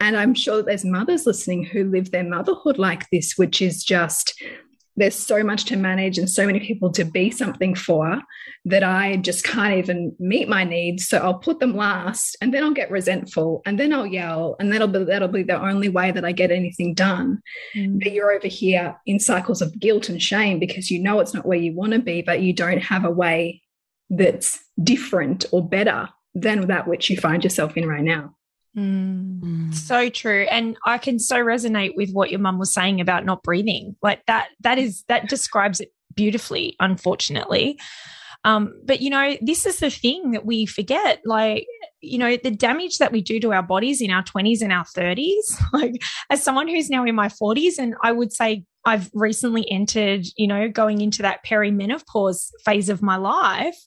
And 0.00 0.16
I'm 0.16 0.34
sure 0.34 0.56
that 0.58 0.66
there's 0.66 0.84
mothers 0.84 1.26
listening 1.26 1.64
who 1.64 1.84
live 1.84 2.10
their 2.10 2.24
motherhood 2.24 2.78
like 2.78 3.08
this, 3.10 3.36
which 3.36 3.60
is 3.60 3.84
just 3.84 4.40
there's 5.02 5.16
so 5.16 5.42
much 5.42 5.64
to 5.64 5.74
manage 5.74 6.16
and 6.16 6.30
so 6.30 6.46
many 6.46 6.60
people 6.60 6.88
to 6.92 7.04
be 7.04 7.28
something 7.28 7.74
for 7.74 8.22
that 8.64 8.84
I 8.84 9.16
just 9.16 9.42
can't 9.42 9.74
even 9.74 10.14
meet 10.20 10.48
my 10.48 10.62
needs. 10.62 11.08
So 11.08 11.18
I'll 11.18 11.40
put 11.40 11.58
them 11.58 11.74
last 11.74 12.36
and 12.40 12.54
then 12.54 12.62
I'll 12.62 12.70
get 12.70 12.88
resentful 12.88 13.62
and 13.66 13.80
then 13.80 13.92
I'll 13.92 14.06
yell 14.06 14.54
and 14.60 14.72
that'll 14.72 14.86
be 14.86 15.02
that'll 15.02 15.26
be 15.26 15.42
the 15.42 15.60
only 15.60 15.88
way 15.88 16.12
that 16.12 16.24
I 16.24 16.30
get 16.30 16.52
anything 16.52 16.94
done. 16.94 17.42
Mm. 17.74 17.98
But 18.00 18.12
you're 18.12 18.30
over 18.30 18.46
here 18.46 18.96
in 19.04 19.18
cycles 19.18 19.60
of 19.60 19.76
guilt 19.80 20.08
and 20.08 20.22
shame 20.22 20.60
because 20.60 20.88
you 20.88 21.00
know 21.00 21.18
it's 21.18 21.34
not 21.34 21.46
where 21.46 21.58
you 21.58 21.74
want 21.74 21.94
to 21.94 21.98
be, 21.98 22.22
but 22.22 22.40
you 22.40 22.52
don't 22.52 22.82
have 22.82 23.04
a 23.04 23.10
way 23.10 23.60
that's 24.08 24.60
different 24.80 25.46
or 25.50 25.68
better 25.68 26.10
than 26.32 26.68
that 26.68 26.86
which 26.86 27.10
you 27.10 27.16
find 27.16 27.42
yourself 27.42 27.76
in 27.76 27.88
right 27.88 28.04
now. 28.04 28.36
Mm. 28.76 29.40
Mm. 29.40 29.74
So 29.74 30.08
true. 30.08 30.46
And 30.50 30.76
I 30.86 30.98
can 30.98 31.18
so 31.18 31.36
resonate 31.36 31.94
with 31.96 32.12
what 32.12 32.30
your 32.30 32.40
mum 32.40 32.58
was 32.58 32.72
saying 32.72 33.00
about 33.00 33.24
not 33.24 33.42
breathing. 33.42 33.96
Like 34.02 34.24
that, 34.26 34.48
that 34.60 34.78
is, 34.78 35.04
that 35.08 35.28
describes 35.28 35.80
it 35.80 35.92
beautifully, 36.14 36.76
unfortunately. 36.80 37.78
Um, 38.44 38.74
but 38.84 39.00
you 39.00 39.10
know, 39.10 39.36
this 39.40 39.66
is 39.66 39.78
the 39.78 39.90
thing 39.90 40.32
that 40.32 40.44
we 40.44 40.66
forget. 40.66 41.20
Like, 41.24 41.66
you 42.00 42.18
know, 42.18 42.36
the 42.36 42.50
damage 42.50 42.98
that 42.98 43.12
we 43.12 43.20
do 43.20 43.38
to 43.40 43.52
our 43.52 43.62
bodies 43.62 44.00
in 44.00 44.10
our 44.10 44.24
20s 44.24 44.62
and 44.62 44.72
our 44.72 44.84
30s. 44.84 45.60
Like, 45.72 46.02
as 46.28 46.42
someone 46.42 46.68
who's 46.68 46.90
now 46.90 47.04
in 47.04 47.14
my 47.14 47.28
40s, 47.28 47.78
and 47.78 47.94
I 48.02 48.12
would 48.12 48.32
say 48.32 48.64
I've 48.84 49.10
recently 49.14 49.70
entered, 49.70 50.26
you 50.36 50.46
know, 50.46 50.68
going 50.68 51.00
into 51.00 51.22
that 51.22 51.44
perimenopause 51.46 52.50
phase 52.64 52.88
of 52.88 53.00
my 53.00 53.16
life, 53.16 53.78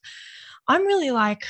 I'm 0.67 0.85
really 0.85 1.11
like, 1.11 1.45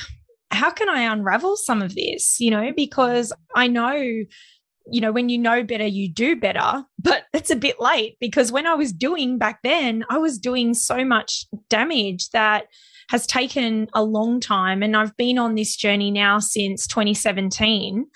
how 0.50 0.70
can 0.70 0.88
I 0.88 1.02
unravel 1.12 1.56
some 1.56 1.82
of 1.82 1.94
this? 1.94 2.40
You 2.40 2.50
know, 2.50 2.72
because 2.74 3.32
I 3.54 3.66
know, 3.66 3.92
you 3.94 5.00
know, 5.00 5.12
when 5.12 5.28
you 5.28 5.38
know 5.38 5.62
better, 5.62 5.86
you 5.86 6.08
do 6.08 6.36
better, 6.36 6.84
but 6.98 7.24
it's 7.32 7.50
a 7.50 7.56
bit 7.56 7.80
late 7.80 8.16
because 8.20 8.52
when 8.52 8.66
I 8.66 8.74
was 8.74 8.92
doing 8.92 9.38
back 9.38 9.60
then, 9.62 10.04
I 10.08 10.18
was 10.18 10.38
doing 10.38 10.74
so 10.74 11.04
much 11.04 11.46
damage 11.68 12.30
that 12.30 12.66
has 13.10 13.26
taken 13.26 13.88
a 13.94 14.02
long 14.02 14.40
time. 14.40 14.82
And 14.82 14.96
I've 14.96 15.16
been 15.16 15.38
on 15.38 15.54
this 15.54 15.76
journey 15.76 16.10
now 16.10 16.38
since 16.38 16.86
2017 16.86 18.06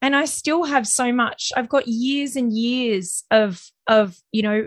and 0.00 0.16
I 0.16 0.24
still 0.26 0.64
have 0.64 0.86
so 0.86 1.12
much. 1.12 1.52
I've 1.56 1.68
got 1.68 1.88
years 1.88 2.36
and 2.36 2.52
years 2.52 3.24
of, 3.30 3.62
of, 3.86 4.18
you 4.32 4.42
know, 4.42 4.66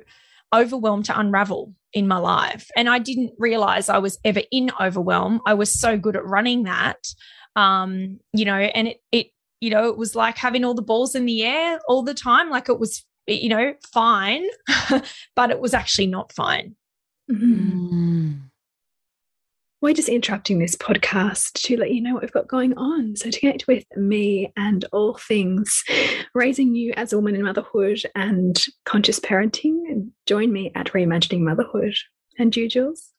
overwhelm 0.53 1.03
to 1.03 1.17
unravel 1.17 1.73
in 1.93 2.07
my 2.07 2.17
life. 2.17 2.69
And 2.75 2.89
I 2.89 2.99
didn't 2.99 3.33
realize 3.37 3.89
I 3.89 3.97
was 3.97 4.17
ever 4.23 4.41
in 4.51 4.71
overwhelm. 4.79 5.41
I 5.45 5.53
was 5.53 5.71
so 5.71 5.97
good 5.97 6.15
at 6.15 6.25
running 6.25 6.63
that. 6.63 6.97
Um, 7.55 8.19
you 8.33 8.45
know, 8.45 8.55
and 8.55 8.87
it 8.87 9.01
it, 9.11 9.27
you 9.59 9.69
know, 9.69 9.89
it 9.89 9.97
was 9.97 10.15
like 10.15 10.37
having 10.37 10.63
all 10.63 10.73
the 10.73 10.81
balls 10.81 11.15
in 11.15 11.25
the 11.25 11.43
air 11.43 11.79
all 11.87 12.03
the 12.03 12.13
time. 12.13 12.49
Like 12.49 12.69
it 12.69 12.79
was, 12.79 13.05
you 13.27 13.49
know, 13.49 13.73
fine, 13.93 14.45
but 15.35 15.51
it 15.51 15.59
was 15.59 15.73
actually 15.73 16.07
not 16.07 16.31
fine. 16.31 16.75
Mm. 17.29 18.10
We're 19.81 19.95
just 19.95 20.09
interrupting 20.09 20.59
this 20.59 20.75
podcast 20.75 21.53
to 21.63 21.75
let 21.75 21.91
you 21.91 22.03
know 22.03 22.13
what 22.13 22.21
we've 22.21 22.31
got 22.31 22.47
going 22.47 22.77
on. 22.77 23.15
So, 23.15 23.31
to 23.31 23.39
connect 23.39 23.65
with 23.65 23.83
me 23.97 24.53
and 24.55 24.85
all 24.91 25.15
things 25.15 25.83
raising 26.35 26.75
you 26.75 26.93
as 26.95 27.11
a 27.11 27.15
woman 27.15 27.33
in 27.33 27.41
motherhood 27.41 27.99
and 28.13 28.63
conscious 28.85 29.19
parenting, 29.19 30.11
join 30.27 30.53
me 30.53 30.71
at 30.75 30.93
Reimagining 30.93 31.39
Motherhood. 31.39 31.95
And 32.37 32.55
you, 32.55 32.69
Jules? 32.69 33.09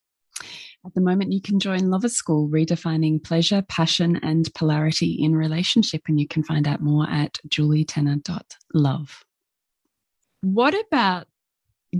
At 0.86 0.94
the 0.94 1.00
moment, 1.00 1.32
you 1.32 1.40
can 1.42 1.58
join 1.58 1.90
Lovers 1.90 2.14
School, 2.14 2.48
redefining 2.48 3.22
pleasure, 3.22 3.62
passion, 3.62 4.20
and 4.22 4.48
polarity 4.54 5.14
in 5.20 5.34
relationship. 5.34 6.02
And 6.06 6.20
you 6.20 6.28
can 6.28 6.44
find 6.44 6.68
out 6.68 6.80
more 6.80 7.10
at 7.10 7.40
julietenner.love. 7.48 9.24
What 10.42 10.74
about 10.86 11.26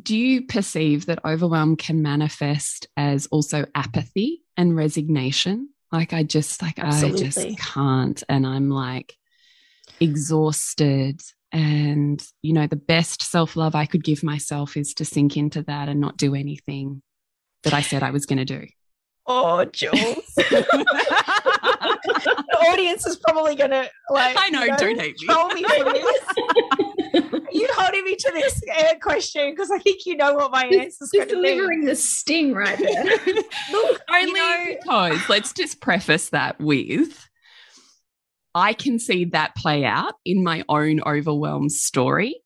do 0.01 0.17
you 0.17 0.47
perceive 0.47 1.07
that 1.07 1.25
overwhelm 1.25 1.77
can 1.77 2.01
manifest 2.01 2.87
as 2.97 3.27
also 3.27 3.67
apathy 3.75 4.42
and 4.57 4.77
resignation? 4.77 5.71
Like 5.91 6.13
I 6.13 6.23
just 6.23 6.63
like 6.63 6.79
Absolutely. 6.79 7.27
I 7.27 7.31
just 7.31 7.59
can't 7.59 8.23
and 8.29 8.47
I'm 8.47 8.71
like 8.71 9.17
exhausted 10.01 11.21
and 11.53 12.27
you 12.41 12.55
know 12.55 12.67
the 12.67 12.77
best 12.77 13.23
self-love 13.23 13.75
I 13.75 13.85
could 13.85 14.03
give 14.03 14.23
myself 14.23 14.77
is 14.77 14.95
to 14.95 15.05
sink 15.05 15.37
into 15.37 15.63
that 15.65 15.89
and 15.89 16.01
not 16.01 16.17
do 16.17 16.35
anything 16.35 17.03
that 17.63 17.75
I 17.75 17.83
said 17.83 18.03
I 18.03 18.11
was 18.11 18.27
going 18.27 18.39
to 18.39 18.45
do. 18.45 18.67
Oh, 19.27 19.65
Jules. 19.67 19.95
the 20.37 20.67
audience 22.69 23.07
is 23.07 23.17
probably 23.17 23.55
going 23.55 23.71
to 23.71 23.89
like. 24.11 24.37
I 24.39 24.49
know, 24.51 24.63
you 24.63 24.71
know, 24.71 24.77
don't 24.77 25.01
hate 25.01 25.17
me. 25.21 25.29
Me 25.55 25.63
for 25.63 25.93
this. 25.93 26.25
you 27.55 27.69
holding 27.73 28.05
me 28.05 28.17
to 28.17 28.31
this 28.33 28.63
uh, 28.79 28.95
question 29.01 29.51
because 29.51 29.71
I 29.71 29.79
think 29.79 30.07
you 30.07 30.17
know 30.17 30.35
what 30.35 30.51
my 30.51 30.65
answer 30.65 31.05
is 31.05 31.11
going 31.11 31.29
to 31.29 31.35
be. 31.35 31.49
delivering 31.49 31.85
the 31.85 31.97
sting 31.97 32.55
right 32.55 32.79
there. 32.79 33.05
Look, 33.73 34.03
only 34.13 34.27
you 34.27 34.35
know, 34.35 34.77
because 34.81 35.29
let's 35.29 35.53
just 35.53 35.81
preface 35.81 36.31
that 36.31 36.61
with. 36.61 37.29
I 38.55 38.75
can 38.75 38.99
see 38.99 39.25
that 39.27 39.55
play 39.57 39.85
out 39.85 40.15
in 40.25 40.45
my 40.45 40.65
own 40.69 41.01
overwhelmed 41.07 41.73
story. 41.73 42.43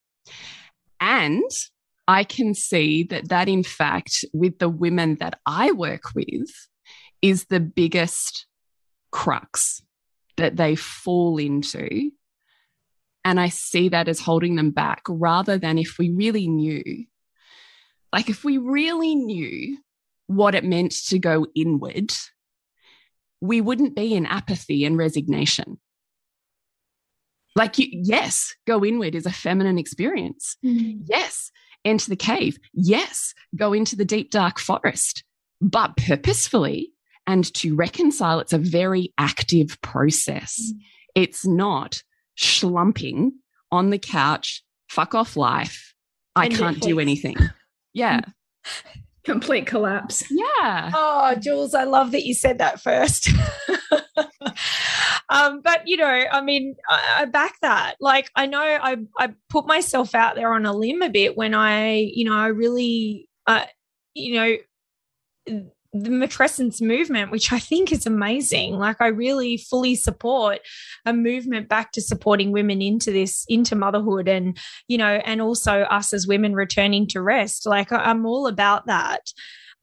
And 1.01 1.51
I 2.09 2.25
can 2.25 2.55
see 2.55 3.03
that 3.05 3.29
that, 3.29 3.49
in 3.49 3.65
fact, 3.65 4.25
with 4.33 4.59
the 4.59 4.69
women 4.69 5.17
that 5.17 5.41
I 5.45 5.73
work 5.73 6.15
with, 6.15 6.51
is 7.23 7.47
the 7.47 7.61
biggest 7.61 8.47
crux 9.11 9.83
that 10.37 10.57
they 10.57 10.77
fall 10.77 11.39
into. 11.39 12.11
And 13.27 13.41
I 13.41 13.49
see 13.49 13.89
that 13.89 14.07
as 14.07 14.21
holding 14.21 14.55
them 14.55 14.71
back 14.71 15.03
rather 15.09 15.59
than 15.59 15.79
if 15.79 15.99
we 15.99 16.11
really 16.11 16.47
knew, 16.47 17.07
like 18.13 18.31
if 18.31 18.45
we 18.45 18.57
really 18.57 19.17
knew 19.17 19.79
what 20.29 20.55
it 20.55 20.63
meant 20.63 20.93
to 21.09 21.19
go 21.19 21.45
inward, 21.53 22.13
we 23.41 23.61
wouldn't 23.61 23.97
be 23.97 24.15
in 24.15 24.27
apathy 24.27 24.85
and 24.85 24.97
resignation. 24.97 25.81
Like, 27.57 27.79
you, 27.79 27.89
yes, 27.91 28.55
go 28.65 28.85
inward 28.85 29.17
is 29.17 29.27
a 29.27 29.33
feminine 29.33 29.77
experience. 29.77 30.57
Mm. 30.65 31.01
Yes, 31.07 31.51
enter 31.85 32.09
the 32.09 32.15
cave. 32.15 32.61
Yes, 32.75 33.35
go 33.57 33.73
into 33.73 33.97
the 33.97 34.05
deep, 34.05 34.31
dark 34.31 34.61
forest, 34.61 35.25
but 35.61 35.97
purposefully 35.97 36.93
and 37.27 37.53
to 37.55 37.75
reconcile. 37.75 38.39
It's 38.39 38.53
a 38.53 38.59
very 38.59 39.13
active 39.19 39.81
process. 39.83 40.61
Mm. 40.61 40.79
It's 41.17 41.45
not 41.45 42.05
schlumping 42.39 43.31
on 43.71 43.91
the 43.91 43.99
couch, 43.99 44.63
fuck 44.89 45.15
off 45.15 45.37
life. 45.37 45.95
I 46.35 46.49
can't 46.49 46.81
do 46.81 47.01
anything. 47.01 47.37
Yeah. 47.95 48.21
Complete 49.25 49.67
collapse. 49.67 50.23
Yeah. 50.31 50.93
Oh, 50.95 51.35
Jules, 51.41 51.75
I 51.75 51.85
love 51.85 52.13
that 52.13 52.25
you 52.25 52.35
said 52.35 52.59
that 52.59 52.81
first. 52.81 53.29
um, 55.29 55.63
but 55.63 55.83
you 55.87 55.97
know, 55.97 56.25
I 56.31 56.41
mean, 56.43 56.77
I, 56.89 57.17
I, 57.19 57.25
back 57.25 57.55
that. 57.63 57.97
Like, 58.01 58.31
I 58.37 58.47
know 58.47 58.61
I 58.61 58.97
I 59.19 59.35
put 59.49 59.67
myself 59.67 60.15
out 60.15 60.37
there 60.37 60.53
on 60.53 60.65
a 60.65 60.73
limb 60.73 61.03
a 61.03 61.11
bit 61.11 61.37
when 61.37 61.55
I, 61.55 62.09
you 62.15 62.25
know, 62.25 62.37
I 62.37 62.49
really, 62.49 63.29
uh, 63.49 63.65
you 64.15 64.35
know, 64.35 65.63
the 66.03 66.11
matrescence 66.11 66.81
movement, 66.81 67.31
which 67.31 67.53
I 67.53 67.59
think 67.59 67.93
is 67.93 68.07
amazing. 68.07 68.79
Like, 68.79 69.01
I 69.01 69.09
really 69.09 69.57
fully 69.57 69.95
support 69.95 70.61
a 71.05 71.13
movement 71.13 71.69
back 71.69 71.93
to 71.93 72.03
supporting 72.03 72.53
women 72.53 72.83
into 72.83 73.13
this, 73.13 73.45
into 73.49 73.77
motherhood, 73.77 74.29
and 74.29 74.59
you 74.89 74.99
know, 74.99 75.21
and 75.25 75.41
also 75.41 75.83
us 75.83 76.13
as 76.13 76.27
women 76.27 76.55
returning 76.55 77.07
to 77.09 77.23
rest. 77.23 77.67
Like, 77.67 77.93
I'm 77.93 78.27
all 78.27 78.47
about 78.47 78.87
that. 78.87 79.33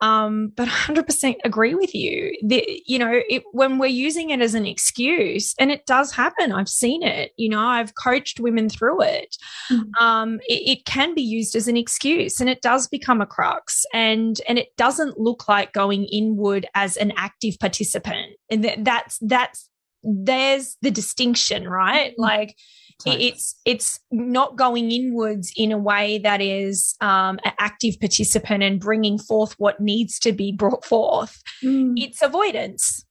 Um, 0.03 0.51
but 0.57 0.67
100% 0.67 1.37
agree 1.45 1.75
with 1.75 1.95
you. 1.95 2.37
The, 2.45 2.83
you 2.85 2.99
know, 2.99 3.21
it, 3.29 3.43
when 3.53 3.77
we're 3.77 3.85
using 3.85 4.31
it 4.31 4.41
as 4.41 4.53
an 4.53 4.65
excuse, 4.65 5.55
and 5.57 5.71
it 5.71 5.85
does 5.85 6.11
happen, 6.11 6.51
I've 6.51 6.67
seen 6.67 7.03
it. 7.03 7.31
You 7.37 7.47
know, 7.47 7.61
I've 7.61 7.95
coached 7.95 8.41
women 8.41 8.67
through 8.67 9.01
it. 9.03 9.37
Mm-hmm. 9.71 10.03
Um, 10.03 10.39
it, 10.41 10.79
it 10.79 10.85
can 10.85 11.15
be 11.15 11.21
used 11.21 11.55
as 11.55 11.69
an 11.69 11.77
excuse, 11.77 12.41
and 12.41 12.49
it 12.49 12.61
does 12.61 12.89
become 12.89 13.21
a 13.21 13.25
crux. 13.25 13.85
And 13.93 14.41
and 14.45 14.59
it 14.59 14.75
doesn't 14.75 15.21
look 15.21 15.47
like 15.47 15.71
going 15.71 16.03
inward 16.11 16.65
as 16.75 16.97
an 16.97 17.13
active 17.15 17.57
participant. 17.61 18.33
And 18.51 18.63
th- 18.63 18.79
that's 18.81 19.19
that's 19.21 19.69
there's 20.03 20.75
the 20.81 20.91
distinction, 20.91 21.65
right? 21.65 22.11
Mm-hmm. 22.11 22.21
Like 22.21 22.57
it's 23.05 23.55
it's 23.65 23.99
not 24.11 24.55
going 24.55 24.91
inwards 24.91 25.51
in 25.55 25.71
a 25.71 25.77
way 25.77 26.19
that 26.19 26.41
is 26.41 26.95
um, 27.01 27.39
an 27.43 27.53
active 27.59 27.99
participant 27.99 28.63
and 28.63 28.79
bringing 28.79 29.17
forth 29.17 29.53
what 29.57 29.79
needs 29.79 30.19
to 30.19 30.31
be 30.31 30.51
brought 30.51 30.85
forth. 30.85 31.41
Mm. 31.63 31.93
It's 31.97 32.21
avoidance. 32.21 33.05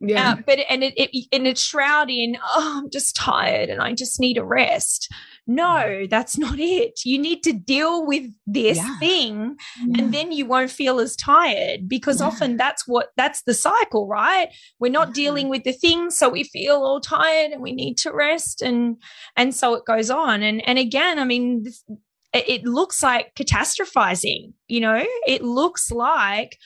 Yeah, 0.00 0.32
uh, 0.32 0.36
but 0.46 0.58
and 0.70 0.84
it, 0.84 0.94
it 0.96 1.26
and 1.32 1.46
it's 1.46 1.62
shrouded 1.62 2.14
in 2.14 2.36
oh 2.42 2.80
I'm 2.82 2.90
just 2.90 3.16
tired 3.16 3.68
and 3.68 3.80
I 3.80 3.94
just 3.94 4.20
need 4.20 4.38
a 4.38 4.44
rest. 4.44 5.12
No, 5.50 6.06
that's 6.10 6.36
not 6.36 6.60
it. 6.60 7.00
You 7.06 7.18
need 7.18 7.42
to 7.44 7.54
deal 7.54 8.06
with 8.06 8.30
this 8.46 8.76
yeah. 8.76 8.98
thing 8.98 9.56
yeah. 9.82 10.02
and 10.02 10.12
then 10.12 10.30
you 10.30 10.44
won't 10.44 10.70
feel 10.70 11.00
as 11.00 11.16
tired 11.16 11.88
because 11.88 12.20
yeah. 12.20 12.26
often 12.26 12.58
that's 12.58 12.86
what 12.86 13.12
that's 13.16 13.42
the 13.44 13.54
cycle, 13.54 14.06
right? 14.06 14.50
We're 14.78 14.92
not 14.92 15.14
dealing 15.14 15.48
with 15.48 15.64
the 15.64 15.72
thing 15.72 16.10
so 16.10 16.28
we 16.28 16.44
feel 16.44 16.76
all 16.76 17.00
tired 17.00 17.52
and 17.52 17.62
we 17.62 17.72
need 17.72 17.96
to 17.98 18.12
rest 18.12 18.60
and 18.60 18.98
and 19.36 19.54
so 19.54 19.72
it 19.72 19.86
goes 19.86 20.10
on. 20.10 20.42
And 20.42 20.60
and 20.68 20.78
again, 20.78 21.18
I 21.18 21.24
mean 21.24 21.62
this, 21.62 21.82
it 22.34 22.64
looks 22.64 23.02
like 23.02 23.34
catastrophizing, 23.34 24.52
you 24.66 24.80
know? 24.80 25.02
It 25.26 25.42
looks 25.42 25.90
like 25.90 26.58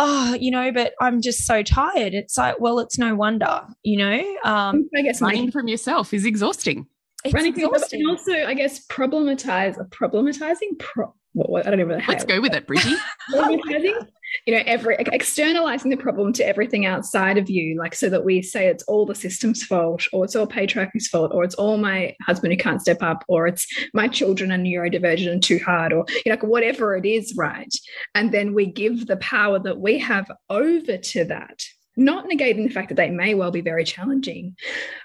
oh, 0.00 0.36
you 0.38 0.50
know, 0.50 0.70
but 0.70 0.92
I'm 1.00 1.20
just 1.20 1.44
so 1.44 1.62
tired. 1.64 2.14
It's 2.14 2.38
like, 2.38 2.60
well, 2.60 2.78
it's 2.78 2.98
no 2.98 3.16
wonder, 3.16 3.62
you 3.82 3.98
know. 3.98 4.36
Um, 4.44 4.88
I 4.96 5.02
guess 5.02 5.20
running 5.20 5.50
from 5.50 5.66
yourself 5.66 6.14
is 6.14 6.24
exhausting. 6.24 6.86
It's 7.24 7.34
running 7.34 7.52
exhausting. 7.54 8.00
and 8.00 8.10
also, 8.10 8.32
I 8.32 8.54
guess, 8.54 8.86
problematize, 8.86 9.76
problematizing. 9.90 10.78
Pro, 10.78 11.12
what, 11.32 11.66
I 11.66 11.70
don't 11.70 11.80
even 11.80 11.98
know. 11.98 12.04
Let's 12.06 12.24
go 12.24 12.40
with 12.40 12.54
it, 12.54 12.66
Bridgie. 12.66 12.94
problematizing. 13.32 14.06
You 14.46 14.54
know, 14.54 14.62
every 14.66 14.96
externalizing 14.98 15.90
the 15.90 15.96
problem 15.96 16.32
to 16.34 16.46
everything 16.46 16.86
outside 16.86 17.38
of 17.38 17.48
you, 17.50 17.76
like 17.78 17.94
so 17.94 18.08
that 18.10 18.24
we 18.24 18.42
say 18.42 18.68
it's 18.68 18.84
all 18.84 19.04
the 19.04 19.14
system's 19.14 19.64
fault, 19.64 20.06
or 20.12 20.24
it's 20.24 20.36
all 20.36 20.46
patriarchy's 20.46 21.08
fault, 21.08 21.32
or 21.34 21.44
it's 21.44 21.54
all 21.54 21.76
my 21.76 22.14
husband 22.22 22.52
who 22.52 22.58
can't 22.58 22.82
step 22.82 23.02
up, 23.02 23.24
or 23.26 23.48
it's 23.48 23.66
my 23.94 24.06
children 24.06 24.52
are 24.52 24.58
neurodivergent 24.58 25.32
and 25.32 25.42
too 25.42 25.58
hard, 25.58 25.92
or 25.92 26.04
you 26.08 26.22
know, 26.26 26.32
like 26.32 26.42
whatever 26.42 26.94
it 26.94 27.06
is, 27.06 27.34
right? 27.36 27.72
And 28.14 28.30
then 28.30 28.54
we 28.54 28.66
give 28.66 29.06
the 29.06 29.16
power 29.16 29.58
that 29.60 29.80
we 29.80 29.98
have 29.98 30.30
over 30.50 30.98
to 30.98 31.24
that 31.24 31.62
not 31.98 32.26
negating 32.26 32.66
the 32.66 32.72
fact 32.72 32.88
that 32.88 32.94
they 32.94 33.10
may 33.10 33.34
well 33.34 33.50
be 33.50 33.60
very 33.60 33.84
challenging. 33.84 34.56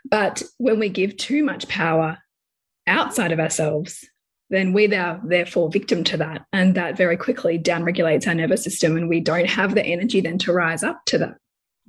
But 0.09 0.43
when 0.57 0.79
we 0.79 0.89
give 0.89 1.17
too 1.17 1.43
much 1.43 1.67
power 1.67 2.19
outside 2.87 3.31
of 3.31 3.39
ourselves, 3.39 4.07
then 4.49 4.71
we 4.71 4.93
are 4.95 5.19
therefore 5.23 5.71
victim 5.71 6.03
to 6.05 6.17
that. 6.17 6.45
And 6.53 6.75
that 6.75 6.95
very 6.95 7.17
quickly 7.17 7.57
downregulates 7.57 8.27
our 8.27 8.35
nervous 8.35 8.63
system 8.63 8.95
and 8.95 9.09
we 9.09 9.19
don't 9.19 9.49
have 9.49 9.73
the 9.73 9.83
energy 9.83 10.21
then 10.21 10.37
to 10.39 10.53
rise 10.53 10.83
up 10.83 11.01
to 11.07 11.17
that. 11.17 11.35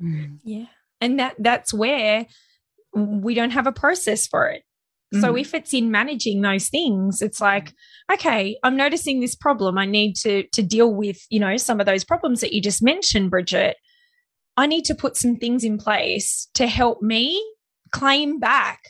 Mm. 0.03 0.39
Yeah. 0.43 0.67
And 1.01 1.21
that 1.21 1.35
that's 1.39 1.75
where 1.75 2.27
we 2.95 3.35
don't 3.35 3.51
have 3.51 3.67
a 3.67 3.73
process 3.73 4.27
for 4.27 4.49
it. 4.49 4.63
So 5.21 5.35
mm. 5.35 5.41
if 5.41 5.55
it's 5.55 5.75
in 5.75 5.91
managing 5.91 6.41
those 6.41 6.69
things, 6.69 7.23
it's 7.23 7.41
like, 7.41 7.73
okay, 8.11 8.59
I'm 8.65 8.77
noticing 8.77 9.21
this 9.21 9.35
problem. 9.35 9.79
I 9.79 9.87
need 9.87 10.15
to 10.17 10.45
to 10.55 10.63
deal 10.63 10.93
with, 10.93 11.19
you 11.29 11.39
know, 11.39 11.57
some 11.57 11.81
of 11.81 11.87
those 11.87 12.05
problems 12.05 12.41
that 12.41 12.53
you 12.53 12.63
just 12.63 12.83
mentioned, 12.83 13.31
Bridget. 13.31 13.77
I 14.57 14.67
need 14.67 14.85
to 14.87 14.95
put 14.95 15.17
some 15.17 15.37
things 15.37 15.65
in 15.65 15.79
place 15.79 16.49
to 16.55 16.67
help 16.67 17.03
me 17.03 17.43
claim 17.91 18.39
back 18.39 18.81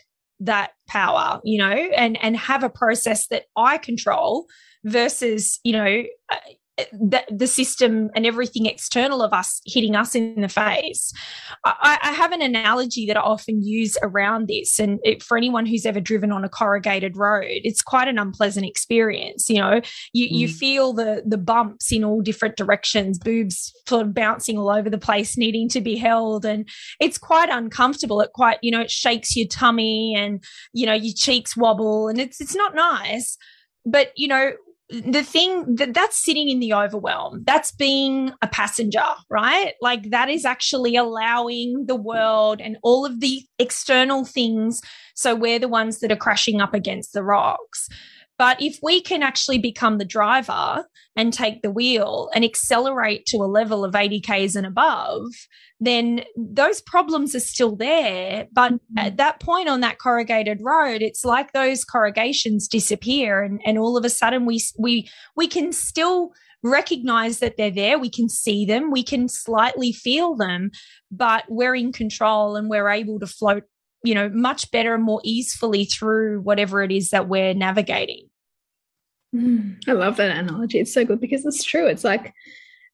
that 0.41 0.73
power, 0.89 1.41
you 1.45 1.59
know, 1.59 1.71
and 1.71 2.23
and 2.23 2.37
have 2.37 2.63
a 2.63 2.71
process 2.71 3.29
that 3.29 3.45
I 3.57 3.79
control 3.79 4.47
versus, 4.85 5.61
you 5.65 5.73
know, 5.73 6.03
uh, 6.31 6.37
the, 6.93 7.23
the 7.31 7.47
system 7.47 8.11
and 8.17 8.27
everything 8.27 8.67
external 8.67 9.23
of 9.23 9.33
us 9.33 9.61
hitting 9.65 9.95
us 9.95 10.15
in 10.15 10.41
the 10.41 10.49
face. 10.49 11.13
I, 11.65 11.99
I 12.03 12.13
have 12.13 12.33
an 12.33 12.43
analogy 12.43 13.07
that 13.07 13.17
I 13.17 13.21
often 13.21 13.63
use 13.63 13.97
around 14.03 14.49
this. 14.49 14.81
And 14.81 14.99
it, 15.05 15.23
for 15.23 15.37
anyone 15.37 15.67
who's 15.67 15.87
ever 15.87 16.01
driven 16.01 16.33
on 16.33 16.45
a 16.45 16.49
corrugated 16.49 17.17
road, 17.17 17.61
it's 17.63 17.83
quite 17.83 18.09
an 18.09 18.19
unpleasant 18.19 18.67
experience. 18.67 19.49
You 19.49 19.59
know, 19.59 19.81
you, 20.13 20.27
mm. 20.27 20.33
you 20.33 20.49
feel 20.49 20.93
the, 20.93 21.23
the 21.25 21.39
bumps 21.39 21.93
in 21.93 22.03
all 22.03 22.21
different 22.21 22.57
directions, 22.57 23.19
boobs 23.19 23.73
sort 23.87 24.03
of 24.03 24.13
bouncing 24.13 24.59
all 24.59 24.71
over 24.71 24.91
the 24.91 24.99
place, 24.99 25.37
needing 25.37 25.69
to 25.71 25.81
be 25.81 25.97
held. 25.97 26.45
And 26.45 26.69
it's 27.01 27.19
quite 27.19 27.51
uncomfortable. 27.51 28.21
It 28.21 28.33
quite, 28.33 28.59
you 28.63 28.73
know, 28.73 28.81
it 28.81 28.91
shakes 28.91 29.37
your 29.37 29.47
tummy 29.47 30.15
and, 30.17 30.43
you 30.73 30.87
know, 30.87 30.95
your 30.95 31.15
cheeks 31.17 31.57
wobble 31.57 32.09
and 32.09 32.21
it's, 32.21 32.41
it's 32.41 32.57
not 32.57 32.75
nice 32.75 33.39
but 33.85 34.09
you 34.17 34.27
know 34.27 34.53
the 34.91 35.23
thing 35.23 35.77
that 35.77 35.95
that's 35.95 36.23
sitting 36.23 36.49
in 36.49 36.61
the 36.61 36.75
overwhelm. 36.75 37.43
That's 37.45 37.73
being 37.73 38.33
a 38.43 38.47
passenger 38.47 39.03
right? 39.31 39.75
Like 39.81 40.11
that 40.11 40.29
is 40.29 40.45
actually 40.45 40.97
allowing 40.97 41.87
the 41.87 41.97
world 41.97 42.61
and 42.61 42.77
all 42.83 43.07
of 43.07 43.21
the 43.21 43.43
external 43.59 44.25
things. 44.25 44.81
So 45.15 45.35
we're 45.35 45.59
the 45.59 45.69
ones 45.69 46.01
that 46.01 46.13
are 46.13 46.17
crashing 46.17 46.61
up 46.61 46.75
against 46.75 47.13
the 47.13 47.23
rocks 47.23 47.89
But 48.39 48.61
if 48.61 48.79
we 48.83 49.01
can 49.01 49.23
actually 49.23 49.59
become 49.59 49.99
the 49.99 50.05
driver 50.05 50.87
and 51.17 51.33
take 51.33 51.63
the 51.63 51.71
wheel 51.71 52.31
and 52.35 52.45
accelerate 52.45 53.27
to 53.27 53.37
a 53.39 53.47
level 53.47 53.85
of 53.85 53.95
80 53.95 54.21
Ks 54.21 54.57
and 54.57 54.67
above, 54.67 55.27
then 55.79 56.25
those 56.37 56.81
problems 56.81 57.35
are 57.35 57.41
still 57.41 57.77
there. 57.77 58.47
But 58.53 58.73
mm-hmm. 58.73 58.99
at 58.99 59.17
that 59.19 59.41
point 59.41 59.69
on 59.69 59.81
that 59.81 59.99
corrugated 59.99 60.61
road, 60.63 61.03
it's 61.03 61.25
like 61.25 61.53
those 61.53 61.85
corrugations 61.85 62.67
disappear 62.67 63.43
and, 63.43 63.61
and 63.65 63.79
all 63.79 63.97
of 63.97 64.05
a 64.05 64.11
sudden 64.11 64.47
we 64.47 64.61
we 64.79 65.09
we 65.37 65.47
can 65.47 65.73
still 65.73 66.33
recognize 66.65 67.39
that 67.39 67.57
they're 67.57 67.71
there. 67.71 67.99
We 67.99 68.11
can 68.11 68.29
see 68.29 68.65
them, 68.65 68.91
we 68.91 69.05
can 69.05 69.29
slightly 69.29 69.93
feel 69.93 70.35
them, 70.35 70.71
but 71.11 71.45
we're 71.49 71.77
in 71.77 71.93
control 71.93 72.57
and 72.57 72.69
we're 72.71 72.89
able 72.89 73.21
to 73.21 73.27
float, 73.27 73.65
you 74.05 74.15
know, 74.15 74.29
much 74.29 74.71
better 74.71 74.95
and 74.95 75.03
more 75.03 75.21
easily 75.25 75.87
through 75.87 76.41
whatever 76.43 76.83
it 76.83 76.93
is 76.93 77.11
that 77.11 77.27
we're 77.27 77.55
navigating. 77.55 78.29
Mm, 79.35 79.83
I 79.89 79.93
love 79.93 80.19
that 80.19 80.37
analogy. 80.37 80.79
It's 80.79 80.93
so 80.93 81.05
good 81.05 81.21
because 81.21 81.45
it's 81.47 81.65
true. 81.65 81.87
It's 81.87 82.05
like, 82.05 82.33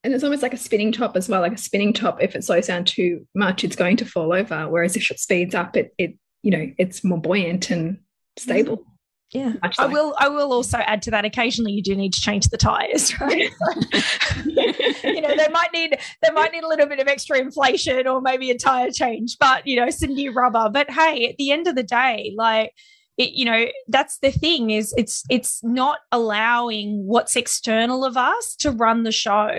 and 0.05 0.15
it's 0.15 0.25
almost 0.25 0.43
like 0.43 0.55
a 0.55 0.57
spinning 0.57 0.93
top 0.93 1.17
as 1.17 1.29
well. 1.29 1.41
Like 1.41 1.53
a 1.53 1.59
spinning 1.59 1.93
top, 1.93 2.23
if 2.23 2.35
it 2.35 2.45
slows 2.45 2.69
down 2.69 2.85
too 2.85 3.27
much, 3.35 3.65
it's 3.65 3.77
going 3.77 3.97
to 3.99 4.07
fall 4.07 4.33
over. 4.33 4.69
Whereas 4.69 4.97
if 4.97 5.11
it 5.11 5.19
speeds 5.19 5.55
up, 5.55 5.77
it 5.77 5.93
it 5.99 6.17
you 6.43 6.53
know 6.53 6.73
it's 6.79 7.05
more 7.05 7.21
buoyant 7.21 7.71
and 7.71 7.99
stable. 8.39 8.87
Yeah, 9.33 9.53
I 9.79 9.87
will. 9.87 10.17
I 10.19 10.29
will 10.29 10.53
also 10.53 10.79
add 10.79 11.03
to 11.03 11.13
that. 11.13 11.25
Occasionally, 11.25 11.71
you 11.71 11.83
do 11.83 11.95
need 11.95 12.13
to 12.15 12.21
change 12.21 12.49
the 12.49 12.57
tires, 12.57 13.13
right? 13.21 13.49
you 14.45 15.21
know, 15.21 15.37
they 15.37 15.49
might 15.53 15.69
need 15.73 15.97
they 16.21 16.33
might 16.33 16.51
need 16.51 16.65
a 16.65 16.69
little 16.69 16.87
bit 16.87 16.99
of 16.99 17.07
extra 17.07 17.39
inflation 17.39 18.09
or 18.09 18.21
maybe 18.21 18.51
a 18.51 18.59
tire 18.59 18.91
change, 18.91 19.37
but 19.39 19.65
you 19.69 19.77
know, 19.77 19.89
some 19.89 20.15
new 20.15 20.33
rubber. 20.33 20.69
But 20.69 20.91
hey, 20.91 21.29
at 21.29 21.37
the 21.37 21.53
end 21.53 21.69
of 21.69 21.77
the 21.77 21.85
day, 21.85 22.33
like 22.37 22.75
it, 23.21 23.33
you 23.35 23.45
know 23.45 23.67
that's 23.87 24.19
the 24.21 24.31
thing 24.31 24.71
is 24.71 24.95
it's 24.97 25.25
it's 25.29 25.63
not 25.63 25.99
allowing 26.11 27.07
what's 27.07 27.37
external 27.37 28.03
of 28.03 28.17
us 28.17 28.57
to 28.57 28.71
run 28.71 29.03
the 29.03 29.13
show. 29.13 29.51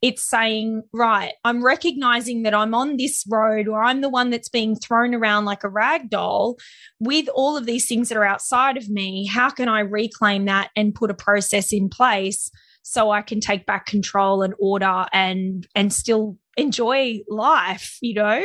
It's 0.00 0.22
saying 0.22 0.82
right 0.92 1.34
i'm 1.44 1.62
recognizing 1.62 2.44
that 2.44 2.54
i'm 2.54 2.74
on 2.74 2.96
this 2.96 3.24
road 3.28 3.68
or 3.68 3.82
i'm 3.82 4.00
the 4.00 4.08
one 4.08 4.30
that's 4.30 4.48
being 4.48 4.74
thrown 4.74 5.14
around 5.14 5.44
like 5.44 5.64
a 5.64 5.68
rag 5.68 6.08
doll 6.08 6.56
with 6.98 7.28
all 7.34 7.58
of 7.58 7.66
these 7.66 7.86
things 7.86 8.08
that 8.08 8.16
are 8.16 8.24
outside 8.24 8.78
of 8.78 8.88
me. 8.88 9.26
How 9.26 9.50
can 9.50 9.68
i 9.68 9.80
reclaim 9.80 10.46
that 10.46 10.70
and 10.74 10.94
put 10.94 11.10
a 11.10 11.14
process 11.14 11.74
in 11.74 11.90
place 11.90 12.50
so 12.84 13.10
I 13.10 13.22
can 13.22 13.40
take 13.40 13.66
back 13.66 13.86
control 13.86 14.42
and 14.42 14.54
order 14.60 15.06
and 15.12 15.66
and 15.74 15.92
still 15.92 16.38
enjoy 16.56 17.20
life, 17.28 17.98
you 18.00 18.14
know? 18.14 18.44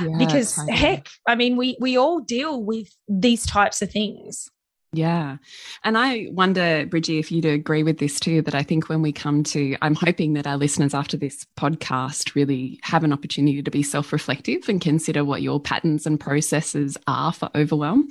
Yeah, 0.00 0.16
because 0.18 0.54
totally. 0.54 0.76
heck, 0.76 1.08
I 1.28 1.34
mean 1.34 1.56
we 1.56 1.76
we 1.80 1.98
all 1.98 2.20
deal 2.20 2.62
with 2.62 2.88
these 3.08 3.44
types 3.44 3.82
of 3.82 3.90
things. 3.90 4.48
Yeah. 4.94 5.38
And 5.84 5.96
I 5.96 6.28
wonder, 6.32 6.84
Bridgie, 6.84 7.18
if 7.18 7.32
you'd 7.32 7.46
agree 7.46 7.82
with 7.82 7.98
this 7.98 8.20
too, 8.20 8.42
that 8.42 8.54
I 8.54 8.62
think 8.62 8.90
when 8.90 9.00
we 9.00 9.10
come 9.10 9.42
to, 9.44 9.74
I'm 9.80 9.94
hoping 9.94 10.34
that 10.34 10.46
our 10.46 10.58
listeners 10.58 10.92
after 10.92 11.16
this 11.16 11.46
podcast 11.58 12.34
really 12.34 12.78
have 12.82 13.02
an 13.02 13.12
opportunity 13.12 13.62
to 13.62 13.70
be 13.70 13.82
self 13.82 14.12
reflective 14.12 14.68
and 14.68 14.82
consider 14.82 15.24
what 15.24 15.40
your 15.40 15.58
patterns 15.60 16.06
and 16.06 16.20
processes 16.20 16.98
are 17.06 17.32
for 17.32 17.48
overwhelm. 17.54 18.10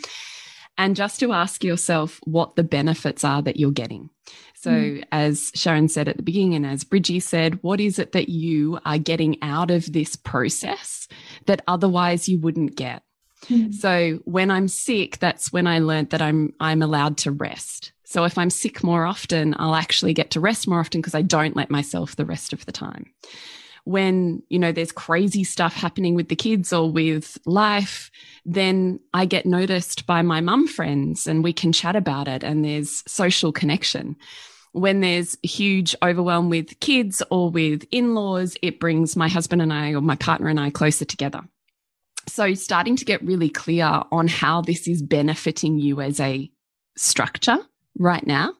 And 0.77 0.95
just 0.95 1.19
to 1.19 1.31
ask 1.31 1.63
yourself 1.63 2.19
what 2.23 2.55
the 2.55 2.63
benefits 2.63 3.23
are 3.23 3.41
that 3.43 3.57
you're 3.57 3.71
getting. 3.71 4.09
So, 4.55 4.71
mm. 4.71 5.03
as 5.11 5.51
Sharon 5.55 5.87
said 5.89 6.07
at 6.07 6.17
the 6.17 6.23
beginning, 6.23 6.55
and 6.55 6.65
as 6.65 6.83
Bridgie 6.83 7.19
said, 7.19 7.61
what 7.61 7.79
is 7.79 7.99
it 7.99 8.11
that 8.11 8.29
you 8.29 8.79
are 8.85 8.97
getting 8.97 9.37
out 9.41 9.71
of 9.71 9.91
this 9.91 10.15
process 10.15 11.07
that 11.45 11.61
otherwise 11.67 12.29
you 12.29 12.39
wouldn't 12.39 12.75
get? 12.75 13.03
Mm. 13.45 13.73
So, 13.73 14.19
when 14.25 14.51
I'm 14.51 14.67
sick, 14.67 15.17
that's 15.19 15.51
when 15.51 15.67
I 15.67 15.79
learned 15.79 16.11
that 16.11 16.21
I'm 16.21 16.53
I'm 16.59 16.81
allowed 16.81 17.17
to 17.19 17.31
rest. 17.31 17.91
So, 18.03 18.23
if 18.23 18.37
I'm 18.37 18.49
sick 18.49 18.83
more 18.83 19.05
often, 19.05 19.55
I'll 19.57 19.75
actually 19.75 20.13
get 20.13 20.31
to 20.31 20.39
rest 20.39 20.67
more 20.67 20.79
often 20.79 21.01
because 21.01 21.15
I 21.15 21.21
don't 21.21 21.55
let 21.55 21.71
myself 21.71 22.15
the 22.15 22.25
rest 22.25 22.53
of 22.53 22.65
the 22.65 22.71
time 22.71 23.07
when 23.85 24.43
you 24.49 24.59
know 24.59 24.71
there's 24.71 24.91
crazy 24.91 25.43
stuff 25.43 25.73
happening 25.73 26.15
with 26.15 26.29
the 26.29 26.35
kids 26.35 26.71
or 26.71 26.91
with 26.91 27.37
life 27.45 28.11
then 28.45 28.99
i 29.13 29.25
get 29.25 29.45
noticed 29.45 30.05
by 30.05 30.21
my 30.21 30.39
mum 30.39 30.67
friends 30.67 31.27
and 31.27 31.43
we 31.43 31.53
can 31.53 31.71
chat 31.71 31.95
about 31.95 32.27
it 32.27 32.43
and 32.43 32.63
there's 32.63 33.03
social 33.07 33.51
connection. 33.51 34.15
When 34.73 35.01
there's 35.01 35.37
huge 35.43 35.95
overwhelm 36.01 36.49
with 36.49 36.79
kids 36.79 37.21
or 37.29 37.49
with 37.49 37.85
in-laws 37.91 38.55
it 38.61 38.79
brings 38.79 39.15
my 39.15 39.27
husband 39.27 39.61
and 39.61 39.73
i 39.73 39.93
or 39.93 40.01
my 40.01 40.15
partner 40.15 40.47
and 40.47 40.59
i 40.59 40.69
closer 40.69 41.05
together. 41.05 41.41
So 42.27 42.53
starting 42.53 42.95
to 42.97 43.05
get 43.05 43.23
really 43.23 43.49
clear 43.49 44.03
on 44.11 44.27
how 44.27 44.61
this 44.61 44.87
is 44.87 45.01
benefiting 45.01 45.79
you 45.79 46.01
as 46.01 46.19
a 46.19 46.49
structure 46.95 47.57
right 47.97 48.25
now 48.25 48.53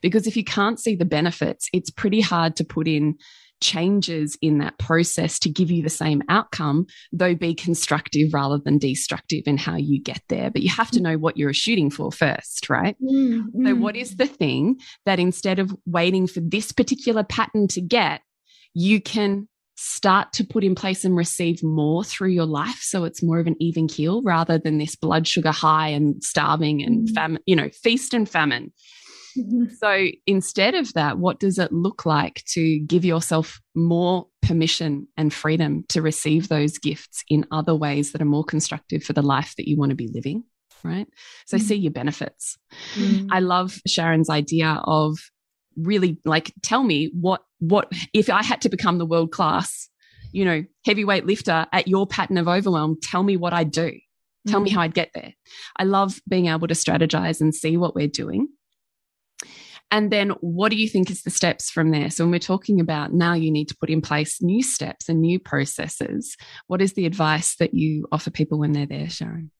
because 0.00 0.26
if 0.26 0.36
you 0.36 0.44
can't 0.44 0.80
see 0.80 0.94
the 0.94 1.04
benefits 1.04 1.68
it's 1.72 1.90
pretty 1.90 2.20
hard 2.20 2.56
to 2.56 2.64
put 2.64 2.86
in 2.86 3.16
changes 3.60 4.36
in 4.42 4.58
that 4.58 4.78
process 4.78 5.38
to 5.40 5.48
give 5.48 5.70
you 5.70 5.82
the 5.82 5.90
same 5.90 6.22
outcome, 6.28 6.86
though 7.12 7.34
be 7.34 7.54
constructive 7.54 8.34
rather 8.34 8.58
than 8.58 8.78
destructive 8.78 9.44
in 9.46 9.56
how 9.56 9.76
you 9.76 10.00
get 10.00 10.22
there. 10.28 10.50
But 10.50 10.62
you 10.62 10.70
have 10.70 10.90
to 10.92 11.00
know 11.00 11.16
what 11.16 11.36
you're 11.36 11.52
shooting 11.52 11.90
for 11.90 12.12
first, 12.12 12.68
right? 12.68 12.96
Mm-hmm. 13.02 13.66
So, 13.66 13.74
what 13.74 13.96
is 13.96 14.16
the 14.16 14.26
thing 14.26 14.78
that 15.06 15.18
instead 15.18 15.58
of 15.58 15.74
waiting 15.86 16.26
for 16.26 16.40
this 16.40 16.72
particular 16.72 17.24
pattern 17.24 17.68
to 17.68 17.80
get, 17.80 18.20
you 18.74 19.00
can 19.00 19.48
start 19.76 20.32
to 20.32 20.44
put 20.44 20.62
in 20.62 20.74
place 20.74 21.04
and 21.04 21.16
receive 21.16 21.62
more 21.62 22.04
through 22.04 22.28
your 22.28 22.46
life 22.46 22.78
so 22.80 23.02
it's 23.04 23.24
more 23.24 23.40
of 23.40 23.46
an 23.48 23.56
even 23.58 23.88
keel 23.88 24.22
rather 24.22 24.56
than 24.56 24.78
this 24.78 24.94
blood 24.94 25.26
sugar 25.26 25.50
high 25.50 25.88
and 25.88 26.22
starving 26.22 26.80
and 26.80 27.08
mm. 27.08 27.14
famine 27.14 27.42
you 27.44 27.56
know 27.56 27.68
feast 27.82 28.14
and 28.14 28.28
famine 28.28 28.72
Mm-hmm. 29.36 29.64
So 29.80 30.08
instead 30.26 30.74
of 30.74 30.92
that, 30.94 31.18
what 31.18 31.40
does 31.40 31.58
it 31.58 31.72
look 31.72 32.06
like 32.06 32.42
to 32.52 32.78
give 32.80 33.04
yourself 33.04 33.60
more 33.74 34.26
permission 34.42 35.08
and 35.16 35.32
freedom 35.32 35.84
to 35.88 36.00
receive 36.00 36.48
those 36.48 36.78
gifts 36.78 37.22
in 37.28 37.46
other 37.50 37.74
ways 37.74 38.12
that 38.12 38.22
are 38.22 38.26
more 38.26 38.44
constructive 38.44 39.02
for 39.02 39.12
the 39.12 39.22
life 39.22 39.54
that 39.56 39.68
you 39.68 39.76
want 39.76 39.90
to 39.90 39.96
be 39.96 40.08
living? 40.08 40.44
Right. 40.82 41.06
So 41.46 41.56
mm-hmm. 41.56 41.66
see 41.66 41.76
your 41.76 41.92
benefits. 41.92 42.58
Mm-hmm. 42.94 43.28
I 43.32 43.40
love 43.40 43.78
Sharon's 43.86 44.30
idea 44.30 44.80
of 44.84 45.18
really 45.76 46.20
like 46.24 46.52
tell 46.62 46.82
me 46.82 47.10
what 47.12 47.42
what 47.58 47.90
if 48.12 48.30
I 48.30 48.44
had 48.44 48.60
to 48.62 48.68
become 48.68 48.98
the 48.98 49.06
world 49.06 49.32
class, 49.32 49.88
you 50.30 50.44
know, 50.44 50.62
heavyweight 50.84 51.26
lifter 51.26 51.66
at 51.72 51.88
your 51.88 52.06
pattern 52.06 52.38
of 52.38 52.48
overwhelm, 52.48 52.98
tell 53.02 53.22
me 53.22 53.36
what 53.36 53.52
I'd 53.52 53.70
do. 53.70 53.92
Tell 54.46 54.60
me 54.60 54.68
mm-hmm. 54.68 54.76
how 54.76 54.82
I'd 54.82 54.94
get 54.94 55.10
there. 55.14 55.32
I 55.78 55.84
love 55.84 56.20
being 56.28 56.46
able 56.46 56.68
to 56.68 56.74
strategize 56.74 57.40
and 57.40 57.54
see 57.54 57.78
what 57.78 57.94
we're 57.94 58.08
doing 58.08 58.48
and 59.94 60.10
then 60.10 60.30
what 60.40 60.70
do 60.70 60.76
you 60.76 60.88
think 60.88 61.08
is 61.08 61.22
the 61.22 61.30
steps 61.30 61.70
from 61.70 61.92
there? 61.92 62.10
So 62.10 62.24
when 62.24 62.32
we're 62.32 62.40
talking 62.40 62.80
about 62.80 63.12
now 63.14 63.32
you 63.32 63.48
need 63.48 63.68
to 63.68 63.76
put 63.76 63.90
in 63.90 64.02
place 64.02 64.42
new 64.42 64.60
steps 64.60 65.08
and 65.08 65.20
new 65.20 65.38
processes, 65.38 66.36
what 66.66 66.82
is 66.82 66.94
the 66.94 67.06
advice 67.06 67.54
that 67.60 67.74
you 67.74 68.08
offer 68.10 68.32
people 68.32 68.58
when 68.58 68.72
they're 68.72 68.86
there, 68.86 69.08
Sharon? 69.08 69.52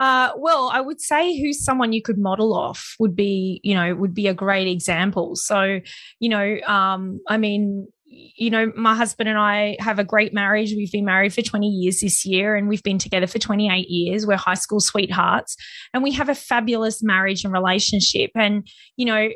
Uh, 0.00 0.32
well, 0.36 0.70
I 0.72 0.80
would 0.80 1.00
say 1.00 1.40
who's 1.40 1.64
someone 1.64 1.92
you 1.92 2.02
could 2.02 2.18
model 2.18 2.52
off 2.52 2.96
would 2.98 3.14
be, 3.14 3.60
you 3.62 3.76
know, 3.76 3.94
would 3.94 4.12
be 4.12 4.26
a 4.26 4.34
great 4.34 4.66
example. 4.66 5.36
So, 5.36 5.78
you 6.18 6.28
know, 6.28 6.58
um, 6.66 7.20
I 7.28 7.36
mean, 7.36 7.86
you 8.10 8.48
know, 8.48 8.72
my 8.74 8.94
husband 8.94 9.28
and 9.28 9.38
I 9.38 9.76
have 9.80 9.98
a 9.98 10.04
great 10.04 10.32
marriage. 10.32 10.72
We've 10.72 10.90
been 10.90 11.04
married 11.04 11.34
for 11.34 11.42
20 11.42 11.66
years 11.66 12.00
this 12.00 12.24
year 12.24 12.56
and 12.56 12.66
we've 12.66 12.82
been 12.82 12.98
together 12.98 13.26
for 13.26 13.38
28 13.38 13.88
years. 13.88 14.26
We're 14.26 14.36
high 14.36 14.54
school 14.54 14.80
sweethearts 14.80 15.56
and 15.92 16.02
we 16.02 16.12
have 16.12 16.28
a 16.28 16.34
fabulous 16.34 17.02
marriage 17.02 17.44
and 17.44 17.52
relationship. 17.52 18.30
And, 18.34 18.66
you 18.96 19.04
know, 19.04 19.28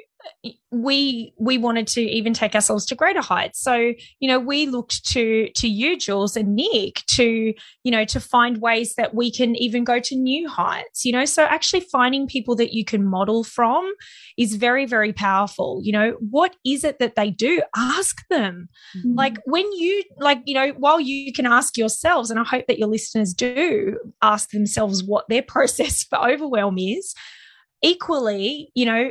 we 0.71 1.33
we 1.39 1.59
wanted 1.59 1.87
to 1.87 2.01
even 2.01 2.33
take 2.33 2.55
ourselves 2.55 2.87
to 2.87 2.95
greater 2.95 3.21
heights. 3.21 3.61
So 3.61 3.93
you 4.21 4.29
know 4.29 4.39
we 4.39 4.67
looked 4.67 5.05
to 5.13 5.49
to 5.57 5.69
you 5.69 5.99
jules 5.99 6.37
and 6.37 6.57
nick 6.57 7.03
to 7.13 7.55
you 7.85 7.91
know 7.91 8.05
to 8.07 8.21
find 8.21 8.59
ways 8.61 8.95
that 8.95 9.15
we 9.15 9.31
can 9.31 9.55
even 9.57 9.85
go 9.85 10.01
to 10.01 10.17
new 10.17 10.49
heights 10.49 11.05
you 11.05 11.13
know? 11.13 11.25
So 11.25 11.45
actually 11.45 11.81
finding 11.81 12.27
people 12.27 12.57
that 12.57 12.73
you 12.73 12.85
can 12.85 13.05
model 13.05 13.45
from 13.45 13.91
is 14.37 14.57
very 14.57 14.87
very 14.87 15.13
powerful 15.13 15.81
you 15.83 15.93
know? 15.93 16.17
What 16.31 16.57
is 16.65 16.85
it 16.85 16.99
that 16.99 17.17
they 17.17 17.31
do? 17.31 17.63
Ask 17.77 18.27
them. 18.29 18.69
Mm-hmm. 18.97 19.15
like 19.15 19.39
when 19.45 19.71
you 19.73 20.03
like 20.19 20.43
you 20.45 20.55
know 20.55 20.71
while 20.79 21.01
you 21.01 21.33
can 21.33 21.47
ask 21.47 21.77
yourselves 21.77 22.31
and 22.31 22.39
i 22.39 22.45
hope 22.45 22.67
that 22.67 22.79
your 22.79 22.89
listeners 22.89 23.33
do 23.33 23.99
ask 24.21 24.51
themselves 24.51 25.03
what 25.03 25.29
their 25.29 25.43
process 25.55 26.05
for 26.05 26.19
overwhelm 26.19 26.79
is 26.79 27.15
equally 27.83 28.71
you 28.75 28.87
know 28.87 29.11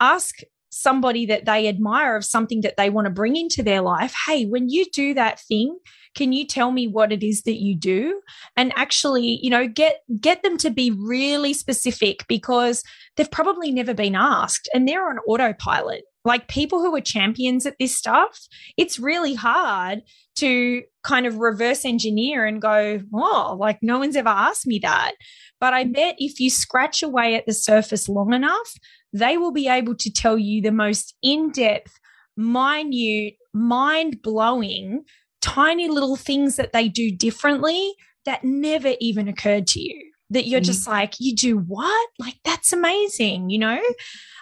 ask 0.00 0.40
somebody 0.70 1.24
that 1.26 1.44
they 1.44 1.68
admire 1.68 2.16
of 2.16 2.24
something 2.24 2.62
that 2.62 2.76
they 2.76 2.90
want 2.90 3.04
to 3.04 3.10
bring 3.10 3.36
into 3.36 3.62
their 3.62 3.80
life 3.80 4.12
hey 4.26 4.44
when 4.44 4.68
you 4.68 4.84
do 4.92 5.14
that 5.14 5.38
thing 5.40 5.78
can 6.16 6.32
you 6.32 6.44
tell 6.46 6.72
me 6.72 6.88
what 6.88 7.12
it 7.12 7.22
is 7.22 7.42
that 7.42 7.60
you 7.62 7.76
do 7.76 8.20
and 8.56 8.72
actually 8.74 9.38
you 9.40 9.50
know 9.50 9.68
get 9.68 10.00
get 10.20 10.42
them 10.42 10.56
to 10.58 10.70
be 10.70 10.90
really 10.90 11.54
specific 11.54 12.24
because 12.28 12.82
they've 13.16 13.30
probably 13.30 13.70
never 13.70 13.94
been 13.94 14.16
asked 14.16 14.68
and 14.74 14.88
they're 14.88 15.08
on 15.08 15.18
autopilot 15.28 16.02
like 16.24 16.48
people 16.48 16.80
who 16.80 16.94
are 16.96 17.00
champions 17.00 17.66
at 17.66 17.76
this 17.78 17.96
stuff, 17.96 18.48
it's 18.76 18.98
really 18.98 19.34
hard 19.34 20.02
to 20.36 20.82
kind 21.04 21.26
of 21.26 21.36
reverse 21.36 21.84
engineer 21.84 22.46
and 22.46 22.62
go, 22.62 23.02
oh, 23.12 23.56
like 23.60 23.78
no 23.82 23.98
one's 23.98 24.16
ever 24.16 24.30
asked 24.30 24.66
me 24.66 24.78
that. 24.80 25.12
But 25.60 25.74
I 25.74 25.84
bet 25.84 26.16
if 26.18 26.40
you 26.40 26.50
scratch 26.50 27.02
away 27.02 27.34
at 27.34 27.46
the 27.46 27.52
surface 27.52 28.08
long 28.08 28.32
enough, 28.32 28.74
they 29.14 29.38
will 29.38 29.52
be 29.52 29.68
able 29.68 29.94
to 29.94 30.12
tell 30.12 30.36
you 30.36 30.60
the 30.60 30.72
most 30.72 31.14
in 31.22 31.50
depth, 31.52 31.98
minute, 32.36 33.34
mind 33.54 34.20
blowing, 34.22 35.04
tiny 35.40 35.88
little 35.88 36.16
things 36.16 36.56
that 36.56 36.72
they 36.72 36.88
do 36.88 37.10
differently 37.10 37.94
that 38.26 38.42
never 38.42 38.94
even 39.00 39.28
occurred 39.28 39.68
to 39.68 39.80
you. 39.80 40.10
That 40.30 40.48
you're 40.48 40.60
mm. 40.60 40.64
just 40.64 40.88
like, 40.88 41.14
you 41.20 41.36
do 41.36 41.58
what? 41.58 42.08
Like, 42.18 42.36
that's 42.44 42.72
amazing, 42.72 43.50
you 43.50 43.58
know? 43.58 43.80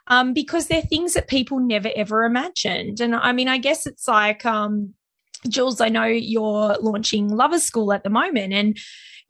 Um, 0.07 0.33
because 0.33 0.67
they're 0.67 0.81
things 0.81 1.13
that 1.15 1.29
people 1.29 1.61
never 1.61 1.91
ever 1.95 2.25
imagined. 2.25 3.01
And 3.01 3.15
I 3.15 3.33
mean, 3.33 3.49
I 3.49 3.59
guess 3.59 3.87
it's 3.87 4.09
like, 4.09 4.45
um, 4.47 4.95
Jules, 5.49 5.81
I 5.81 5.91
know 5.91 6.05
you're 6.05 6.77
launching 6.81 7.29
Lovers 7.29 7.65
School 7.65 7.93
at 7.93 8.05
the 8.05 8.11
moment. 8.11 8.53
And, 8.53 8.79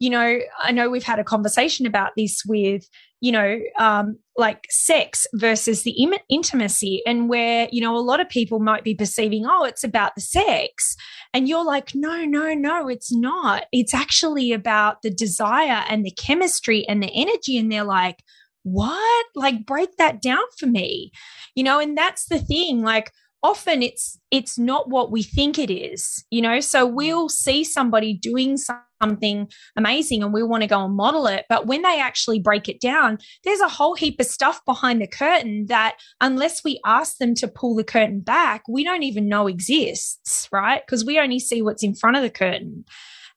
you 0.03 0.09
know, 0.09 0.39
I 0.61 0.73
know 0.73 0.89
we've 0.89 1.01
had 1.01 1.19
a 1.19 1.23
conversation 1.23 1.85
about 1.85 2.11
this 2.17 2.43
with, 2.45 2.89
you 3.21 3.31
know, 3.31 3.57
um, 3.79 4.17
like 4.35 4.67
sex 4.69 5.25
versus 5.35 5.83
the 5.83 5.91
Im- 5.91 6.19
intimacy, 6.29 7.01
and 7.07 7.29
where, 7.29 7.69
you 7.71 7.79
know, 7.79 7.95
a 7.95 8.03
lot 8.03 8.19
of 8.19 8.27
people 8.27 8.59
might 8.59 8.83
be 8.83 8.93
perceiving, 8.93 9.45
oh, 9.45 9.63
it's 9.63 9.85
about 9.85 10.15
the 10.15 10.21
sex. 10.21 10.97
And 11.33 11.47
you're 11.47 11.63
like, 11.63 11.95
no, 11.95 12.25
no, 12.25 12.53
no, 12.53 12.89
it's 12.89 13.15
not. 13.15 13.63
It's 13.71 13.93
actually 13.93 14.51
about 14.51 15.03
the 15.03 15.09
desire 15.09 15.85
and 15.87 16.05
the 16.05 16.11
chemistry 16.11 16.85
and 16.89 17.01
the 17.01 17.11
energy. 17.13 17.57
And 17.57 17.71
they're 17.71 17.85
like, 17.85 18.17
what? 18.63 19.25
Like, 19.35 19.65
break 19.65 19.95
that 19.99 20.21
down 20.21 20.43
for 20.59 20.65
me, 20.65 21.13
you 21.55 21.63
know, 21.63 21.79
and 21.79 21.97
that's 21.97 22.25
the 22.25 22.39
thing. 22.39 22.81
Like, 22.81 23.09
often 23.43 23.83
it's 23.83 24.17
it's 24.31 24.57
not 24.57 24.89
what 24.89 25.11
we 25.11 25.21
think 25.21 25.59
it 25.59 25.71
is 25.71 26.23
you 26.31 26.41
know? 26.41 26.59
So 26.59 26.85
we'll 26.85 27.29
see 27.29 27.63
somebody 27.63 28.13
doing 28.13 28.57
something 28.57 29.49
amazing 29.75 30.23
and 30.23 30.33
we 30.33 30.43
want 30.43 30.63
to 30.63 30.67
go 30.67 30.85
and 30.85 30.95
model 30.95 31.27
it 31.27 31.45
but 31.49 31.67
when 31.67 31.81
they 31.81 31.99
actually 31.99 32.39
break 32.39 32.69
it 32.69 32.79
down 32.79 33.17
there's 33.43 33.59
a 33.59 33.67
whole 33.67 33.95
heap 33.95 34.19
of 34.21 34.25
stuff 34.25 34.63
behind 34.65 35.01
the 35.01 35.07
curtain 35.07 35.65
that 35.67 35.97
unless 36.21 36.63
we 36.63 36.79
ask 36.85 37.17
them 37.17 37.35
to 37.35 37.47
pull 37.47 37.75
the 37.75 37.83
curtain 37.83 38.21
back 38.21 38.63
we 38.69 38.83
don't 38.83 39.03
even 39.03 39.27
know 39.27 39.47
exists 39.47 40.47
right? 40.51 40.81
Because 40.85 41.03
we 41.03 41.19
only 41.19 41.39
see 41.39 41.61
what's 41.61 41.83
in 41.83 41.95
front 41.95 42.15
of 42.17 42.23
the 42.23 42.29
curtain. 42.29 42.85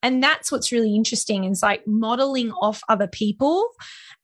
And 0.03 0.21
that's 0.21 0.51
what's 0.51 0.71
really 0.71 0.95
interesting 0.95 1.43
is 1.43 1.63
like 1.63 1.85
modeling 1.87 2.51
off 2.51 2.81
other 2.87 3.07
people 3.07 3.71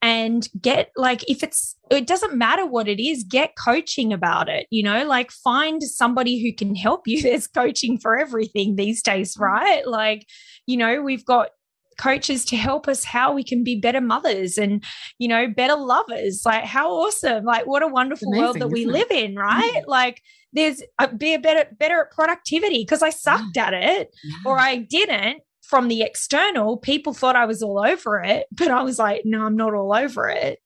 and 0.04 0.50
get 0.60 0.90
like 0.96 1.24
if 1.30 1.42
it's 1.42 1.76
it 1.90 2.06
doesn't 2.06 2.36
matter 2.36 2.66
what 2.66 2.86
it 2.86 3.02
is 3.02 3.24
get 3.24 3.54
coaching 3.56 4.12
about 4.12 4.50
it 4.50 4.66
you 4.70 4.82
know 4.82 5.02
like 5.06 5.30
find 5.30 5.82
somebody 5.82 6.42
who 6.42 6.54
can 6.54 6.76
help 6.76 7.00
you 7.06 7.22
there's 7.22 7.46
coaching 7.46 7.98
for 7.98 8.16
everything 8.16 8.76
these 8.76 9.02
days 9.02 9.34
mm. 9.34 9.40
right 9.40 9.88
like 9.88 10.26
you 10.66 10.76
know 10.76 11.00
we've 11.00 11.24
got 11.24 11.48
coaches 11.96 12.44
to 12.44 12.56
help 12.56 12.86
us 12.86 13.04
how 13.04 13.32
we 13.32 13.42
can 13.42 13.64
be 13.64 13.80
better 13.80 14.00
mothers 14.00 14.58
and 14.58 14.84
you 15.18 15.28
know 15.28 15.46
better 15.48 15.76
lovers 15.76 16.42
like 16.44 16.64
how 16.64 16.90
awesome 16.90 17.44
like 17.44 17.66
what 17.66 17.82
a 17.82 17.88
wonderful 17.88 18.28
amazing, 18.28 18.44
world 18.44 18.58
that 18.58 18.68
we 18.68 18.84
live 18.84 19.06
it? 19.10 19.30
in 19.30 19.36
right 19.36 19.82
mm. 19.84 19.86
like 19.86 20.20
there's 20.52 20.82
a, 21.00 21.04
uh, 21.04 21.06
be 21.06 21.32
a 21.32 21.38
better 21.38 21.66
better 21.78 22.02
at 22.02 22.10
productivity 22.10 22.82
because 22.82 23.02
i 23.02 23.10
sucked 23.10 23.56
yeah. 23.56 23.66
at 23.66 23.74
it 23.74 24.10
yeah. 24.24 24.36
or 24.44 24.58
i 24.58 24.76
didn't 24.76 25.40
from 25.68 25.88
the 25.88 26.02
external, 26.02 26.76
people 26.76 27.14
thought 27.14 27.36
I 27.36 27.46
was 27.46 27.62
all 27.62 27.84
over 27.84 28.20
it, 28.22 28.46
but 28.52 28.70
I 28.70 28.82
was 28.82 28.98
like, 28.98 29.22
no, 29.24 29.44
I'm 29.44 29.56
not 29.56 29.74
all 29.74 29.94
over 29.94 30.28
it. 30.28 30.60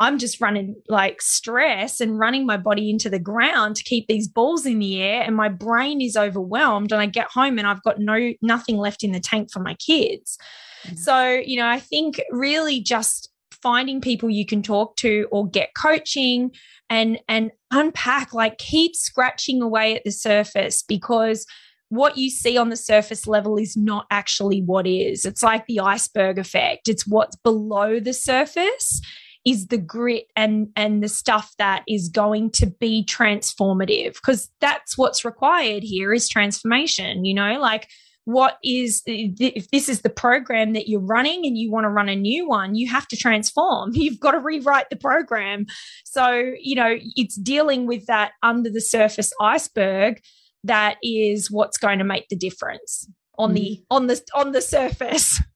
I'm 0.00 0.18
just 0.18 0.40
running 0.40 0.76
like 0.88 1.20
stress 1.20 2.00
and 2.00 2.18
running 2.18 2.46
my 2.46 2.56
body 2.56 2.88
into 2.88 3.10
the 3.10 3.18
ground 3.18 3.76
to 3.76 3.82
keep 3.82 4.06
these 4.06 4.28
balls 4.28 4.64
in 4.64 4.78
the 4.78 5.02
air 5.02 5.22
and 5.22 5.34
my 5.34 5.48
brain 5.48 6.00
is 6.00 6.16
overwhelmed 6.16 6.92
and 6.92 7.00
I 7.00 7.06
get 7.06 7.26
home 7.26 7.58
and 7.58 7.66
I've 7.66 7.82
got 7.82 7.98
no 7.98 8.32
nothing 8.40 8.76
left 8.76 9.02
in 9.02 9.10
the 9.10 9.18
tank 9.18 9.50
for 9.52 9.58
my 9.58 9.74
kids. 9.74 10.38
Mm-hmm. 10.86 10.96
So, 10.96 11.42
you 11.44 11.56
know, 11.56 11.68
I 11.68 11.80
think 11.80 12.22
really 12.30 12.80
just 12.80 13.28
finding 13.60 14.00
people 14.00 14.30
you 14.30 14.46
can 14.46 14.62
talk 14.62 14.94
to 14.96 15.26
or 15.32 15.48
get 15.48 15.74
coaching 15.74 16.52
and 16.88 17.18
and 17.28 17.50
unpack 17.72 18.32
like 18.32 18.58
keep 18.58 18.94
scratching 18.94 19.60
away 19.60 19.96
at 19.96 20.04
the 20.04 20.12
surface 20.12 20.82
because 20.82 21.44
what 21.90 22.18
you 22.18 22.30
see 22.30 22.56
on 22.56 22.68
the 22.68 22.76
surface 22.76 23.26
level 23.26 23.56
is 23.56 23.76
not 23.76 24.06
actually 24.10 24.60
what 24.62 24.86
is. 24.86 25.24
It's 25.24 25.42
like 25.42 25.66
the 25.66 25.80
iceberg 25.80 26.38
effect. 26.38 26.88
It's 26.88 27.06
what's 27.06 27.36
below 27.36 27.98
the 28.00 28.12
surface 28.12 29.00
is 29.44 29.68
the 29.68 29.78
grit 29.78 30.26
and 30.36 30.68
and 30.76 31.02
the 31.02 31.08
stuff 31.08 31.54
that 31.58 31.82
is 31.88 32.08
going 32.08 32.50
to 32.50 32.66
be 32.66 33.04
transformative 33.04 34.14
because 34.14 34.50
that's 34.60 34.98
what's 34.98 35.24
required 35.24 35.82
here 35.82 36.12
is 36.12 36.28
transformation, 36.28 37.24
you 37.24 37.34
know, 37.34 37.58
like 37.58 37.88
what 38.28 38.58
is 38.62 39.02
if 39.06 39.70
this 39.70 39.88
is 39.88 40.02
the 40.02 40.10
program 40.10 40.74
that 40.74 40.86
you're 40.86 41.00
running 41.00 41.46
and 41.46 41.56
you 41.56 41.70
want 41.70 41.84
to 41.84 41.88
run 41.88 42.10
a 42.10 42.14
new 42.14 42.46
one 42.46 42.74
you 42.74 42.86
have 42.86 43.08
to 43.08 43.16
transform 43.16 43.90
you've 43.94 44.20
got 44.20 44.32
to 44.32 44.38
rewrite 44.38 44.90
the 44.90 44.96
program 44.96 45.64
so 46.04 46.52
you 46.60 46.76
know 46.76 46.98
it's 47.16 47.36
dealing 47.36 47.86
with 47.86 48.04
that 48.04 48.32
under 48.42 48.68
the 48.68 48.82
surface 48.82 49.32
iceberg 49.40 50.20
that 50.64 50.96
is 51.02 51.50
what's 51.50 51.78
going 51.78 51.98
to 51.98 52.04
make 52.04 52.28
the 52.28 52.36
difference 52.36 53.08
on 53.38 53.52
mm. 53.52 53.54
the 53.54 53.82
on 53.90 54.06
the 54.06 54.20
on 54.34 54.52
the 54.52 54.62
surface 54.62 55.40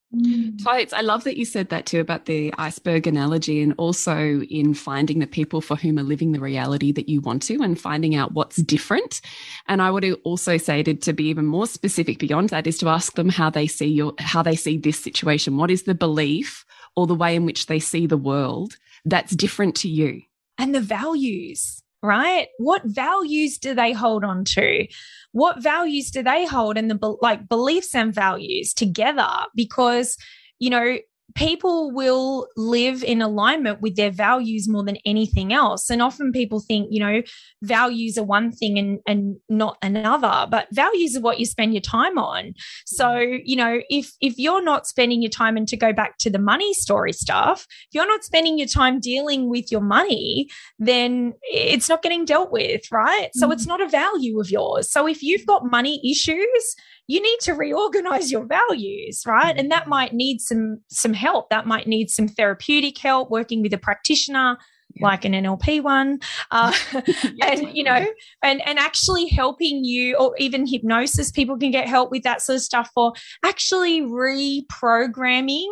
Totes. 0.63 0.93
I 0.93 1.01
love 1.01 1.25
that 1.25 1.39
you 1.39 1.47
said 1.47 1.71
that 1.71 1.87
too 1.87 2.01
about 2.01 2.27
the 2.27 2.53
iceberg 2.59 3.07
analogy 3.07 3.63
and 3.63 3.75
also 3.79 4.43
in 4.43 4.75
finding 4.75 5.21
the 5.21 5.27
people 5.27 5.63
for 5.63 5.75
whom 5.75 5.99
are 5.99 6.03
living 6.03 6.33
the 6.33 6.41
reality 6.41 6.93
that 6.93 7.09
you 7.09 7.23
want 7.23 7.43
to 7.45 7.63
and 7.63 7.81
finding 7.81 8.15
out 8.15 8.33
what's 8.33 8.57
different. 8.57 9.23
And 9.69 9.81
I 9.81 9.91
would 9.91 10.05
also 10.25 10.59
say 10.59 10.83
to, 10.83 10.95
to 10.95 11.13
be 11.15 11.25
even 11.29 11.47
more 11.47 11.67
specific 11.67 12.19
beyond 12.19 12.51
that 12.51 12.67
is 12.67 12.77
to 12.79 12.89
ask 12.89 13.15
them 13.15 13.31
how 13.31 13.49
they 13.49 13.67
see 13.67 13.87
your 13.87 14.13
how 14.19 14.43
they 14.43 14.57
see 14.57 14.77
this 14.77 15.03
situation. 15.03 15.57
What 15.57 15.71
is 15.71 15.85
the 15.85 15.95
belief 15.95 16.67
or 16.95 17.07
the 17.07 17.15
way 17.15 17.35
in 17.35 17.47
which 17.47 17.67
they 17.67 17.79
see 17.79 18.07
the 18.07 18.19
world 18.19 18.77
that's 19.07 19.35
different 19.35 19.77
to 19.77 19.89
you? 19.89 20.21
And 20.59 20.75
the 20.75 20.81
values 20.83 21.82
right? 22.03 22.49
What 22.59 22.83
values 22.85 23.59
do 23.59 23.75
they 23.75 23.93
hold 23.93 24.25
on 24.25 24.45
to? 24.57 24.87
What 25.33 25.63
values 25.63 26.11
do 26.11 26.23
they 26.23 26.45
hold 26.45 26.77
and 26.77 26.91
the 26.91 27.17
like 27.23 27.49
beliefs 27.49 27.95
and 27.95 28.15
values 28.15 28.75
together? 28.75 29.29
Because, 29.55 30.17
you 30.59 30.71
know, 30.71 30.99
people 31.35 31.91
will 31.93 32.49
live 32.57 33.03
in 33.03 33.23
alignment 33.23 33.81
with 33.81 33.97
their 33.97 34.11
values 34.11 34.69
more 34.69 34.85
than 34.85 34.99
anything 35.05 35.53
else. 35.53 35.91
And 35.91 36.03
often 36.03 36.33
people 36.33 36.61
think, 36.61 36.89
you 36.91 37.01
know, 37.01 37.23
values 37.63 38.19
are 38.19 38.25
one 38.25 38.53
thing 38.53 38.79
and, 38.79 39.01
and 39.07 39.37
not 39.49 39.77
another, 39.83 40.47
but 40.51 40.69
values 40.73 41.17
are 41.17 41.21
what 41.21 41.39
you 41.39 41.47
spend 41.47 41.75
your 41.75 41.81
time 41.81 42.19
on. 42.19 42.55
So, 42.87 43.17
you 43.19 43.57
know, 43.57 43.81
if 43.89 44.13
if 44.21 44.39
you're 44.39 44.63
not 44.63 44.87
spending 44.87 45.23
your 45.23 45.31
time 45.31 45.57
and 45.57 45.69
to 45.69 45.77
go 45.77 45.93
back 45.93 46.19
to 46.19 46.31
the 46.31 46.39
money 46.39 46.75
story 46.75 47.13
stuff, 47.13 47.67
if 47.71 47.95
you're 47.95 48.07
not 48.07 48.25
spending 48.25 48.59
your 48.59 48.69
time 48.69 49.01
dealing 49.01 49.49
with 49.49 49.71
your 49.71 49.81
money, 49.81 50.49
then 50.79 51.35
it's 51.43 51.89
not 51.89 52.03
getting 52.03 52.25
dealt 52.25 52.53
with, 52.53 52.83
right? 52.91 53.31
So 53.35 53.47
mm-hmm. 53.47 53.53
it's 53.53 53.67
not 53.67 53.81
a 53.81 53.89
value 53.89 54.41
of 54.41 54.51
yours. 54.51 54.91
So 54.91 55.07
if 55.07 55.23
you've 55.23 55.47
got 55.47 55.71
money 55.71 56.01
issues, 56.09 56.77
you 57.09 57.21
need 57.21 57.39
to 57.41 57.53
reorganize 57.53 58.31
your 58.31 58.47
values 58.47 59.23
right? 59.27 59.57
And 59.57 59.71
that 59.71 59.89
might 59.89 60.13
need 60.13 60.41
some 60.41 60.79
some 60.89 61.13
help. 61.13 61.51
That 61.51 61.67
might 61.67 61.87
need 61.87 62.11
some 62.11 62.29
therapeutic 62.29 62.99
help 62.99 63.31
working 63.31 63.63
with 63.63 63.73
a 63.73 63.79
practitioner 63.79 64.59
yeah. 64.95 65.07
like 65.07 65.25
an 65.25 65.33
NLP 65.33 65.83
one, 65.83 66.21
uh, 66.51 66.73
and 67.43 67.69
you 67.77 67.85
know, 67.85 68.07
and 68.43 68.67
and 68.67 68.79
actually 68.79 69.27
helping 69.27 69.85
you, 69.85 70.17
or 70.17 70.35
even 70.39 70.67
hypnosis, 70.67 71.31
people 71.31 71.59
can 71.59 71.71
get 71.71 71.89
help 71.89 72.11
with 72.11 72.23
that 72.23 72.43
sort 72.43 72.57
of 72.57 72.63
stuff 72.63 72.91
for 72.95 73.13
actually 73.45 74.03
reprogramming 74.03 75.69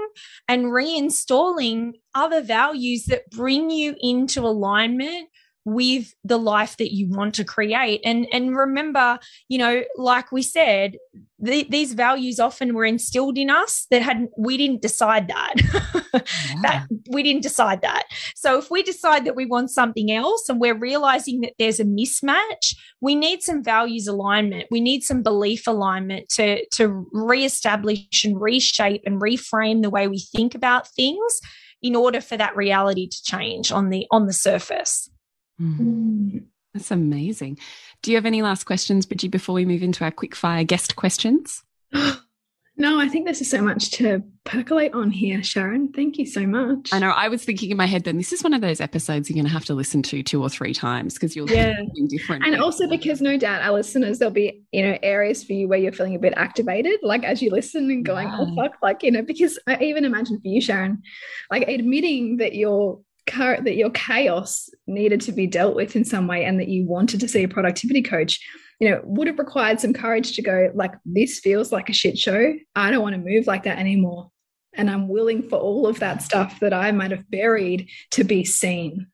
and 0.49 0.67
reinstalling 0.67 1.93
other 2.15 2.43
values 2.43 3.05
that 3.05 3.31
bring 3.31 3.71
you 3.71 3.95
into 4.01 4.41
alignment 4.41 5.29
with 5.65 6.15
the 6.25 6.39
life 6.39 6.77
that 6.79 6.95
you 6.95 7.09
want 7.09 7.35
to 7.35 7.45
create. 7.45 8.01
And 8.05 8.27
and 8.33 8.57
remember 8.57 9.19
you 9.49 9.59
know 9.59 9.83
like 9.97 10.33
we 10.33 10.43
said 10.43 10.97
the, 11.43 11.67
these 11.71 11.95
values 11.95 12.39
often 12.39 12.75
were 12.75 12.85
instilled 12.85 13.39
in 13.39 13.49
us 13.49 13.87
that 13.91 14.03
had 14.03 14.29
we 14.37 14.57
didn't 14.57 14.83
decide 14.83 15.29
that. 15.29 15.55
Yeah. 16.51 16.63
that 16.63 16.87
we 17.11 17.23
didn't 17.23 17.43
decide 17.43 17.83
that. 17.83 18.05
So 18.35 18.59
if 18.59 18.71
we 18.71 18.83
decide 18.83 19.25
that 19.25 19.37
we 19.37 19.47
want 19.47 19.71
something 19.71 20.11
else 20.11 20.49
and 20.49 20.61
we're 20.61 20.77
realizing 20.77 21.41
that 21.43 21.53
there's 21.59 21.79
a 21.79 21.85
mismatch 21.85 22.75
we 23.01 23.15
need 23.15 23.43
some 23.43 23.63
values 23.63 24.07
alignment. 24.07 24.67
We 24.71 24.81
need 24.81 25.03
some 25.03 25.23
belief 25.23 25.67
alignment 25.67 26.29
to 26.31 26.67
to 26.71 27.07
reestablish 27.13 28.25
and 28.25 28.41
reshape 28.41 29.03
and 29.07 29.21
reframe 29.21 29.83
the 29.83 29.91
way 29.91 30.09
we 30.09 30.19
think 30.19 30.55
about 30.55 30.89
things 30.89 31.41
in 31.83 31.97
order 31.97 32.21
for 32.21 32.37
that 32.37 32.57
reality 32.57 33.09
to 33.09 33.23
change 33.23 33.73
on 33.73 33.89
the 33.89 34.07
on 34.11 34.27
the 34.27 34.33
surface 34.33 35.09
Mm. 35.61 36.45
That's 36.75 36.91
amazing. 36.91 37.59
Do 38.03 38.11
you 38.11 38.17
have 38.17 38.27
any 38.27 38.43
last 38.43 38.65
questions, 38.65 39.07
Bridgie, 39.07 39.29
before 39.29 39.55
we 39.55 39.65
move 39.65 39.83
into 39.83 40.05
our 40.05 40.11
quick 40.11 40.35
fire 40.35 40.65
guest 40.65 40.97
questions? 40.97 41.63
No, 42.81 42.99
I 42.99 43.09
think 43.09 43.27
there's 43.27 43.47
so 43.47 43.61
much 43.61 43.91
to 43.93 44.23
percolate 44.45 44.95
on 44.95 45.11
here, 45.11 45.43
Sharon. 45.43 45.93
Thank 45.93 46.17
you 46.17 46.25
so 46.25 46.47
much. 46.47 46.89
I 46.95 46.99
know. 46.99 47.11
I 47.11 47.29
was 47.29 47.45
thinking 47.45 47.71
in 47.71 47.77
my 47.77 47.85
head, 47.85 48.05
then 48.05 48.17
this 48.17 48.33
is 48.33 48.43
one 48.43 48.55
of 48.55 48.63
those 48.63 48.81
episodes 48.81 49.29
you're 49.29 49.35
going 49.35 49.45
to 49.45 49.53
have 49.53 49.67
to 49.67 49.75
listen 49.75 50.03
to 50.05 50.23
two 50.23 50.43
or 50.43 50.49
three 50.49 50.73
times 50.73 51.13
because 51.13 51.37
you'll 51.37 51.51
yeah. 51.51 51.75
different. 52.09 52.47
And 52.47 52.59
also 52.59 52.89
because 52.89 53.21
no 53.21 53.37
doubt 53.37 53.61
our 53.61 53.73
listeners, 53.73 54.19
there'll 54.19 54.33
be 54.33 54.63
you 54.73 54.83
know 54.83 54.97
areas 55.03 55.45
for 55.45 55.53
you 55.53 55.69
where 55.69 55.79
you're 55.79 55.93
feeling 55.93 56.15
a 56.15 56.19
bit 56.19 56.33
activated, 56.39 57.01
like 57.03 57.23
as 57.23 57.43
you 57.43 57.51
listen 57.51 57.91
and 57.91 58.03
going, 58.03 58.29
oh, 58.29 58.47
yeah. 58.47 58.53
oh 58.53 58.57
fuck, 58.57 58.77
like 58.81 59.03
you 59.03 59.11
know, 59.11 59.21
because 59.21 59.59
I 59.67 59.77
even 59.83 60.07
imagine 60.07 60.41
for 60.41 60.49
you, 60.49 60.63
Sharon, 60.63 61.03
like 61.51 61.69
admitting 61.69 62.39
that 62.39 62.55
your 62.55 63.01
that 63.31 63.77
your 63.77 63.91
chaos 63.91 64.69
needed 64.87 65.21
to 65.23 65.33
be 65.33 65.47
dealt 65.47 65.75
with 65.75 65.97
in 65.97 66.05
some 66.05 66.27
way 66.27 66.45
and 66.45 66.61
that 66.61 66.69
you 66.69 66.87
wanted 66.87 67.21
to 67.21 67.29
see 67.29 67.43
a 67.43 67.49
productivity 67.49 68.03
coach 68.03 68.41
you 68.81 68.89
know, 68.89 69.01
would 69.05 69.29
have 69.29 69.39
required 69.39 69.79
some 69.79 69.93
courage 69.93 70.35
to 70.35 70.43
go, 70.43 70.71
like, 70.75 70.95
this 71.05 71.39
feels 71.39 71.71
like 71.71 71.91
a 71.91 71.93
shit 71.93 72.19
show. 72.19 72.55
I 72.75 72.91
don't 72.91 73.03
want 73.03 73.15
to 73.15 73.21
move 73.21 73.47
like 73.47 73.65
that 73.65 73.79
anymore. 73.79 74.31
And 74.75 74.91
I'm 74.91 75.07
willing 75.07 75.43
for 75.49 75.59
all 75.59 75.87
of 75.87 75.99
that 76.01 76.23
stuff 76.23 76.61
that 76.61 76.73
I 76.73 76.91
might 76.91 77.11
have 77.11 77.31
buried 77.31 77.89
to 78.13 78.25
be 78.25 78.43
seen. 78.45 79.07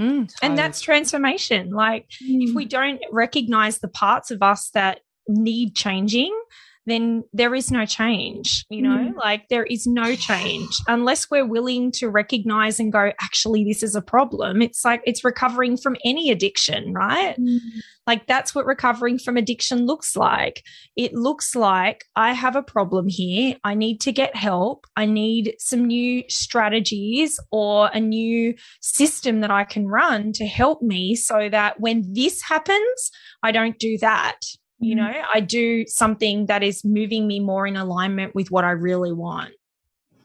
Mm. 0.00 0.30
And 0.42 0.58
that's 0.58 0.82
transformation. 0.82 1.70
Like, 1.70 2.06
mm. 2.22 2.48
if 2.48 2.54
we 2.54 2.66
don't 2.66 3.00
recognize 3.10 3.78
the 3.78 3.88
parts 3.88 4.30
of 4.30 4.42
us 4.42 4.68
that 4.74 5.00
need 5.26 5.74
changing, 5.74 6.38
then 6.86 7.24
there 7.32 7.54
is 7.54 7.70
no 7.70 7.86
change, 7.86 8.64
you 8.68 8.82
know, 8.82 8.96
mm. 8.96 9.16
like 9.16 9.48
there 9.48 9.64
is 9.64 9.86
no 9.86 10.14
change 10.14 10.76
unless 10.86 11.30
we're 11.30 11.46
willing 11.46 11.90
to 11.92 12.10
recognize 12.10 12.78
and 12.78 12.92
go, 12.92 13.12
actually, 13.22 13.64
this 13.64 13.82
is 13.82 13.94
a 13.94 14.02
problem. 14.02 14.60
It's 14.60 14.84
like 14.84 15.02
it's 15.06 15.24
recovering 15.24 15.76
from 15.76 15.96
any 16.04 16.30
addiction, 16.30 16.92
right? 16.92 17.36
Mm. 17.38 17.58
Like 18.06 18.26
that's 18.26 18.54
what 18.54 18.66
recovering 18.66 19.18
from 19.18 19.38
addiction 19.38 19.86
looks 19.86 20.14
like. 20.14 20.62
It 20.94 21.14
looks 21.14 21.56
like 21.56 22.04
I 22.16 22.34
have 22.34 22.54
a 22.54 22.62
problem 22.62 23.08
here. 23.08 23.56
I 23.64 23.74
need 23.74 24.00
to 24.02 24.12
get 24.12 24.36
help. 24.36 24.86
I 24.94 25.06
need 25.06 25.54
some 25.58 25.86
new 25.86 26.22
strategies 26.28 27.40
or 27.50 27.88
a 27.94 28.00
new 28.00 28.54
system 28.80 29.40
that 29.40 29.50
I 29.50 29.64
can 29.64 29.86
run 29.88 30.32
to 30.32 30.44
help 30.44 30.82
me 30.82 31.14
so 31.14 31.48
that 31.48 31.80
when 31.80 32.12
this 32.12 32.42
happens, 32.42 33.10
I 33.42 33.52
don't 33.52 33.78
do 33.78 33.96
that 33.98 34.40
you 34.78 34.96
mm-hmm. 34.96 35.04
know 35.04 35.22
i 35.32 35.40
do 35.40 35.86
something 35.86 36.46
that 36.46 36.62
is 36.62 36.84
moving 36.84 37.26
me 37.26 37.40
more 37.40 37.66
in 37.66 37.76
alignment 37.76 38.34
with 38.34 38.50
what 38.50 38.64
i 38.64 38.70
really 38.70 39.12
want 39.12 39.52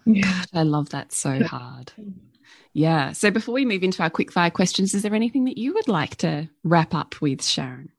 yeah 0.05 0.43
i 0.53 0.63
love 0.63 0.89
that 0.89 1.11
so 1.11 1.43
hard 1.43 1.91
yeah 2.73 3.11
so 3.11 3.31
before 3.31 3.53
we 3.53 3.65
move 3.65 3.83
into 3.83 4.01
our 4.01 4.09
quick 4.09 4.31
fire 4.31 4.49
questions 4.49 4.93
is 4.93 5.01
there 5.01 5.15
anything 5.15 5.45
that 5.45 5.57
you 5.57 5.73
would 5.73 5.87
like 5.87 6.15
to 6.15 6.49
wrap 6.63 6.93
up 6.93 7.19
with 7.21 7.43
sharon 7.43 7.89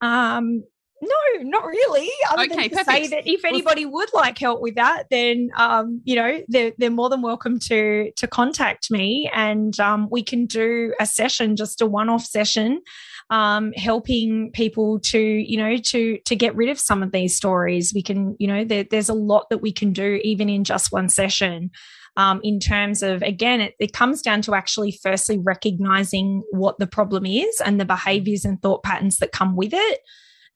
um 0.00 0.62
no, 1.00 1.42
not 1.42 1.64
really. 1.64 2.10
Other 2.30 2.42
okay, 2.42 2.54
than 2.54 2.62
to 2.64 2.68
perfect. 2.70 2.90
say 2.90 3.06
that 3.08 3.26
if 3.26 3.44
anybody 3.44 3.86
would 3.86 4.08
like 4.12 4.38
help 4.38 4.60
with 4.60 4.74
that, 4.74 5.04
then 5.10 5.50
um, 5.56 6.00
you 6.04 6.16
know 6.16 6.42
they're 6.48 6.72
they're 6.76 6.90
more 6.90 7.08
than 7.08 7.22
welcome 7.22 7.58
to 7.60 8.10
to 8.16 8.26
contact 8.26 8.90
me, 8.90 9.30
and 9.32 9.78
um, 9.78 10.08
we 10.10 10.22
can 10.22 10.46
do 10.46 10.92
a 10.98 11.06
session, 11.06 11.54
just 11.54 11.80
a 11.80 11.86
one 11.86 12.08
off 12.08 12.24
session, 12.24 12.82
um, 13.30 13.72
helping 13.72 14.50
people 14.52 15.00
to 15.00 15.18
you 15.18 15.56
know 15.56 15.76
to 15.76 16.18
to 16.24 16.36
get 16.36 16.54
rid 16.56 16.68
of 16.68 16.78
some 16.78 17.02
of 17.02 17.12
these 17.12 17.34
stories. 17.34 17.92
We 17.94 18.02
can 18.02 18.36
you 18.38 18.46
know 18.46 18.64
there, 18.64 18.84
there's 18.84 19.08
a 19.08 19.14
lot 19.14 19.50
that 19.50 19.58
we 19.58 19.72
can 19.72 19.92
do 19.92 20.20
even 20.24 20.48
in 20.48 20.64
just 20.64 20.92
one 20.92 21.08
session. 21.08 21.70
Um, 22.16 22.40
in 22.42 22.58
terms 22.58 23.04
of 23.04 23.22
again 23.22 23.60
it, 23.60 23.74
it, 23.78 23.92
comes 23.92 24.22
down 24.22 24.42
to 24.42 24.54
actually 24.54 24.98
firstly 25.02 25.38
recognizing 25.38 26.42
what 26.50 26.78
the 26.78 26.86
problem 26.88 27.24
is 27.24 27.60
and 27.64 27.80
the 27.80 27.84
behaviors 27.84 28.44
and 28.44 28.60
thought 28.60 28.82
patterns 28.82 29.18
that 29.18 29.30
come 29.30 29.54
with 29.54 29.72
it 29.72 30.00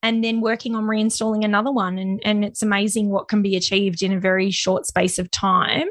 and 0.03 0.23
then 0.25 0.41
working 0.41 0.75
on 0.75 0.85
reinstalling 0.85 1.45
another 1.45 1.71
one. 1.71 1.99
And, 1.99 2.21
and 2.25 2.45
it's 2.45 2.63
amazing 2.63 3.11
what 3.11 3.29
can 3.29 3.41
be 3.41 3.57
achieved 3.57 4.03
in 4.03 4.13
a 4.13 4.21
very 4.21 4.51
short 4.51 4.87
space 4.87 5.19
of 5.19 5.31
time. 5.31 5.89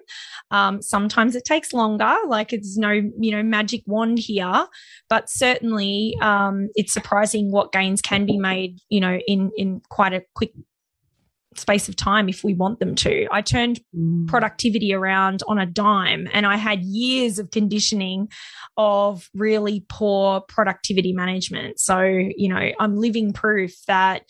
Um, 0.52 0.82
sometimes 0.82 1.36
it 1.36 1.46
takes 1.46 1.72
longer, 1.72 2.14
like 2.28 2.52
it's 2.52 2.78
no, 2.78 2.90
you 2.90 3.32
know, 3.32 3.42
magic 3.42 3.84
wand 3.86 4.20
here, 4.20 4.68
but 5.10 5.30
certainly 5.30 6.18
um, 6.22 6.70
it's 6.76 6.94
surprising 6.94 7.52
what 7.52 7.72
gains 7.72 8.02
can 8.02 8.26
be 8.26 8.38
made, 8.38 8.80
you 8.90 9.00
know, 9.00 9.18
in 9.28 9.52
in 9.56 9.82
quite 9.90 10.14
a 10.14 10.24
quick 10.36 10.52
space 11.56 11.90
of 11.90 11.96
time 11.96 12.30
if 12.30 12.44
we 12.44 12.54
want 12.54 12.80
them 12.80 12.96
to. 12.96 13.28
I 13.32 13.42
turned 13.42 13.82
mm. 13.96 14.28
productivity 14.28 14.94
around 14.94 15.44
on 15.48 15.60
a 15.60 15.66
dime 15.66 16.28
and 16.34 16.46
I 16.46 16.56
had 16.56 16.82
years 16.82 17.40
of 17.40 17.52
conditioning 17.52 18.30
of 18.78 19.30
really 19.34 19.86
poor 19.90 20.42
productivity 20.42 21.14
management. 21.14 21.80
So, 21.80 22.02
you 22.02 22.48
know, 22.48 22.72
I'm 22.80 22.96
living 22.96 23.34
proof 23.34 23.74
that 23.88 24.24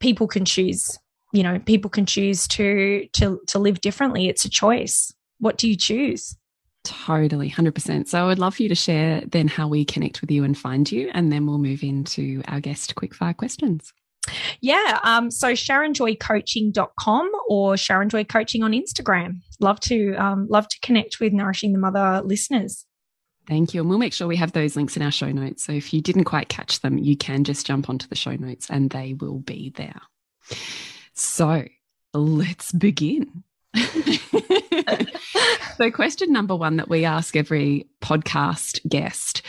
people 0.00 0.28
can 0.28 0.44
choose, 0.44 0.98
you 1.32 1.42
know, 1.42 1.58
people 1.58 1.90
can 1.90 2.06
choose 2.06 2.46
to 2.48 3.06
to 3.14 3.40
to 3.46 3.58
live 3.58 3.80
differently. 3.80 4.28
It's 4.28 4.44
a 4.44 4.50
choice. 4.50 5.12
What 5.38 5.56
do 5.56 5.68
you 5.68 5.76
choose? 5.76 6.36
Totally, 6.84 7.50
100%. 7.50 8.08
So 8.08 8.22
I 8.22 8.26
would 8.26 8.38
love 8.38 8.56
for 8.56 8.62
you 8.62 8.68
to 8.70 8.74
share 8.74 9.20
then 9.26 9.46
how 9.46 9.68
we 9.68 9.84
connect 9.84 10.20
with 10.20 10.30
you 10.30 10.42
and 10.42 10.56
find 10.56 10.90
you, 10.90 11.10
and 11.12 11.30
then 11.30 11.44
we'll 11.44 11.58
move 11.58 11.82
into 11.82 12.42
our 12.48 12.60
guest 12.60 12.94
quickfire 12.94 13.36
questions. 13.36 13.92
Yeah. 14.60 14.98
Um, 15.02 15.30
so 15.30 15.52
SharonJoyCoaching.com 15.52 17.30
or 17.48 17.76
Sharon 17.76 18.08
Joy 18.08 18.24
Coaching 18.24 18.62
on 18.62 18.72
Instagram. 18.72 19.40
Love 19.60 19.80
to 19.80 20.14
um, 20.14 20.46
love 20.48 20.68
to 20.68 20.76
connect 20.80 21.20
with 21.20 21.32
Nourishing 21.32 21.72
the 21.72 21.78
Mother 21.78 22.22
listeners. 22.24 22.86
Thank 23.46 23.72
you. 23.72 23.80
And 23.80 23.88
we'll 23.88 23.98
make 23.98 24.12
sure 24.12 24.26
we 24.26 24.36
have 24.36 24.52
those 24.52 24.76
links 24.76 24.96
in 24.96 25.02
our 25.02 25.10
show 25.10 25.32
notes. 25.32 25.64
So 25.64 25.72
if 25.72 25.94
you 25.94 26.02
didn't 26.02 26.24
quite 26.24 26.50
catch 26.50 26.80
them, 26.80 26.98
you 26.98 27.16
can 27.16 27.44
just 27.44 27.66
jump 27.66 27.88
onto 27.88 28.06
the 28.06 28.14
show 28.14 28.36
notes 28.36 28.68
and 28.68 28.90
they 28.90 29.14
will 29.14 29.38
be 29.38 29.72
there. 29.74 30.00
So 31.14 31.64
let's 32.12 32.72
begin. 32.72 33.42
so, 35.76 35.90
question 35.90 36.32
number 36.32 36.56
one 36.56 36.76
that 36.76 36.88
we 36.88 37.04
ask 37.04 37.36
every 37.36 37.86
podcast 38.00 38.86
guest 38.88 39.42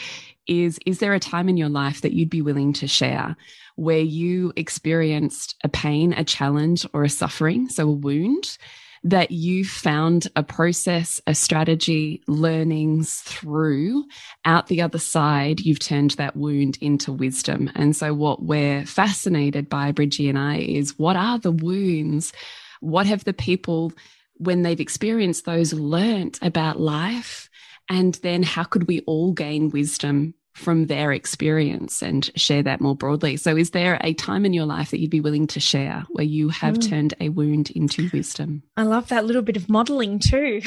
is 0.47 0.79
Is 0.85 0.99
there 0.99 1.13
a 1.13 1.19
time 1.19 1.49
in 1.49 1.57
your 1.57 1.69
life 1.69 2.01
that 2.01 2.13
you'd 2.13 2.29
be 2.29 2.41
willing 2.41 2.73
to 2.73 2.87
share 2.87 3.35
where 3.75 3.99
you 3.99 4.51
experienced 4.57 5.55
a 5.63 5.69
pain, 5.69 6.13
a 6.13 6.23
challenge, 6.23 6.85
or 6.93 7.03
a 7.03 7.09
suffering, 7.09 7.69
so 7.69 7.87
a 7.87 7.91
wound, 7.91 8.57
that 9.03 9.31
you 9.31 9.63
found 9.63 10.27
a 10.35 10.43
process, 10.43 11.21
a 11.25 11.33
strategy, 11.33 12.21
learnings 12.27 13.21
through 13.21 14.03
out 14.43 14.67
the 14.67 14.81
other 14.81 14.97
side, 14.97 15.61
you've 15.61 15.79
turned 15.79 16.11
that 16.11 16.35
wound 16.35 16.77
into 16.81 17.13
wisdom. 17.13 17.71
And 17.75 17.95
so, 17.95 18.13
what 18.13 18.43
we're 18.43 18.85
fascinated 18.85 19.69
by, 19.69 19.91
Bridgie 19.91 20.29
and 20.29 20.37
I, 20.37 20.57
is 20.57 20.99
what 20.99 21.15
are 21.15 21.39
the 21.39 21.51
wounds? 21.51 22.33
What 22.81 23.05
have 23.05 23.23
the 23.23 23.33
people, 23.33 23.93
when 24.35 24.63
they've 24.63 24.79
experienced 24.79 25.45
those, 25.45 25.73
learnt 25.73 26.39
about 26.41 26.79
life? 26.79 27.49
And 27.89 28.15
then, 28.15 28.43
how 28.43 28.63
could 28.63 28.87
we 28.87 29.01
all 29.01 29.31
gain 29.33 29.69
wisdom 29.69 30.35
from 30.59 30.87
their 30.87 31.11
experience 31.11 32.03
and 32.03 32.29
share 32.35 32.61
that 32.61 32.81
more 32.81 32.95
broadly. 32.95 33.37
So, 33.37 33.55
is 33.55 33.71
there 33.71 33.97
a 34.03 34.13
time 34.13 34.45
in 34.45 34.53
your 34.53 34.65
life 34.65 34.91
that 34.91 34.99
you'd 34.99 35.09
be 35.09 35.21
willing 35.21 35.47
to 35.47 35.59
share 35.59 36.05
where 36.09 36.25
you 36.25 36.49
have 36.49 36.75
mm. 36.75 36.89
turned 36.89 37.13
a 37.19 37.29
wound 37.29 37.71
into 37.71 38.09
wisdom? 38.11 38.63
I 38.75 38.83
love 38.83 39.07
that 39.07 39.25
little 39.25 39.41
bit 39.41 39.57
of 39.57 39.69
modeling 39.69 40.19
too. 40.19 40.61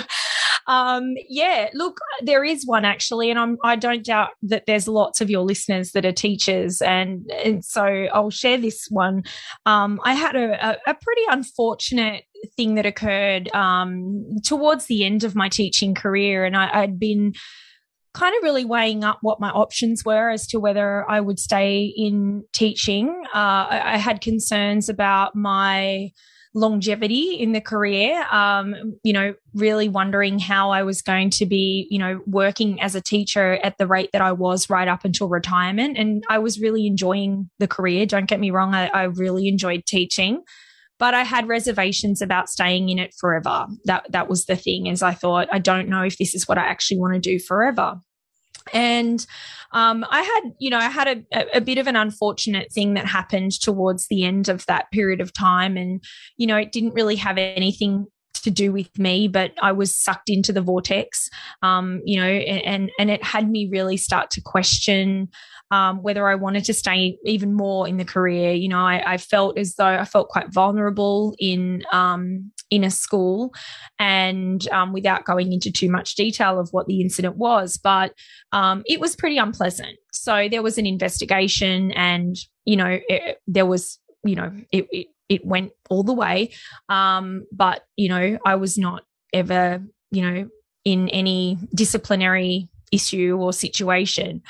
um, 0.66 1.14
yeah, 1.28 1.70
look, 1.74 1.98
there 2.22 2.44
is 2.44 2.66
one 2.66 2.84
actually, 2.84 3.30
and 3.30 3.38
I'm, 3.38 3.56
I 3.62 3.76
don't 3.76 4.04
doubt 4.04 4.30
that 4.42 4.66
there's 4.66 4.88
lots 4.88 5.20
of 5.20 5.30
your 5.30 5.42
listeners 5.42 5.92
that 5.92 6.04
are 6.04 6.12
teachers, 6.12 6.82
and, 6.82 7.30
and 7.30 7.64
so 7.64 7.84
I'll 7.84 8.30
share 8.30 8.58
this 8.58 8.88
one. 8.90 9.22
Um, 9.64 10.00
I 10.04 10.14
had 10.14 10.34
a, 10.34 10.70
a, 10.70 10.90
a 10.90 10.94
pretty 10.94 11.22
unfortunate 11.30 12.24
thing 12.56 12.74
that 12.76 12.86
occurred 12.86 13.52
um, 13.54 14.36
towards 14.44 14.86
the 14.86 15.04
end 15.04 15.24
of 15.24 15.34
my 15.34 15.48
teaching 15.48 15.94
career, 15.94 16.44
and 16.44 16.56
I, 16.56 16.82
I'd 16.82 16.98
been 16.98 17.34
kind 18.12 18.34
of 18.36 18.42
really 18.42 18.64
weighing 18.64 19.04
up 19.04 19.18
what 19.22 19.40
my 19.40 19.50
options 19.50 20.04
were 20.04 20.30
as 20.30 20.46
to 20.48 20.58
whether 20.58 21.08
I 21.08 21.20
would 21.20 21.38
stay 21.38 21.92
in 21.96 22.44
teaching. 22.52 23.08
Uh, 23.34 23.66
I, 23.70 23.94
I, 23.94 23.96
had 23.98 24.20
concerns 24.20 24.88
about 24.88 25.36
my 25.36 26.10
longevity 26.52 27.34
in 27.34 27.52
the 27.52 27.60
career, 27.60 28.26
um, 28.32 28.74
you 29.04 29.12
know, 29.12 29.34
really 29.54 29.88
wondering 29.88 30.40
how 30.40 30.70
I 30.70 30.82
was 30.82 31.02
going 31.02 31.30
to 31.30 31.46
be, 31.46 31.86
you 31.90 31.98
know, 31.98 32.20
working 32.26 32.80
as 32.80 32.96
a 32.96 33.00
teacher 33.00 33.58
at 33.62 33.78
the 33.78 33.86
rate 33.86 34.10
that 34.12 34.22
I 34.22 34.32
was 34.32 34.68
right 34.68 34.88
up 34.88 35.04
until 35.04 35.28
retirement. 35.28 35.96
And 35.96 36.24
I 36.28 36.38
was 36.38 36.60
really 36.60 36.88
enjoying 36.88 37.48
the 37.60 37.68
career. 37.68 38.06
Don't 38.06 38.26
get 38.26 38.40
me 38.40 38.50
wrong, 38.50 38.74
I, 38.74 38.88
I 38.88 39.04
really 39.04 39.46
enjoyed 39.46 39.86
teaching 39.86 40.42
but 41.00 41.14
I 41.14 41.24
had 41.24 41.48
reservations 41.48 42.22
about 42.22 42.50
staying 42.50 42.90
in 42.90 42.98
it 43.00 43.14
forever. 43.18 43.66
That 43.86 44.06
that 44.12 44.28
was 44.28 44.44
the 44.44 44.54
thing 44.54 44.86
is 44.86 45.02
I 45.02 45.14
thought 45.14 45.48
I 45.50 45.58
don't 45.58 45.88
know 45.88 46.02
if 46.02 46.18
this 46.18 46.34
is 46.34 46.46
what 46.46 46.58
I 46.58 46.66
actually 46.66 47.00
want 47.00 47.14
to 47.14 47.18
do 47.20 47.40
forever. 47.40 47.98
And 48.74 49.26
um, 49.72 50.04
I 50.10 50.20
had, 50.20 50.52
you 50.60 50.68
know, 50.68 50.78
I 50.78 50.90
had 50.90 51.24
a, 51.32 51.56
a 51.56 51.60
bit 51.62 51.78
of 51.78 51.86
an 51.86 51.96
unfortunate 51.96 52.70
thing 52.70 52.94
that 52.94 53.06
happened 53.06 53.52
towards 53.58 54.06
the 54.08 54.24
end 54.24 54.50
of 54.50 54.66
that 54.66 54.90
period 54.92 55.20
of 55.20 55.32
time. 55.32 55.78
And, 55.78 56.04
you 56.36 56.46
know, 56.46 56.56
it 56.56 56.70
didn't 56.70 56.92
really 56.92 57.16
have 57.16 57.38
anything 57.38 58.06
to 58.42 58.50
do 58.50 58.70
with 58.70 58.96
me, 58.98 59.28
but 59.28 59.52
I 59.62 59.72
was 59.72 59.96
sucked 59.96 60.28
into 60.28 60.52
the 60.52 60.60
vortex, 60.60 61.30
um, 61.62 62.02
you 62.04 62.20
know, 62.20 62.26
and 62.26 62.90
and 62.98 63.10
it 63.10 63.24
had 63.24 63.50
me 63.50 63.68
really 63.70 63.96
start 63.96 64.30
to 64.32 64.42
question 64.42 65.28
um, 65.70 66.02
whether 66.02 66.28
I 66.28 66.34
wanted 66.34 66.64
to 66.64 66.74
stay 66.74 67.18
even 67.24 67.54
more 67.54 67.88
in 67.88 67.96
the 67.96 68.04
career. 68.04 68.52
You 68.52 68.68
know, 68.68 68.80
I, 68.80 69.14
I 69.14 69.16
felt 69.16 69.58
as 69.58 69.74
though 69.76 69.86
I 69.86 70.04
felt 70.04 70.28
quite 70.28 70.52
vulnerable 70.52 71.34
in 71.38 71.82
um, 71.92 72.50
in 72.70 72.84
a 72.84 72.90
school, 72.90 73.52
and 73.98 74.66
um, 74.68 74.92
without 74.92 75.24
going 75.24 75.52
into 75.52 75.70
too 75.72 75.90
much 75.90 76.14
detail 76.14 76.58
of 76.58 76.68
what 76.72 76.86
the 76.86 77.00
incident 77.00 77.36
was, 77.36 77.76
but 77.76 78.12
um, 78.52 78.82
it 78.86 79.00
was 79.00 79.16
pretty 79.16 79.38
unpleasant. 79.38 79.96
So 80.12 80.48
there 80.50 80.62
was 80.62 80.78
an 80.78 80.86
investigation, 80.86 81.92
and 81.92 82.36
you 82.64 82.76
know, 82.76 82.98
it, 83.08 83.38
there 83.46 83.66
was 83.66 83.98
you 84.24 84.34
know, 84.34 84.52
it, 84.70 84.86
it 84.90 85.06
it 85.28 85.46
went 85.46 85.72
all 85.88 86.02
the 86.02 86.12
way. 86.12 86.50
Um, 86.88 87.46
but, 87.52 87.84
you 87.96 88.08
know, 88.08 88.38
I 88.44 88.56
was 88.56 88.76
not 88.76 89.04
ever, 89.32 89.82
you 90.10 90.22
know, 90.22 90.48
in 90.84 91.08
any 91.10 91.56
disciplinary 91.74 92.68
issue 92.90 93.38
or 93.40 93.52
situation. 93.52 94.42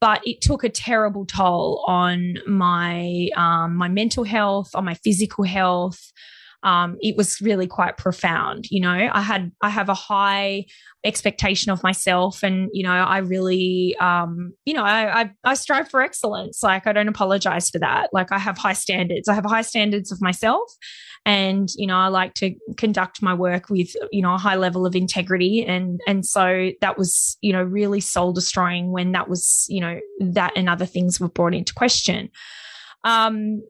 But 0.00 0.26
it 0.26 0.40
took 0.40 0.64
a 0.64 0.70
terrible 0.70 1.26
toll 1.26 1.84
on 1.86 2.36
my 2.46 3.28
um, 3.36 3.76
my 3.76 3.88
mental 3.88 4.24
health, 4.24 4.70
on 4.74 4.84
my 4.84 4.94
physical 4.94 5.44
health, 5.44 6.00
um, 6.62 6.98
it 7.00 7.16
was 7.16 7.40
really 7.40 7.66
quite 7.66 7.96
profound. 7.96 8.66
You 8.70 8.80
know, 8.80 9.08
I 9.12 9.20
had 9.22 9.50
I 9.62 9.70
have 9.70 9.88
a 9.88 9.94
high 9.94 10.66
expectation 11.04 11.72
of 11.72 11.82
myself, 11.82 12.42
and 12.42 12.68
you 12.72 12.82
know, 12.82 12.92
I 12.92 13.18
really, 13.18 13.96
um, 13.98 14.52
you 14.66 14.74
know, 14.74 14.84
I, 14.84 15.22
I 15.22 15.30
I 15.44 15.54
strive 15.54 15.88
for 15.88 16.02
excellence. 16.02 16.62
Like 16.62 16.86
I 16.86 16.92
don't 16.92 17.08
apologize 17.08 17.70
for 17.70 17.78
that. 17.78 18.10
Like 18.12 18.30
I 18.30 18.38
have 18.38 18.58
high 18.58 18.74
standards. 18.74 19.28
I 19.28 19.34
have 19.34 19.46
high 19.46 19.62
standards 19.62 20.12
of 20.12 20.20
myself, 20.20 20.70
and 21.26 21.68
you 21.76 21.86
know, 21.86 21.96
I 21.96 22.08
like 22.08 22.34
to 22.34 22.54
conduct 22.76 23.22
my 23.22 23.34
work 23.34 23.68
with 23.68 23.94
you 24.10 24.22
know 24.22 24.34
a 24.34 24.38
high 24.38 24.56
level 24.56 24.86
of 24.86 24.94
integrity, 24.96 25.64
and 25.64 26.00
and 26.06 26.24
so 26.24 26.70
that 26.80 26.98
was 26.98 27.36
you 27.40 27.52
know 27.52 27.62
really 27.62 28.00
soul 28.00 28.32
destroying 28.32 28.92
when 28.92 29.12
that 29.12 29.28
was 29.28 29.66
you 29.68 29.80
know 29.80 30.00
that 30.20 30.52
and 30.56 30.68
other 30.68 30.86
things 30.86 31.20
were 31.20 31.28
brought 31.28 31.54
into 31.54 31.74
question. 31.74 32.30
Um, 33.04 33.62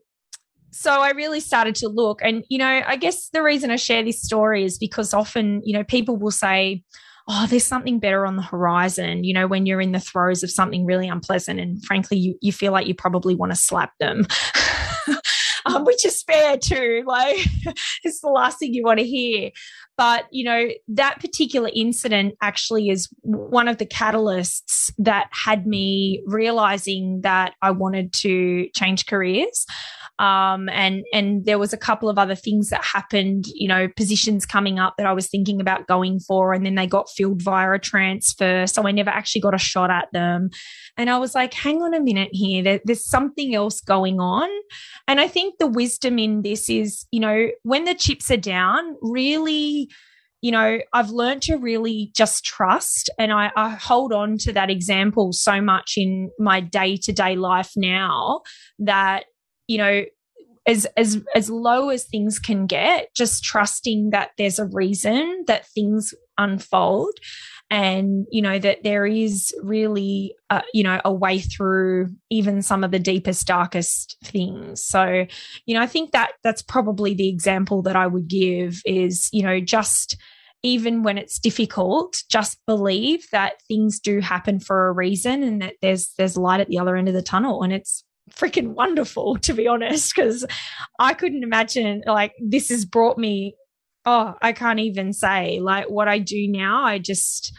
so 0.73 0.93
I 1.01 1.11
really 1.11 1.41
started 1.41 1.75
to 1.77 1.89
look. 1.89 2.21
And, 2.23 2.45
you 2.49 2.59
know, 2.59 2.83
I 2.87 2.97
guess 2.97 3.29
the 3.31 3.43
reason 3.43 3.71
I 3.71 3.77
share 3.77 4.05
this 4.05 4.23
story 4.23 4.65
is 4.65 4.79
because 4.79 5.13
often, 5.13 5.63
you 5.65 5.73
know, 5.73 5.85
people 5.85 6.17
will 6.17 6.31
say, 6.31 6.85
oh, 7.29 7.47
there's 7.49 7.65
something 7.65 7.99
better 7.99 8.27
on 8.27 8.37
the 8.37 8.43
horizon, 8.43 9.25
you 9.25 9.35
know, 9.35 9.47
when 9.47 9.67
you're 9.67 9.81
in 9.81 9.93
the 9.93 10.01
throes 10.01 10.43
of 10.43 10.51
something 10.51 10.85
really 10.85 11.09
unpleasant. 11.09 11.61
And 11.61 11.85
frankly, 11.85 12.19
you, 12.19 12.35
you 12.41 12.53
feel 12.53 12.73
like 12.73 12.87
you 12.87 12.95
probably 12.95 13.35
want 13.35 13.53
to 13.53 13.57
slap 13.57 13.93
them. 13.99 14.27
um, 15.67 15.85
which 15.85 16.05
is 16.05 16.23
fair 16.23 16.57
too. 16.57 17.05
Like, 17.07 17.39
it's 18.05 18.21
the 18.21 18.29
last 18.29 18.59
thing 18.59 18.75
you 18.75 18.85
want 18.85 19.01
to 19.01 19.07
hear. 19.07 19.51
But, 19.97 20.25
you 20.31 20.45
know, 20.45 20.69
that 20.89 21.21
particular 21.21 21.71
incident 21.75 22.35
actually 22.41 22.89
is 22.89 23.09
one 23.21 23.69
of 23.69 23.77
the 23.77 23.85
catalysts 23.85 24.93
that 24.97 25.29
had 25.31 25.67
me 25.67 26.23
realizing 26.27 27.21
that 27.23 27.53
I 27.61 27.71
wanted 27.71 28.13
to 28.15 28.69
change 28.75 29.05
careers. 29.05 29.67
Um, 30.21 30.69
and 30.69 31.03
and 31.15 31.47
there 31.47 31.59
was 31.59 31.73
a 31.73 31.79
couple 31.79 32.11
of 32.11 32.19
other 32.19 32.35
things 32.35 32.69
that 32.69 32.85
happened, 32.85 33.47
you 33.55 33.67
know, 33.67 33.89
positions 33.97 34.45
coming 34.45 34.79
up 34.79 34.95
that 34.99 35.07
I 35.07 35.15
was 35.15 35.29
thinking 35.29 35.63
about 35.63 35.87
going 35.87 36.21
for, 36.21 36.53
and 36.53 36.65
then 36.65 36.75
they 36.75 36.87
got 36.87 37.09
filled 37.09 37.41
via 37.41 37.73
a 37.73 37.79
transfer, 37.79 38.67
so 38.67 38.87
I 38.87 38.91
never 38.91 39.09
actually 39.09 39.41
got 39.41 39.55
a 39.55 39.59
shot 39.59 39.91
at 39.91 40.13
them. 40.13 40.51
And 40.99 41.09
I 41.09 41.17
was 41.17 41.35
like, 41.35 41.55
hang 41.55 41.81
on 41.81 41.95
a 41.95 42.01
minute 42.01 42.29
here, 42.33 42.63
there, 42.63 42.81
there's 42.85 43.09
something 43.09 43.55
else 43.55 43.81
going 43.81 44.21
on. 44.21 44.51
And 45.09 45.21
I 45.21 45.27
think 45.27 45.50
the 45.59 45.67
wisdom 45.67 46.19
in 46.19 46.43
this 46.43 46.69
is, 46.69 47.07
you 47.11 47.21
know, 47.21 47.49
when 47.63 47.85
the 47.85 47.95
chips 47.95 48.31
are 48.31 48.37
down, 48.37 48.97
really 49.01 49.91
you 50.43 50.51
know, 50.51 50.79
I've 50.95 51.11
learned 51.11 51.43
to 51.43 51.57
really 51.57 52.13
just 52.17 52.47
trust 52.47 53.11
and 53.19 53.31
I, 53.31 53.51
I, 53.57 53.69
hold 53.71 54.11
on 54.11 54.39
to 54.39 54.55
that 54.55 54.71
example 54.71 55.35
so 55.35 55.61
much 55.61 55.99
in 55.99 56.31
my 56.39 56.61
day 56.61 56.97
to 56.97 57.13
day 57.13 57.37
life 57.37 57.73
now 57.77 58.41
that 58.79 59.25
you 59.71 59.79
know, 59.79 60.05
as 60.67 60.85
as 60.97 61.23
as 61.37 61.49
low 61.49 61.91
as 61.91 62.05
things 62.05 62.41
can 62.41 62.67
get, 62.67 63.15
just 63.15 63.45
trusting 63.45 64.11
that 64.11 64.31
there's 64.37 64.59
a 64.59 64.67
reason 64.67 65.45
that 65.47 65.67
things 65.69 66.13
unfold 66.39 67.15
and 67.71 68.27
you 68.31 68.43
know 68.43 68.59
that 68.59 68.83
there 68.83 69.07
is 69.07 69.55
really 69.63 70.35
uh, 70.51 70.63
you 70.75 70.83
know 70.83 71.01
a 71.05 71.13
way 71.13 71.39
through 71.39 72.09
even 72.29 72.63
some 72.63 72.83
of 72.83 72.91
the 72.91 72.99
deepest 72.99 73.47
darkest 73.47 74.17
things 74.25 74.85
so 74.85 75.25
you 75.67 75.75
know 75.75 75.81
i 75.81 75.87
think 75.87 76.11
that 76.13 76.33
that's 76.43 76.63
probably 76.63 77.15
the 77.15 77.29
example 77.29 77.83
that 77.83 77.97
i 77.97 78.07
would 78.07 78.29
give 78.29 78.81
is 78.85 79.29
you 79.33 79.43
know 79.43 79.61
just 79.61 80.17
even 80.63 81.03
when 81.03 81.17
it's 81.17 81.39
difficult 81.39 82.23
just 82.31 82.59
believe 82.67 83.27
that 83.33 83.63
things 83.69 84.01
do 84.01 84.21
happen 84.21 84.59
for 84.59 84.89
a 84.89 84.93
reason 84.93 85.43
and 85.43 85.63
that 85.63 85.75
there's 85.81 86.13
there's 86.19 86.37
light 86.37 86.61
at 86.61 86.69
the 86.69 86.79
other 86.79 86.97
end 86.97 87.09
of 87.09 87.15
the 87.15 87.23
tunnel 87.23 87.63
and 87.63 87.73
it's 87.73 88.05
freaking 88.31 88.75
wonderful, 88.75 89.37
to 89.39 89.53
be 89.53 89.67
honest, 89.67 90.15
because 90.15 90.47
I 90.99 91.15
couldn't 91.15 91.43
imagine 91.43 92.03
like 92.07 92.35
this 92.41 92.69
has 92.71 92.85
brought 92.85 93.19
me. 93.19 93.55
Oh, 94.07 94.35
I 94.41 94.53
can't 94.53 94.81
even 94.81 95.13
say 95.13 95.61
like 95.61 95.91
what 95.91 96.09
I 96.09 96.19
do 96.19 96.49
now. 96.49 96.85
I 96.85 96.99
just, 96.99 97.53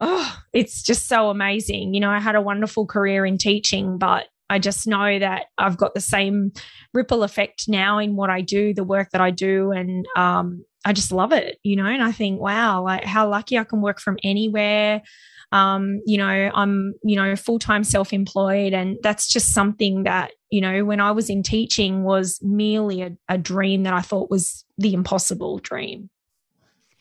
oh, 0.00 0.36
it's 0.52 0.82
just 0.82 1.08
so 1.08 1.30
amazing. 1.30 1.94
You 1.94 2.00
know, 2.00 2.10
I 2.10 2.20
had 2.20 2.36
a 2.36 2.42
wonderful 2.42 2.86
career 2.86 3.26
in 3.26 3.38
teaching, 3.38 3.98
but 3.98 4.26
I 4.50 4.58
just 4.58 4.86
know 4.86 5.18
that 5.18 5.46
I've 5.58 5.76
got 5.76 5.94
the 5.94 6.00
same 6.00 6.52
ripple 6.92 7.22
effect 7.22 7.64
now 7.66 7.98
in 7.98 8.14
what 8.14 8.30
I 8.30 8.40
do, 8.40 8.74
the 8.74 8.84
work 8.84 9.10
that 9.10 9.20
I 9.20 9.30
do, 9.30 9.72
and 9.72 10.06
um, 10.16 10.64
I 10.84 10.92
just 10.92 11.12
love 11.12 11.32
it, 11.32 11.58
you 11.62 11.76
know. 11.76 11.86
And 11.86 12.02
I 12.02 12.12
think, 12.12 12.40
wow, 12.40 12.82
like 12.82 13.04
how 13.04 13.28
lucky 13.28 13.58
I 13.58 13.64
can 13.64 13.80
work 13.80 14.00
from 14.00 14.18
anywhere. 14.22 15.02
Um, 15.52 16.00
you 16.06 16.18
know, 16.18 16.50
I'm, 16.54 16.94
you 17.02 17.16
know, 17.16 17.36
full 17.36 17.58
time 17.58 17.84
self 17.84 18.12
employed. 18.12 18.72
And 18.72 18.98
that's 19.02 19.28
just 19.28 19.52
something 19.52 20.04
that, 20.04 20.32
you 20.50 20.60
know, 20.60 20.84
when 20.84 21.00
I 21.00 21.12
was 21.12 21.30
in 21.30 21.42
teaching 21.42 22.02
was 22.04 22.38
merely 22.42 23.02
a, 23.02 23.16
a 23.28 23.38
dream 23.38 23.84
that 23.84 23.94
I 23.94 24.00
thought 24.00 24.30
was 24.30 24.64
the 24.78 24.94
impossible 24.94 25.58
dream. 25.58 26.10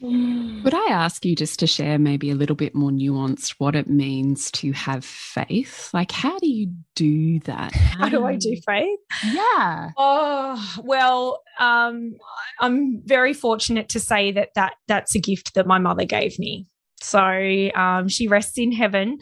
Would 0.04 0.74
I 0.74 0.88
ask 0.90 1.24
you 1.24 1.34
just 1.34 1.60
to 1.60 1.68
share 1.68 1.98
maybe 1.98 2.30
a 2.30 2.36
little 2.36 2.58
bit 2.58 2.76
more 2.76 2.92
nuanced 2.92 3.56
what 3.58 3.74
it 3.74 3.90
means 3.90 4.52
to 4.52 4.74
have 4.74 5.06
faith? 5.06 5.94
Like, 5.94 6.12
how 6.12 6.38
do 6.40 6.50
you 6.50 6.74
do 6.94 7.40
that? 7.42 7.72
How, 7.72 8.00
how 8.00 8.10
do 8.10 8.26
I 8.26 8.36
do 8.36 8.54
faith? 8.66 9.00
Yeah. 9.24 9.92
Oh, 9.98 10.76
well, 10.84 11.42
um, 11.58 12.16
I'm 12.60 13.02
very 13.06 13.34
fortunate 13.34 13.88
to 13.90 14.00
say 14.02 14.34
that, 14.34 14.50
that 14.56 14.74
that's 14.90 15.16
a 15.16 15.20
gift 15.20 15.54
that 15.54 15.68
my 15.68 15.80
mother 15.80 16.04
gave 16.04 16.38
me. 16.38 16.68
So 17.04 17.70
um, 17.76 18.08
she 18.08 18.28
rests 18.28 18.58
in 18.58 18.72
heaven. 18.72 19.20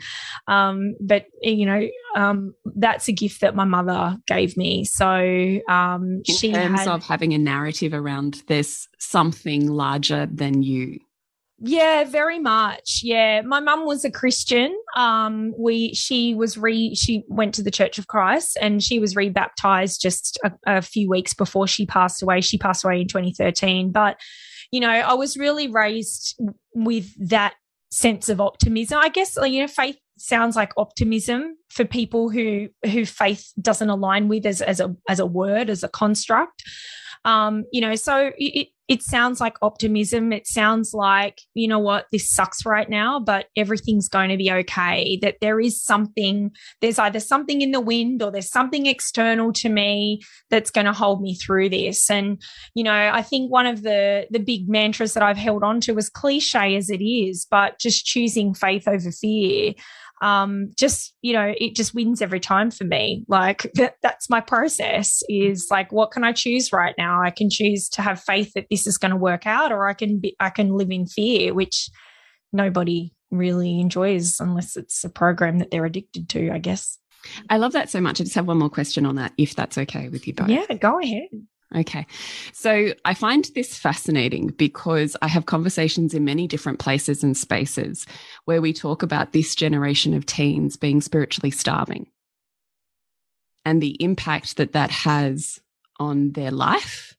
Um, 0.48 0.96
but, 1.00 1.26
you 1.42 1.66
know, 1.66 1.88
um, 2.16 2.54
that's 2.76 3.08
a 3.08 3.14
gift 3.14 3.42
that 3.42 3.56
my 3.56 3.66
mother 3.66 4.18
gave 4.28 4.58
me. 4.58 4.86
So 4.86 5.60
um, 5.70 6.22
in 6.26 6.36
she 6.36 6.52
terms 6.52 6.80
had, 6.80 6.88
of 6.88 7.04
having 7.04 7.34
a 7.34 7.38
narrative 7.38 7.94
around 7.94 8.44
there's 8.48 8.88
something 9.00 9.68
larger 9.68 10.28
than 10.28 10.64
you. 10.64 11.00
Yeah, 11.64 12.06
very 12.06 12.40
much. 12.40 13.02
Yeah, 13.04 13.42
my 13.42 13.60
mum 13.60 13.86
was 13.86 14.04
a 14.04 14.10
Christian. 14.10 14.76
Um, 14.96 15.54
we 15.56 15.94
she 15.94 16.34
was 16.34 16.58
re 16.58 16.96
she 16.96 17.24
went 17.28 17.54
to 17.54 17.62
the 17.62 17.70
Church 17.70 18.00
of 18.00 18.08
Christ 18.08 18.58
and 18.60 18.82
she 18.82 18.98
was 18.98 19.16
rebaptized 19.16 20.02
just 20.02 20.40
a, 20.44 20.52
a 20.66 20.82
few 20.82 21.08
weeks 21.08 21.36
before 21.36 21.68
she 21.68 21.86
passed 21.86 22.24
away. 22.24 22.42
She 22.42 22.58
passed 22.58 22.84
away 22.84 23.02
in 23.02 23.08
2013, 23.08 23.92
but 23.92 24.18
you 24.72 24.80
know, 24.80 24.90
I 24.90 25.14
was 25.14 25.38
really 25.38 25.68
raised 25.68 26.36
with 26.74 27.14
that 27.30 27.54
sense 27.92 28.30
of 28.30 28.42
optimism. 28.42 29.00
I 29.00 29.10
guess 29.10 29.38
you 29.44 29.62
know 29.62 29.68
faith 29.68 29.98
sounds 30.18 30.56
like 30.56 30.72
optimism 30.78 31.58
for 31.70 31.86
people 31.86 32.30
who 32.30 32.70
who 32.86 33.06
faith 33.06 33.52
doesn't 33.62 33.90
align 33.90 34.28
with 34.28 34.46
as 34.46 34.62
as 34.62 34.80
a 34.80 34.96
as 35.10 35.20
a 35.20 35.26
word 35.26 35.70
as 35.70 35.84
a 35.84 35.90
construct. 35.90 36.64
Um, 37.26 37.66
you 37.72 37.82
know, 37.82 37.96
so 37.96 38.32
it, 38.38 38.70
it 38.88 39.02
sounds 39.02 39.40
like 39.40 39.56
optimism. 39.62 40.34
It 40.34 40.46
sounds 40.46 40.94
like, 40.94 41.40
you 41.54 41.66
know 41.66 41.80
what, 41.80 42.08
this 42.12 42.30
sucks 42.30 42.66
right 42.66 42.90
now, 42.90 43.22
but 43.22 43.46
everything's 43.56 44.10
going 44.10 44.30
to 44.32 44.38
be 44.38 44.52
okay. 44.52 45.18
That 45.22 45.38
there 45.40 45.62
is 45.62 45.82
something, 45.82 46.52
there's 46.82 47.00
either 47.00 47.22
something 47.22 47.62
in 47.62 47.72
the 47.72 47.80
wind 47.80 48.22
or 48.22 48.32
there's 48.32 48.52
something 48.52 48.88
external 48.88 49.54
to 49.54 49.70
me 49.70 50.22
that's 50.50 50.72
going 50.72 50.88
to 50.88 50.94
hold 50.94 51.22
me 51.22 51.36
through 51.36 51.70
this. 51.70 52.10
And, 52.10 52.42
you 52.76 52.84
know, 52.84 53.12
I 53.14 53.22
think 53.22 53.50
one 53.50 53.66
of 53.66 53.84
the 53.84 54.28
the 54.30 54.40
big 54.40 54.68
mantras 54.68 55.14
that 55.14 55.24
I've 55.24 55.38
held 55.38 55.64
on 55.64 55.80
to, 55.82 55.98
as 55.98 56.10
cliche 56.10 56.76
as 56.76 56.90
it 56.90 57.02
is, 57.02 57.48
but 57.50 57.80
just 57.80 58.06
choosing 58.06 58.54
faith 58.54 58.90
over 58.90 59.12
fear 59.12 59.74
um, 60.22 60.72
just 60.78 61.16
you 61.22 61.34
know 61.34 61.54
it 61.58 61.76
just 61.76 61.94
wins 61.94 62.22
every 62.22 62.40
time 62.40 62.72
for 62.72 62.84
me. 62.84 63.26
Like 63.28 63.70
that, 63.76 63.96
that's 64.02 64.30
my 64.30 64.40
process 64.40 65.24
is 65.28 65.68
like 65.70 65.92
what 65.92 66.12
can 66.12 66.24
i 66.24 66.32
choose 66.32 66.72
right 66.72 66.96
now? 66.98 67.22
I 67.22 67.32
can 67.32 67.50
choose 67.50 67.90
to 67.90 68.02
have 68.02 68.22
faith 68.22 68.54
that 68.54 68.68
this 68.70 68.88
is 68.88 68.98
going 68.98 69.12
to 69.12 69.18
work 69.18 69.46
out 69.46 69.72
or 69.72 69.88
i 69.88 69.94
can 69.94 70.20
be 70.20 70.36
i 70.40 70.50
can 70.50 70.70
live 70.70 70.92
in 70.92 71.06
fear 71.06 71.54
which 71.54 71.90
nobody 72.54 73.12
really 73.32 73.80
enjoys 73.80 74.40
unless 74.40 74.76
it's 74.76 75.04
a 75.04 75.10
program 75.10 75.60
that 75.60 75.72
they're 75.72 75.86
addicted 75.86 76.30
to 76.30 76.52
i 76.52 76.58
guess. 76.58 76.98
I 77.52 77.58
love 77.58 77.74
that 77.74 77.92
so 77.92 78.02
much. 78.02 78.20
I 78.20 78.24
just 78.24 78.34
have 78.34 78.48
one 78.48 78.58
more 78.58 78.70
question 78.72 79.06
on 79.06 79.14
that 79.18 79.32
if 79.38 79.54
that's 79.56 79.78
okay 79.78 80.10
with 80.10 80.26
you 80.26 80.34
both. 80.34 80.50
Yeah 80.50 80.66
go 80.74 81.00
ahead 81.00 81.30
Okay. 81.76 82.06
So 82.52 82.94
I 83.06 83.14
find 83.14 83.50
this 83.56 83.78
fascinating 83.78 84.48
because 84.48 85.16
I 85.22 85.30
have 85.30 85.46
conversations 85.46 86.14
in 86.14 86.26
many 86.26 86.46
different 86.46 86.80
places 86.80 87.24
and 87.24 87.36
spaces 87.36 88.06
where 88.44 88.62
we 88.62 88.74
talk 88.74 89.04
about 89.04 89.32
this 89.32 89.56
generation 89.56 90.14
of 90.14 90.26
teens 90.26 90.76
being 90.76 91.00
spiritually 91.00 91.52
starving 91.52 92.08
and 93.64 93.82
the 93.82 94.02
impact 94.04 94.58
that 94.58 94.74
that 94.74 94.92
has 94.92 95.60
on 96.00 96.32
their 96.34 96.52
life, 96.52 97.16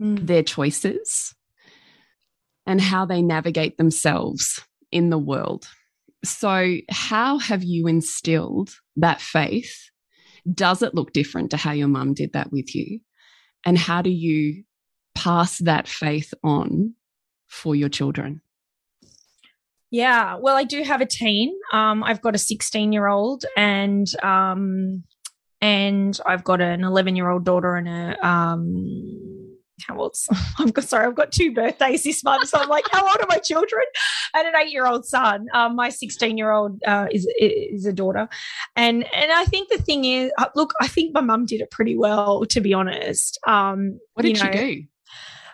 mm. 0.00 0.26
their 0.26 0.42
choices, 0.42 1.34
and 2.66 2.80
how 2.80 3.06
they 3.06 3.22
navigate 3.22 3.78
themselves 3.78 4.60
in 4.92 5.10
the 5.10 5.18
world. 5.18 5.68
So, 6.22 6.76
how 6.90 7.38
have 7.38 7.62
you 7.62 7.86
instilled 7.86 8.74
that 8.96 9.22
faith? 9.22 9.90
Does 10.52 10.82
it 10.82 10.94
look 10.94 11.12
different 11.12 11.50
to 11.50 11.56
how 11.56 11.72
your 11.72 11.88
mum 11.88 12.12
did 12.12 12.34
that 12.34 12.52
with 12.52 12.74
you? 12.74 13.00
And 13.64 13.78
how 13.78 14.02
do 14.02 14.10
you 14.10 14.64
pass 15.14 15.58
that 15.58 15.88
faith 15.88 16.32
on 16.42 16.94
for 17.48 17.74
your 17.74 17.88
children? 17.88 18.40
Yeah, 19.90 20.36
well, 20.36 20.56
I 20.56 20.64
do 20.64 20.82
have 20.82 21.00
a 21.00 21.06
teen. 21.06 21.52
Um, 21.72 22.04
I've 22.04 22.22
got 22.22 22.34
a 22.34 22.38
16 22.38 22.92
year 22.92 23.08
old 23.08 23.44
and 23.56 24.06
um, 24.22 25.02
and 25.60 26.18
I've 26.24 26.44
got 26.44 26.60
an 26.60 26.84
11 26.84 27.16
year 27.16 27.28
old 27.28 27.44
daughter 27.44 27.74
and 27.74 27.88
a 27.88 28.26
um, 28.26 29.39
how 29.86 29.98
old? 29.98 30.16
I've 30.58 30.72
got 30.72 30.84
sorry, 30.84 31.06
I've 31.06 31.14
got 31.14 31.32
two 31.32 31.52
birthdays 31.52 32.02
this 32.02 32.22
month, 32.24 32.48
so 32.48 32.58
I'm 32.58 32.68
like, 32.68 32.84
how 32.90 33.06
old 33.06 33.20
are 33.20 33.26
my 33.28 33.38
children? 33.38 33.82
And 34.34 34.46
an 34.46 34.54
eight 34.56 34.72
year 34.72 34.86
old 34.86 35.06
son. 35.06 35.46
Um, 35.54 35.76
my 35.76 35.88
16 35.88 36.36
year 36.38 36.52
old 36.52 36.80
uh, 36.86 37.06
is 37.10 37.26
is 37.38 37.86
a 37.86 37.92
daughter, 37.92 38.28
and 38.76 39.04
and 39.14 39.32
I 39.32 39.44
think 39.44 39.68
the 39.68 39.78
thing 39.78 40.04
is, 40.04 40.30
uh, 40.38 40.46
look, 40.54 40.72
I 40.80 40.88
think 40.88 41.14
my 41.14 41.20
mum 41.20 41.46
did 41.46 41.60
it 41.60 41.70
pretty 41.70 41.96
well, 41.96 42.44
to 42.46 42.60
be 42.60 42.72
honest. 42.72 43.38
Um, 43.46 43.98
what 44.14 44.22
did 44.22 44.38
you 44.38 44.44
know, 44.44 44.52
she 44.52 44.58
do? 44.58 44.82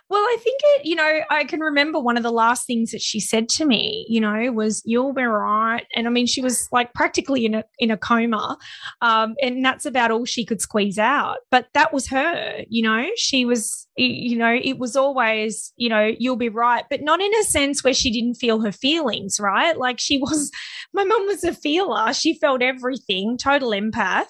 Well, 0.09 0.21
I 0.21 0.37
think 0.41 0.61
it, 0.63 0.85
you 0.85 0.95
know, 0.95 1.19
I 1.29 1.43
can 1.43 1.59
remember 1.59 1.99
one 1.99 2.15
of 2.15 2.23
the 2.23 2.31
last 2.31 2.65
things 2.65 2.91
that 2.91 3.01
she 3.01 3.19
said 3.19 3.49
to 3.49 3.65
me, 3.65 4.05
you 4.07 4.21
know, 4.21 4.51
was 4.53 4.81
you'll 4.85 5.13
be 5.13 5.23
right. 5.23 5.85
And 5.95 6.07
I 6.07 6.09
mean, 6.09 6.27
she 6.27 6.41
was 6.41 6.69
like 6.71 6.93
practically 6.93 7.45
in 7.45 7.55
a 7.55 7.63
in 7.79 7.91
a 7.91 7.97
coma. 7.97 8.57
Um, 9.01 9.35
and 9.41 9.63
that's 9.65 9.85
about 9.85 10.11
all 10.11 10.23
she 10.23 10.45
could 10.45 10.61
squeeze 10.61 10.97
out. 10.97 11.37
But 11.51 11.67
that 11.73 11.91
was 11.91 12.07
her, 12.07 12.63
you 12.69 12.83
know, 12.83 13.05
she 13.17 13.43
was 13.43 13.87
you 13.97 14.37
know, 14.37 14.53
it 14.53 14.77
was 14.77 14.95
always, 14.95 15.73
you 15.75 15.89
know, 15.89 16.11
you'll 16.19 16.35
be 16.35 16.49
right, 16.49 16.85
but 16.89 17.01
not 17.01 17.19
in 17.19 17.33
a 17.35 17.43
sense 17.43 17.83
where 17.83 17.95
she 17.95 18.11
didn't 18.11 18.35
feel 18.35 18.61
her 18.61 18.71
feelings, 18.71 19.39
right? 19.39 19.75
Like 19.75 19.99
she 19.99 20.19
was, 20.19 20.51
my 20.93 21.03
mum 21.03 21.25
was 21.25 21.43
a 21.43 21.53
feeler. 21.53 22.13
She 22.13 22.37
felt 22.37 22.61
everything, 22.61 23.37
total 23.37 23.71
empath 23.71 24.27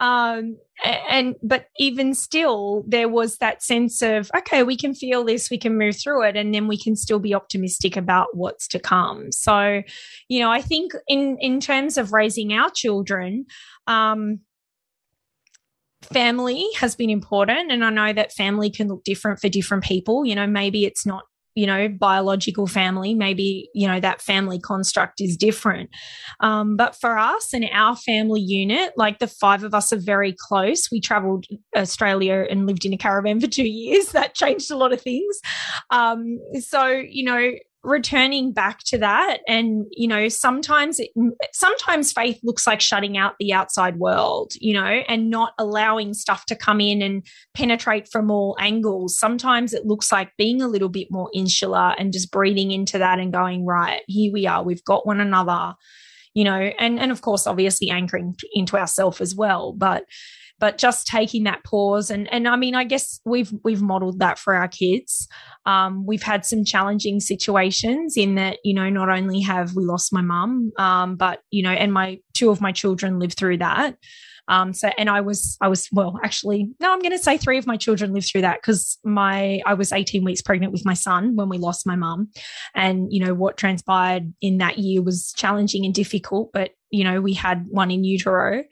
um, 0.00 0.58
and 0.84 1.36
but 1.42 1.68
even 1.78 2.14
still 2.14 2.84
there 2.86 3.08
was 3.08 3.38
that 3.38 3.62
sense 3.62 4.02
of 4.02 4.30
okay 4.36 4.62
we 4.62 4.76
can 4.76 4.94
feel 4.94 5.24
this 5.24 5.50
we 5.50 5.56
can 5.56 5.78
move 5.78 5.96
through 5.96 6.22
it 6.22 6.36
and 6.36 6.54
then 6.54 6.68
we 6.68 6.78
can 6.78 6.94
still 6.94 7.18
be 7.18 7.34
optimistic 7.34 7.96
about 7.96 8.28
what's 8.34 8.68
to 8.68 8.78
come. 8.78 9.32
So 9.32 9.82
you 10.28 10.40
know 10.40 10.50
i 10.50 10.60
think 10.60 10.92
in 11.08 11.38
in 11.40 11.60
terms 11.60 11.96
of 11.96 12.12
raising 12.12 12.52
our 12.52 12.70
children 12.70 13.46
um 13.86 14.40
family 16.02 16.64
has 16.78 16.94
been 16.94 17.10
important. 17.10 17.72
And 17.72 17.84
i 17.84 17.90
know 17.90 18.12
that 18.12 18.32
family 18.32 18.70
can 18.70 18.88
look 18.88 19.04
different 19.04 19.40
for 19.40 19.48
different 19.48 19.84
people. 19.84 20.26
You 20.26 20.34
know 20.34 20.46
maybe 20.46 20.84
it's 20.84 21.06
not 21.06 21.24
you 21.56 21.66
know 21.66 21.88
biological 21.88 22.66
family 22.66 23.14
maybe 23.14 23.68
you 23.74 23.88
know 23.88 23.98
that 23.98 24.22
family 24.22 24.60
construct 24.60 25.20
is 25.20 25.36
different. 25.36 25.90
Um, 26.40 26.76
but 26.76 26.94
for 26.94 27.18
us 27.18 27.52
and 27.52 27.66
our 27.72 27.96
family 27.96 28.40
unit 28.40 28.92
like 28.96 29.18
the 29.18 29.26
five 29.26 29.64
of 29.64 29.74
us 29.74 29.92
are 29.92 29.98
very 29.98 30.36
close. 30.38 30.88
We 30.92 31.00
traveled 31.00 31.46
australia 31.76 32.46
and 32.48 32.66
lived 32.66 32.84
in 32.84 32.92
a 32.92 32.98
caravan 32.98 33.40
for 33.40 33.48
two 33.48 33.68
years. 33.68 34.12
That 34.12 34.34
changed 34.34 34.70
a 34.70 34.76
lot 34.76 34.92
of 34.92 35.00
things. 35.00 35.40
Um, 35.90 36.38
so 36.60 36.86
you 36.88 37.24
know 37.24 37.52
returning 37.86 38.52
back 38.52 38.80
to 38.80 38.98
that. 38.98 39.38
And 39.46 39.86
you 39.90 40.08
know 40.08 40.28
sometimes 40.28 41.00
it, 41.00 41.10
sometimes 41.52 42.12
faith 42.12 42.38
looks 42.42 42.66
like 42.66 42.80
shutting 42.80 43.16
out 43.16 43.34
the 43.38 43.52
outside 43.52 43.96
world 43.96 44.52
you 44.60 44.74
know 44.74 44.84
and 45.08 45.30
not 45.30 45.52
allowing 45.58 46.12
stuff 46.14 46.44
to 46.46 46.56
come 46.56 46.80
in 46.80 47.00
and 47.02 47.26
penetrate 47.54 48.08
from 48.08 48.30
all 48.30 48.56
angles. 48.60 49.18
Sometimes 49.18 49.72
it 49.72 49.86
looks 49.86 50.10
like 50.12 50.36
being 50.36 50.60
a 50.60 50.68
little 50.68 50.88
bit 50.88 51.08
more 51.10 51.30
insular 51.32 51.94
and 51.98 52.12
just 52.12 52.30
breathing 52.30 52.72
into 52.72 52.98
that 52.98 53.18
and 53.18 53.32
going 53.32 53.64
right 53.64 54.02
here 54.06 54.32
we 54.32 54.46
are. 54.46 54.62
We've 54.62 54.84
got 54.84 55.06
one 55.06 55.20
another 55.20 55.74
you 56.34 56.44
know. 56.44 56.70
And 56.78 57.00
and 57.00 57.10
of 57.10 57.22
course 57.22 57.46
obviously 57.46 57.90
anchoring 57.90 58.36
into 58.52 58.76
ourself 58.76 59.20
as 59.20 59.34
well. 59.34 59.72
But 59.72 60.04
but 60.58 60.78
just 60.78 61.06
taking 61.06 61.44
that 61.44 61.64
pause 61.64 62.10
and 62.10 62.32
and 62.32 62.48
I 62.48 62.56
mean 62.56 62.74
I 62.74 62.84
guess 62.84 63.20
we've 63.24 63.52
we've 63.64 63.82
modeled 63.82 64.18
that 64.20 64.38
for 64.38 64.54
our 64.54 64.68
kids. 64.68 65.28
Um, 65.64 66.06
we've 66.06 66.22
had 66.22 66.46
some 66.46 66.64
challenging 66.64 67.20
situations 67.20 68.16
in 68.16 68.36
that 68.36 68.58
you 68.64 68.74
know 68.74 68.88
not 68.88 69.08
only 69.08 69.40
have 69.40 69.74
we 69.74 69.84
lost 69.84 70.12
my 70.12 70.22
mum, 70.22 70.72
um, 70.78 71.16
but 71.16 71.40
you 71.50 71.62
know 71.62 71.70
and 71.70 71.92
my 71.92 72.20
two 72.34 72.50
of 72.50 72.60
my 72.60 72.72
children 72.72 73.18
lived 73.18 73.36
through 73.38 73.58
that. 73.58 73.96
Um, 74.48 74.72
so, 74.72 74.90
and 74.96 75.10
I 75.10 75.20
was, 75.20 75.56
I 75.60 75.68
was, 75.68 75.88
well, 75.92 76.18
actually, 76.24 76.70
no, 76.80 76.92
I'm 76.92 77.00
going 77.00 77.12
to 77.12 77.18
say 77.18 77.36
three 77.36 77.58
of 77.58 77.66
my 77.66 77.76
children 77.76 78.12
lived 78.12 78.28
through 78.30 78.42
that 78.42 78.60
because 78.60 78.98
my, 79.04 79.60
I 79.66 79.74
was 79.74 79.92
18 79.92 80.24
weeks 80.24 80.42
pregnant 80.42 80.72
with 80.72 80.84
my 80.84 80.94
son 80.94 81.36
when 81.36 81.48
we 81.48 81.58
lost 81.58 81.86
my 81.86 81.96
mum. 81.96 82.30
And, 82.74 83.12
you 83.12 83.24
know, 83.24 83.34
what 83.34 83.56
transpired 83.56 84.32
in 84.40 84.58
that 84.58 84.78
year 84.78 85.02
was 85.02 85.32
challenging 85.36 85.84
and 85.84 85.94
difficult, 85.94 86.50
but, 86.52 86.70
you 86.90 87.04
know, 87.04 87.20
we 87.20 87.34
had 87.34 87.66
one 87.68 87.90
in 87.90 88.04
utero. 88.04 88.62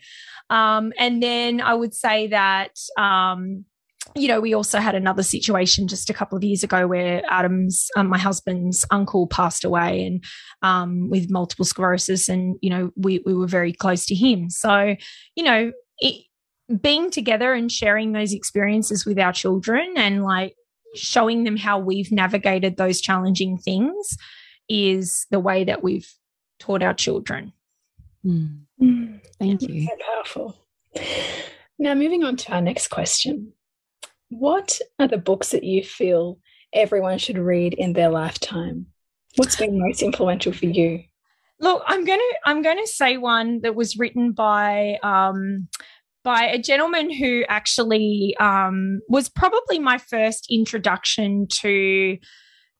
Um, 0.51 0.93
and 0.99 1.23
then 1.23 1.61
I 1.61 1.75
would 1.75 1.95
say 1.95 2.29
that, 2.29 2.79
um, 2.97 3.65
you 4.15 4.29
know, 4.29 4.41
we 4.41 4.55
also 4.55 4.79
had 4.79 4.95
another 4.95 5.23
situation 5.23 5.89
just 5.89 6.09
a 6.09 6.15
couple 6.15 6.37
of 6.37 6.45
years 6.45 6.63
ago 6.63 6.87
where 6.87 7.23
Adam's, 7.29 7.89
um, 7.97 8.09
my 8.09 8.19
husband's 8.19 8.85
uncle 8.91 9.27
passed 9.27 9.65
away 9.65 10.05
and 10.05 10.25
um, 10.63 11.11
with 11.11 11.31
multiple 11.31 11.65
sclerosis, 11.65 12.29
and 12.29 12.57
you 12.61 12.71
know, 12.71 12.91
we 12.97 13.21
we 13.27 13.35
were 13.35 13.47
very 13.47 13.73
close 13.73 14.07
to 14.07 14.15
him. 14.15 14.51
So, 14.51 14.95
you 15.35 15.45
know, 15.45 15.73
it, 15.99 16.25
being 16.81 17.11
together 17.11 17.53
and 17.53 17.71
sharing 17.71 18.13
those 18.13 18.33
experiences 18.33 19.05
with 19.05 19.19
our 19.19 19.33
children 19.33 19.95
and 19.97 20.23
like 20.23 20.55
showing 20.95 21.45
them 21.45 21.57
how 21.57 21.79
we've 21.79 22.13
navigated 22.13 22.77
those 22.77 23.01
challenging 23.01 23.59
things 23.59 24.17
is 24.69 25.27
the 25.31 25.41
way 25.41 25.65
that 25.65 25.83
we've 25.83 26.11
taught 26.59 26.83
our 26.83 26.95
children. 26.95 27.53
Mm. 28.25 28.61
Mm. 28.81 29.21
Thank 29.39 29.63
you. 29.63 29.87
So 29.87 29.97
powerful. 30.15 30.57
Now, 31.79 31.95
moving 31.95 32.23
on 32.23 32.37
to 32.37 32.53
our 32.53 32.61
next 32.61 32.89
question. 32.89 33.53
What 34.37 34.81
are 34.99 35.07
the 35.07 35.17
books 35.17 35.51
that 35.51 35.63
you 35.63 35.85
feel 35.85 36.41
everyone 36.73 37.19
should 37.19 37.39
read 37.39 37.73
in 37.75 37.93
their 37.93 38.09
lifetime? 38.11 38.87
What's 39.37 39.55
been 39.55 39.79
most 39.79 40.03
influential 40.03 40.53
for 40.53 40.67
you? 40.67 41.05
Look, 41.61 41.85
I'm 41.87 42.05
gonna 42.05 42.23
I'm 42.45 42.61
gonna 42.61 42.87
say 42.87 43.17
one 43.17 43.61
that 43.61 43.77
was 43.77 43.97
written 43.97 44.33
by 44.33 44.99
um, 45.05 45.69
by 46.25 46.47
a 46.47 46.59
gentleman 46.59 47.13
who 47.13 47.45
actually 47.49 48.35
um, 48.41 49.03
was 49.09 49.29
probably 49.29 49.79
my 49.79 49.99
first 49.99 50.49
introduction 50.51 51.47
to 51.61 52.19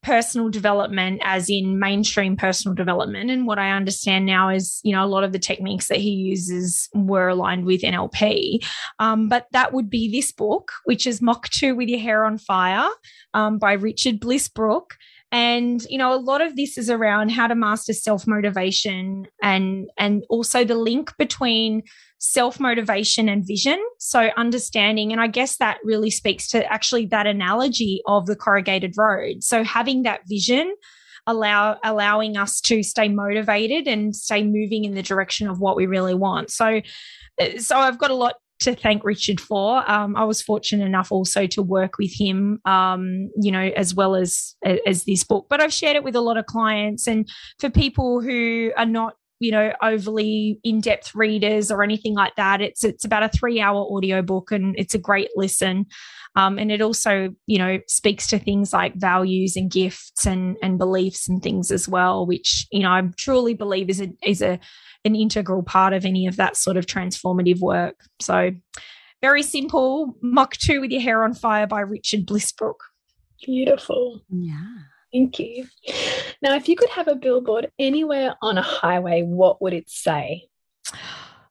personal 0.05 0.49
development 0.49 1.21
as 1.25 1.51
in 1.51 1.79
mainstream 1.79 2.37
personal 2.37 2.75
development. 2.75 3.31
And 3.31 3.47
what 3.47 3.59
i 3.59 3.71
understand 3.71 4.27
now 4.27 4.49
is 4.49 4.81
you 4.85 4.93
know 4.93 5.05
a 5.05 5.07
lot 5.07 5.25
of 5.25 5.33
the 5.33 5.39
techniques 5.39 5.89
that 5.89 5.99
he 5.99 6.11
uses 6.11 6.89
were 6.95 7.29
aligned 7.29 7.65
with 7.65 7.83
nlp 7.83 8.65
um, 8.99 9.29
but 9.29 9.47
that 9.53 9.73
would 9.73 9.91
be 9.91 10.11
this 10.11 10.33
book 10.33 10.73
which 10.85 11.07
is 11.07 11.23
mach 11.23 11.49
2 11.51 11.75
with 11.75 11.89
your 11.89 12.01
hair 12.01 12.25
on 12.25 12.39
fire 12.39 12.89
um, 13.33 13.59
by 13.59 13.73
richard 13.73 14.21
bliss 14.21 14.49
brooke 14.49 14.97
and 15.33 15.85
you 15.89 15.99
know 15.99 16.15
a 16.15 16.17
lot 16.31 16.41
of 16.41 16.57
this 16.57 16.79
is 16.79 16.91
around 16.91 17.31
how 17.31 17.47
to 17.47 17.55
master 17.55 17.93
self 17.93 18.27
motivation 18.27 19.27
and 19.43 19.89
and 19.99 20.25
also 20.29 20.65
the 20.65 20.77
link 20.77 21.13
between 21.19 21.83
self 22.25 22.59
motivation 22.59 23.29
and 23.29 23.47
vision. 23.47 23.79
So, 23.99 24.31
understanding, 24.37 25.13
and 25.13 25.21
I 25.21 25.27
guess 25.27 25.57
that 25.59 25.79
really 25.85 26.11
speaks 26.11 26.49
to 26.49 26.65
actually 26.73 27.07
that 27.07 27.27
analogy 27.27 28.01
of 28.07 28.27
the 28.27 28.37
corrugated 28.37 28.95
road. 28.97 29.45
So, 29.45 29.63
having 29.63 30.03
that 30.03 30.21
vision 30.29 30.75
allow 31.27 31.79
allowing 31.85 32.37
us 32.37 32.61
to 32.61 32.83
stay 32.83 33.09
motivated 33.09 33.87
and 33.87 34.15
stay 34.15 34.43
moving 34.43 34.85
in 34.85 34.95
the 34.95 35.03
direction 35.03 35.49
of 35.49 35.59
what 35.59 35.77
we 35.77 35.87
really 35.87 36.15
want. 36.15 36.51
So, 36.51 36.83
so 37.59 37.79
I've 37.79 37.99
got 37.99 38.11
a 38.11 38.15
lot 38.15 38.35
to 38.61 38.75
thank 38.75 39.05
Richard 39.05 39.41
for. 39.41 39.89
Um, 39.91 40.17
I 40.17 40.25
was 40.25 40.43
fortunate 40.43 40.85
enough 40.85 41.11
also 41.11 41.47
to 41.49 41.63
work 41.63 41.99
with 41.99 42.13
him, 42.15 42.61
um, 42.65 43.31
you 43.41 43.51
know, 43.51 43.71
as 43.77 43.95
well 43.95 44.15
as 44.15 44.55
as 44.87 45.05
this 45.05 45.25
book. 45.25 45.47
But 45.49 45.61
I've 45.61 45.73
shared 45.73 45.97
it 45.97 46.05
with 46.05 46.17
a 46.17 46.21
lot 46.21 46.37
of 46.37 46.47
clients, 46.47 47.07
and 47.07 47.29
for 47.59 47.71
people 47.71 48.21
who 48.21 48.73
are 48.77 48.87
not 48.87 49.15
you 49.45 49.53
know 49.53 49.73
overly 49.83 50.59
in-depth 50.65 51.15
readers 51.15 51.71
or 51.71 51.83
anything 51.83 52.15
like 52.15 52.35
that 52.37 52.61
it's 52.61 52.83
it's 52.85 53.05
about 53.05 53.23
a 53.23 53.29
three 53.29 53.61
hour 53.61 53.79
audiobook 53.79 54.51
and 54.51 54.75
it's 54.79 54.95
a 54.95 54.99
great 54.99 55.29
listen 55.37 55.87
um, 56.37 56.59
and 56.59 56.73
it 56.73 56.81
also 56.81 57.31
you 57.47 57.59
know 57.59 57.79
speaks 57.87 58.27
to 58.27 58.39
things 58.39 58.73
like 58.73 58.95
values 58.95 59.57
and 59.57 59.71
gifts 59.71 60.27
and 60.27 60.57
and 60.63 60.79
beliefs 60.79 61.29
and 61.29 61.43
things 61.43 61.71
as 61.71 61.89
well 61.89 62.27
which 62.27 62.67
you 62.73 62.81
know 62.81 62.91
i 62.91 63.03
truly 63.17 63.55
believe 63.55 63.89
is 63.89 64.01
a 64.01 64.09
is 64.25 64.43
a 64.43 64.59
an 65.05 65.15
integral 65.15 65.63
part 65.63 65.93
of 65.93 66.05
any 66.05 66.27
of 66.27 66.37
that 66.37 66.57
sort 66.57 66.77
of 66.77 66.87
transformative 66.87 67.61
work 67.61 67.97
so 68.21 68.51
very 69.25 69.43
simple. 69.43 70.19
Mach 70.21 70.55
2 70.59 70.83
with 70.83 70.91
your 70.91 71.01
hair 71.01 71.25
on 71.25 71.33
fire 71.33 71.67
by 71.67 71.81
Richard 71.81 72.27
Bliss 72.27 72.53
Brooke. 72.53 72.85
Beautiful. 73.43 74.21
Yeah. 74.29 74.84
Thank 75.15 75.39
you. 75.39 75.69
Now, 76.43 76.57
if 76.57 76.69
you 76.69 76.75
could 76.75 76.91
have 76.91 77.07
a 77.07 77.15
billboard 77.15 77.71
anywhere 77.79 78.35
on 78.43 78.59
a 78.59 78.63
highway, 78.63 79.23
what 79.23 79.63
would 79.63 79.73
it 79.73 79.89
say? 79.89 80.49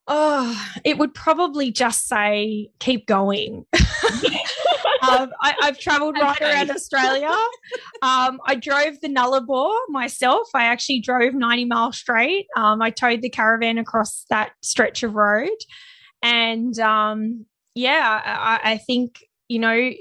Oh, 0.06 0.70
it 0.84 0.98
would 0.98 1.14
probably 1.14 1.72
just 1.72 2.06
say, 2.06 2.72
keep 2.80 3.08
going. 3.08 3.66
um, 3.74 5.32
I, 5.42 5.56
have 5.62 5.80
traveled 5.80 6.18
right 6.20 6.40
around 6.42 6.72
Australia. 6.72 7.34
Um, 8.02 8.42
I 8.46 8.56
drove 8.56 9.00
the 9.00 9.08
Nullarbor 9.08 9.74
myself. 9.88 10.50
I 10.54 10.66
actually 10.66 11.00
drove 11.00 11.34
90 11.34 11.64
miles 11.66 11.98
straight. 11.98 12.48
Um, 12.58 12.82
I 12.82 12.90
towed 12.90 13.22
the 13.22 13.30
caravan 13.30 13.78
across 13.78 14.26
that 14.30 14.52
stretch 14.62 15.04
of 15.04 15.16
road. 15.16 15.56
And 16.22 16.78
um, 16.80 17.46
yeah, 17.76 18.22
I, 18.26 18.74
I 18.74 18.78
think 18.78 19.24
you 19.48 19.60
know, 19.60 19.92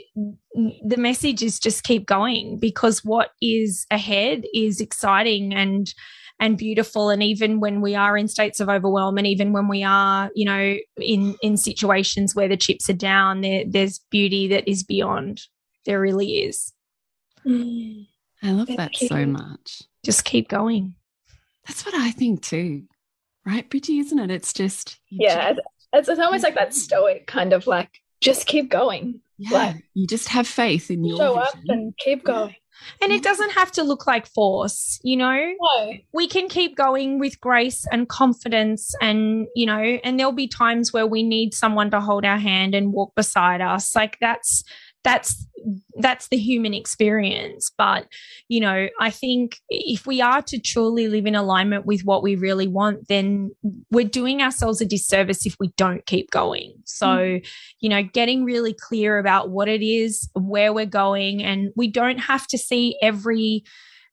the 0.85 0.97
message 0.97 1.43
is 1.43 1.59
just 1.59 1.85
keep 1.85 2.07
going 2.07 2.59
because 2.59 3.05
what 3.05 3.31
is 3.41 3.87
ahead 3.91 4.45
is 4.55 4.81
exciting 4.81 5.53
and 5.53 5.93
and 6.41 6.59
beautiful. 6.59 7.11
And 7.11 7.23
even 7.23 7.61
when 7.61 7.81
we 7.81 7.95
are 7.95 8.17
in 8.17 8.27
states 8.27 8.59
of 8.59 8.69
overwhelm 8.69 9.17
and 9.17 9.27
even 9.27 9.53
when 9.53 9.69
we 9.69 9.85
are 9.85 10.31
you 10.35 10.45
know 10.45 10.77
in 10.97 11.37
in 11.43 11.57
situations 11.57 12.35
where 12.35 12.49
the 12.49 12.57
chips 12.57 12.89
are 12.91 12.95
down 12.95 13.41
there 13.43 13.65
there's 13.67 14.01
beauty 14.11 14.49
that 14.49 14.69
is 14.69 14.83
beyond. 14.83 15.43
There 15.85 16.01
really 16.01 16.43
is. 16.45 16.73
Mm. 17.45 18.07
i 18.43 18.53
love 18.53 18.69
that 18.77 18.95
so 18.95 19.27
much. 19.27 19.83
Just 20.05 20.25
keep 20.25 20.49
going. 20.49 20.95
That's 21.67 21.85
what 21.85 21.95
i 21.95 22.11
think 22.11 22.43
too 22.43 22.85
right 23.45 23.69
bridgie 23.69 23.99
isn't 23.99 24.19
it? 24.19 24.31
It's 24.31 24.53
just 24.53 24.99
yeah 25.11 25.53
just, 25.53 25.67
it's, 25.93 26.09
it's 26.09 26.21
almost 26.21 26.45
like 26.45 26.55
that 26.55 26.75
stoic 26.75 27.27
kind 27.27 27.53
of 27.53 27.67
like 27.67 28.01
just 28.21 28.47
keep 28.47 28.71
going 28.71 29.21
yeah, 29.51 29.59
like, 29.59 29.85
you 29.95 30.07
just 30.07 30.29
have 30.29 30.47
faith 30.47 30.91
in 30.91 31.05
your 31.05 31.17
show 31.17 31.35
vision. 31.35 31.43
up 31.43 31.55
and 31.69 31.95
keep 31.99 32.25
going 32.25 32.55
and 33.01 33.13
it 33.13 33.23
doesn't 33.23 33.51
have 33.51 33.73
to 33.73 33.83
look 33.83 34.07
like 34.07 34.27
force, 34.27 35.01
you 35.03 35.17
know? 35.17 35.55
No. 35.61 35.93
We 36.13 36.27
can 36.27 36.49
keep 36.49 36.77
going 36.77 37.19
with 37.19 37.41
grace 37.41 37.87
and 37.91 38.09
confidence 38.09 38.95
and, 39.01 39.47
you 39.55 39.67
know, 39.67 39.99
and 40.05 40.19
there'll 40.19 40.33
be 40.33 40.49
times 40.49 40.93
where 40.93 41.07
we 41.07 41.23
need 41.23 41.55
someone 41.55 41.91
to 41.91 42.01
hold 42.01 42.25
our 42.25 42.39
hand 42.39 42.75
and 42.75 42.93
walk 42.93 43.15
beside 43.15 43.61
us. 43.61 43.95
Like 43.95 44.19
that's 44.21 44.65
that's 45.05 45.47
that's 45.99 46.29
the 46.29 46.37
human 46.37 46.75
experience 46.75 47.71
but 47.77 48.07
you 48.49 48.61
know 48.61 48.89
i 49.01 49.11
think 49.11 49.61
if 49.69 50.07
we 50.07 50.21
are 50.21 50.43
to 50.43 50.61
truly 50.61 51.09
live 51.09 51.27
in 51.27 51.35
alignment 51.35 51.87
with 51.87 52.03
what 52.03 52.23
we 52.23 52.35
really 52.35 52.67
want 52.67 53.07
then 53.09 53.51
we're 53.91 54.07
doing 54.07 54.43
ourselves 54.43 54.81
a 54.81 54.85
disservice 54.85 55.47
if 55.47 55.57
we 55.61 55.69
don't 55.77 56.07
keep 56.07 56.31
going 56.31 56.73
so 56.85 57.07
mm. 57.07 57.47
you 57.81 57.89
know 57.89 58.03
getting 58.03 58.45
really 58.45 58.75
clear 58.75 59.19
about 59.19 59.51
what 59.51 59.69
it 59.69 59.85
is 59.85 60.29
where 60.35 60.73
we're 60.73 60.87
going 60.87 61.43
and 61.43 61.71
we 61.77 61.89
don't 61.89 62.19
have 62.19 62.47
to 62.47 62.59
see 62.59 62.97
every 63.03 63.63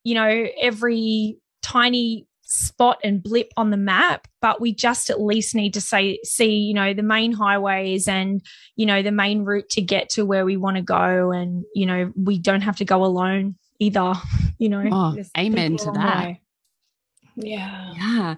you 0.03 0.13
know 0.13 0.45
every 0.61 1.37
tiny 1.61 2.25
spot 2.51 2.97
and 3.03 3.21
blip 3.21 3.53
on 3.55 3.69
the 3.69 3.77
map 3.77 4.27
but 4.41 4.59
we 4.59 4.73
just 4.73 5.11
at 5.11 5.21
least 5.21 5.53
need 5.53 5.75
to 5.75 5.79
say 5.81 6.19
see 6.23 6.55
you 6.55 6.73
know 6.73 6.95
the 6.95 7.03
main 7.03 7.31
highways 7.31 8.07
and 8.07 8.41
you 8.75 8.87
know 8.87 9.03
the 9.03 9.11
main 9.11 9.45
route 9.45 9.69
to 9.69 9.81
get 9.81 10.09
to 10.09 10.25
where 10.25 10.45
we 10.45 10.57
want 10.57 10.75
to 10.75 10.81
go 10.81 11.31
and 11.31 11.63
you 11.75 11.85
know 11.85 12.11
we 12.15 12.39
don't 12.39 12.61
have 12.61 12.77
to 12.77 12.85
go 12.85 13.05
alone 13.05 13.55
either 13.77 14.13
you 14.57 14.67
know 14.67 14.83
oh, 14.91 15.15
amen 15.37 15.77
to 15.77 15.91
that 15.91 16.25
way. 16.25 16.41
Yeah. 17.41 17.93
Yeah. 17.95 18.35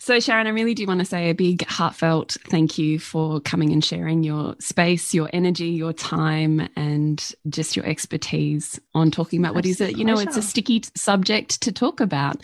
So, 0.00 0.18
Sharon, 0.18 0.48
I 0.48 0.50
really 0.50 0.74
do 0.74 0.84
want 0.86 0.98
to 0.98 1.06
say 1.06 1.30
a 1.30 1.34
big 1.34 1.64
heartfelt 1.66 2.36
thank 2.48 2.76
you 2.76 2.98
for 2.98 3.40
coming 3.40 3.72
and 3.72 3.84
sharing 3.84 4.24
your 4.24 4.56
space, 4.58 5.14
your 5.14 5.30
energy, 5.32 5.68
your 5.68 5.92
time, 5.92 6.68
and 6.74 7.34
just 7.48 7.76
your 7.76 7.86
expertise 7.86 8.80
on 8.94 9.12
talking 9.12 9.38
about 9.38 9.54
what 9.54 9.64
is 9.64 9.80
it. 9.80 9.96
You 9.96 10.04
know, 10.04 10.18
it's 10.18 10.36
a 10.36 10.42
sticky 10.42 10.82
subject 10.96 11.62
to 11.62 11.70
talk 11.72 12.00
about. 12.00 12.42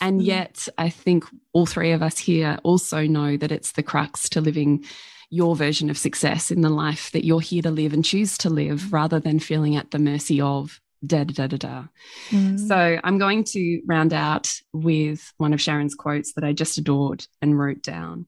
And 0.00 0.20
mm. 0.20 0.24
yet, 0.24 0.68
I 0.76 0.90
think 0.90 1.24
all 1.52 1.66
three 1.66 1.92
of 1.92 2.02
us 2.02 2.18
here 2.18 2.58
also 2.62 3.06
know 3.06 3.36
that 3.36 3.52
it's 3.52 3.72
the 3.72 3.82
crux 3.82 4.28
to 4.30 4.40
living 4.40 4.84
your 5.30 5.56
version 5.56 5.90
of 5.90 5.98
success 5.98 6.50
in 6.50 6.60
the 6.60 6.70
life 6.70 7.10
that 7.12 7.24
you're 7.24 7.40
here 7.40 7.62
to 7.62 7.70
live 7.70 7.92
and 7.92 8.04
choose 8.04 8.38
to 8.38 8.50
live 8.50 8.92
rather 8.92 9.18
than 9.18 9.40
feeling 9.40 9.74
at 9.76 9.90
the 9.90 9.98
mercy 9.98 10.40
of 10.40 10.80
da 11.04 11.24
da 11.24 11.46
da 11.46 11.56
da. 11.56 11.84
Mm. 12.30 12.58
So 12.68 13.00
I'm 13.02 13.18
going 13.18 13.44
to 13.44 13.80
round 13.86 14.12
out 14.12 14.52
with 14.72 15.32
one 15.38 15.52
of 15.52 15.60
Sharon's 15.60 15.94
quotes 15.94 16.32
that 16.34 16.44
I 16.44 16.52
just 16.52 16.78
adored 16.78 17.26
and 17.42 17.58
wrote 17.58 17.82
down, 17.82 18.26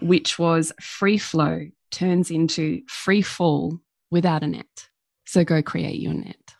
which 0.00 0.38
was 0.38 0.72
free 0.80 1.18
flow 1.18 1.68
turns 1.90 2.30
into 2.30 2.82
free 2.88 3.22
fall 3.22 3.80
without 4.10 4.42
a 4.42 4.46
net. 4.46 4.88
So 5.26 5.44
go 5.44 5.62
create 5.62 6.00
your 6.00 6.14
net. 6.14 6.54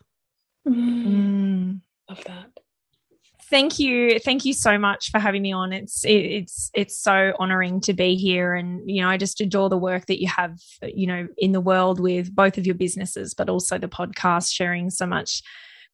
Mm. 0.67 1.81
Love 2.09 2.23
that 2.25 2.54
thank 3.49 3.79
you 3.79 4.19
thank 4.19 4.45
you 4.45 4.53
so 4.53 4.77
much 4.77 5.11
for 5.11 5.19
having 5.19 5.41
me 5.41 5.53
on. 5.53 5.73
It's 5.73 6.03
it's 6.05 6.69
it's 6.73 6.97
so 6.97 7.33
honoring 7.39 7.81
to 7.81 7.93
be 7.93 8.15
here. 8.15 8.53
And 8.53 8.89
you 8.89 9.01
know 9.01 9.09
i 9.09 9.17
just 9.17 9.41
adore 9.41 9.69
the 9.69 9.77
work 9.77 10.07
that 10.07 10.21
you 10.21 10.27
have 10.27 10.59
you 10.83 11.07
know 11.07 11.27
in 11.37 11.51
the 11.51 11.61
world 11.61 11.99
with 11.99 12.33
both 12.33 12.57
of 12.57 12.65
your 12.65 12.75
businesses 12.75 13.33
but 13.33 13.49
also 13.49 13.77
the 13.77 13.87
podcast 13.87 14.53
sharing 14.53 14.89
so 14.89 15.05
much 15.05 15.41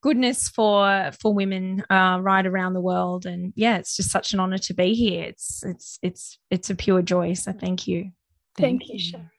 goodness 0.01 0.49
for 0.49 1.11
for 1.19 1.33
women 1.33 1.83
uh, 1.89 2.19
right 2.21 2.45
around 2.45 2.73
the 2.73 2.81
world. 2.81 3.25
And 3.25 3.53
yeah 3.55 3.77
it's 3.77 3.95
just 3.95 4.11
such 4.11 4.33
an 4.33 4.39
honor 4.39 4.57
to 4.59 4.73
be 4.73 4.93
here. 4.93 5.23
It's 5.23 5.63
it's 5.63 5.99
it's 6.01 6.39
it's 6.49 6.69
a 6.69 6.75
pure 6.75 7.01
joy. 7.01 7.33
So 7.33 7.53
thank 7.53 7.87
you. 7.87 8.11
Thank, 8.57 8.81
thank 8.81 8.89
you, 8.89 8.99
Sharon. 8.99 9.29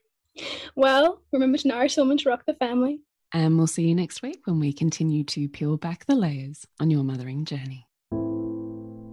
well 0.74 1.20
remember 1.32 1.58
to 1.58 1.68
nourish 1.68 1.96
the 1.96 2.02
woman 2.02 2.18
to 2.18 2.28
rock 2.28 2.44
the 2.46 2.54
family. 2.54 3.00
And 3.34 3.56
we'll 3.56 3.66
see 3.66 3.88
you 3.88 3.94
next 3.94 4.20
week 4.20 4.42
when 4.44 4.60
we 4.60 4.74
continue 4.74 5.24
to 5.24 5.48
peel 5.48 5.78
back 5.78 6.04
the 6.04 6.14
layers 6.14 6.66
on 6.78 6.90
your 6.90 7.02
mothering 7.02 7.46
journey 7.46 7.86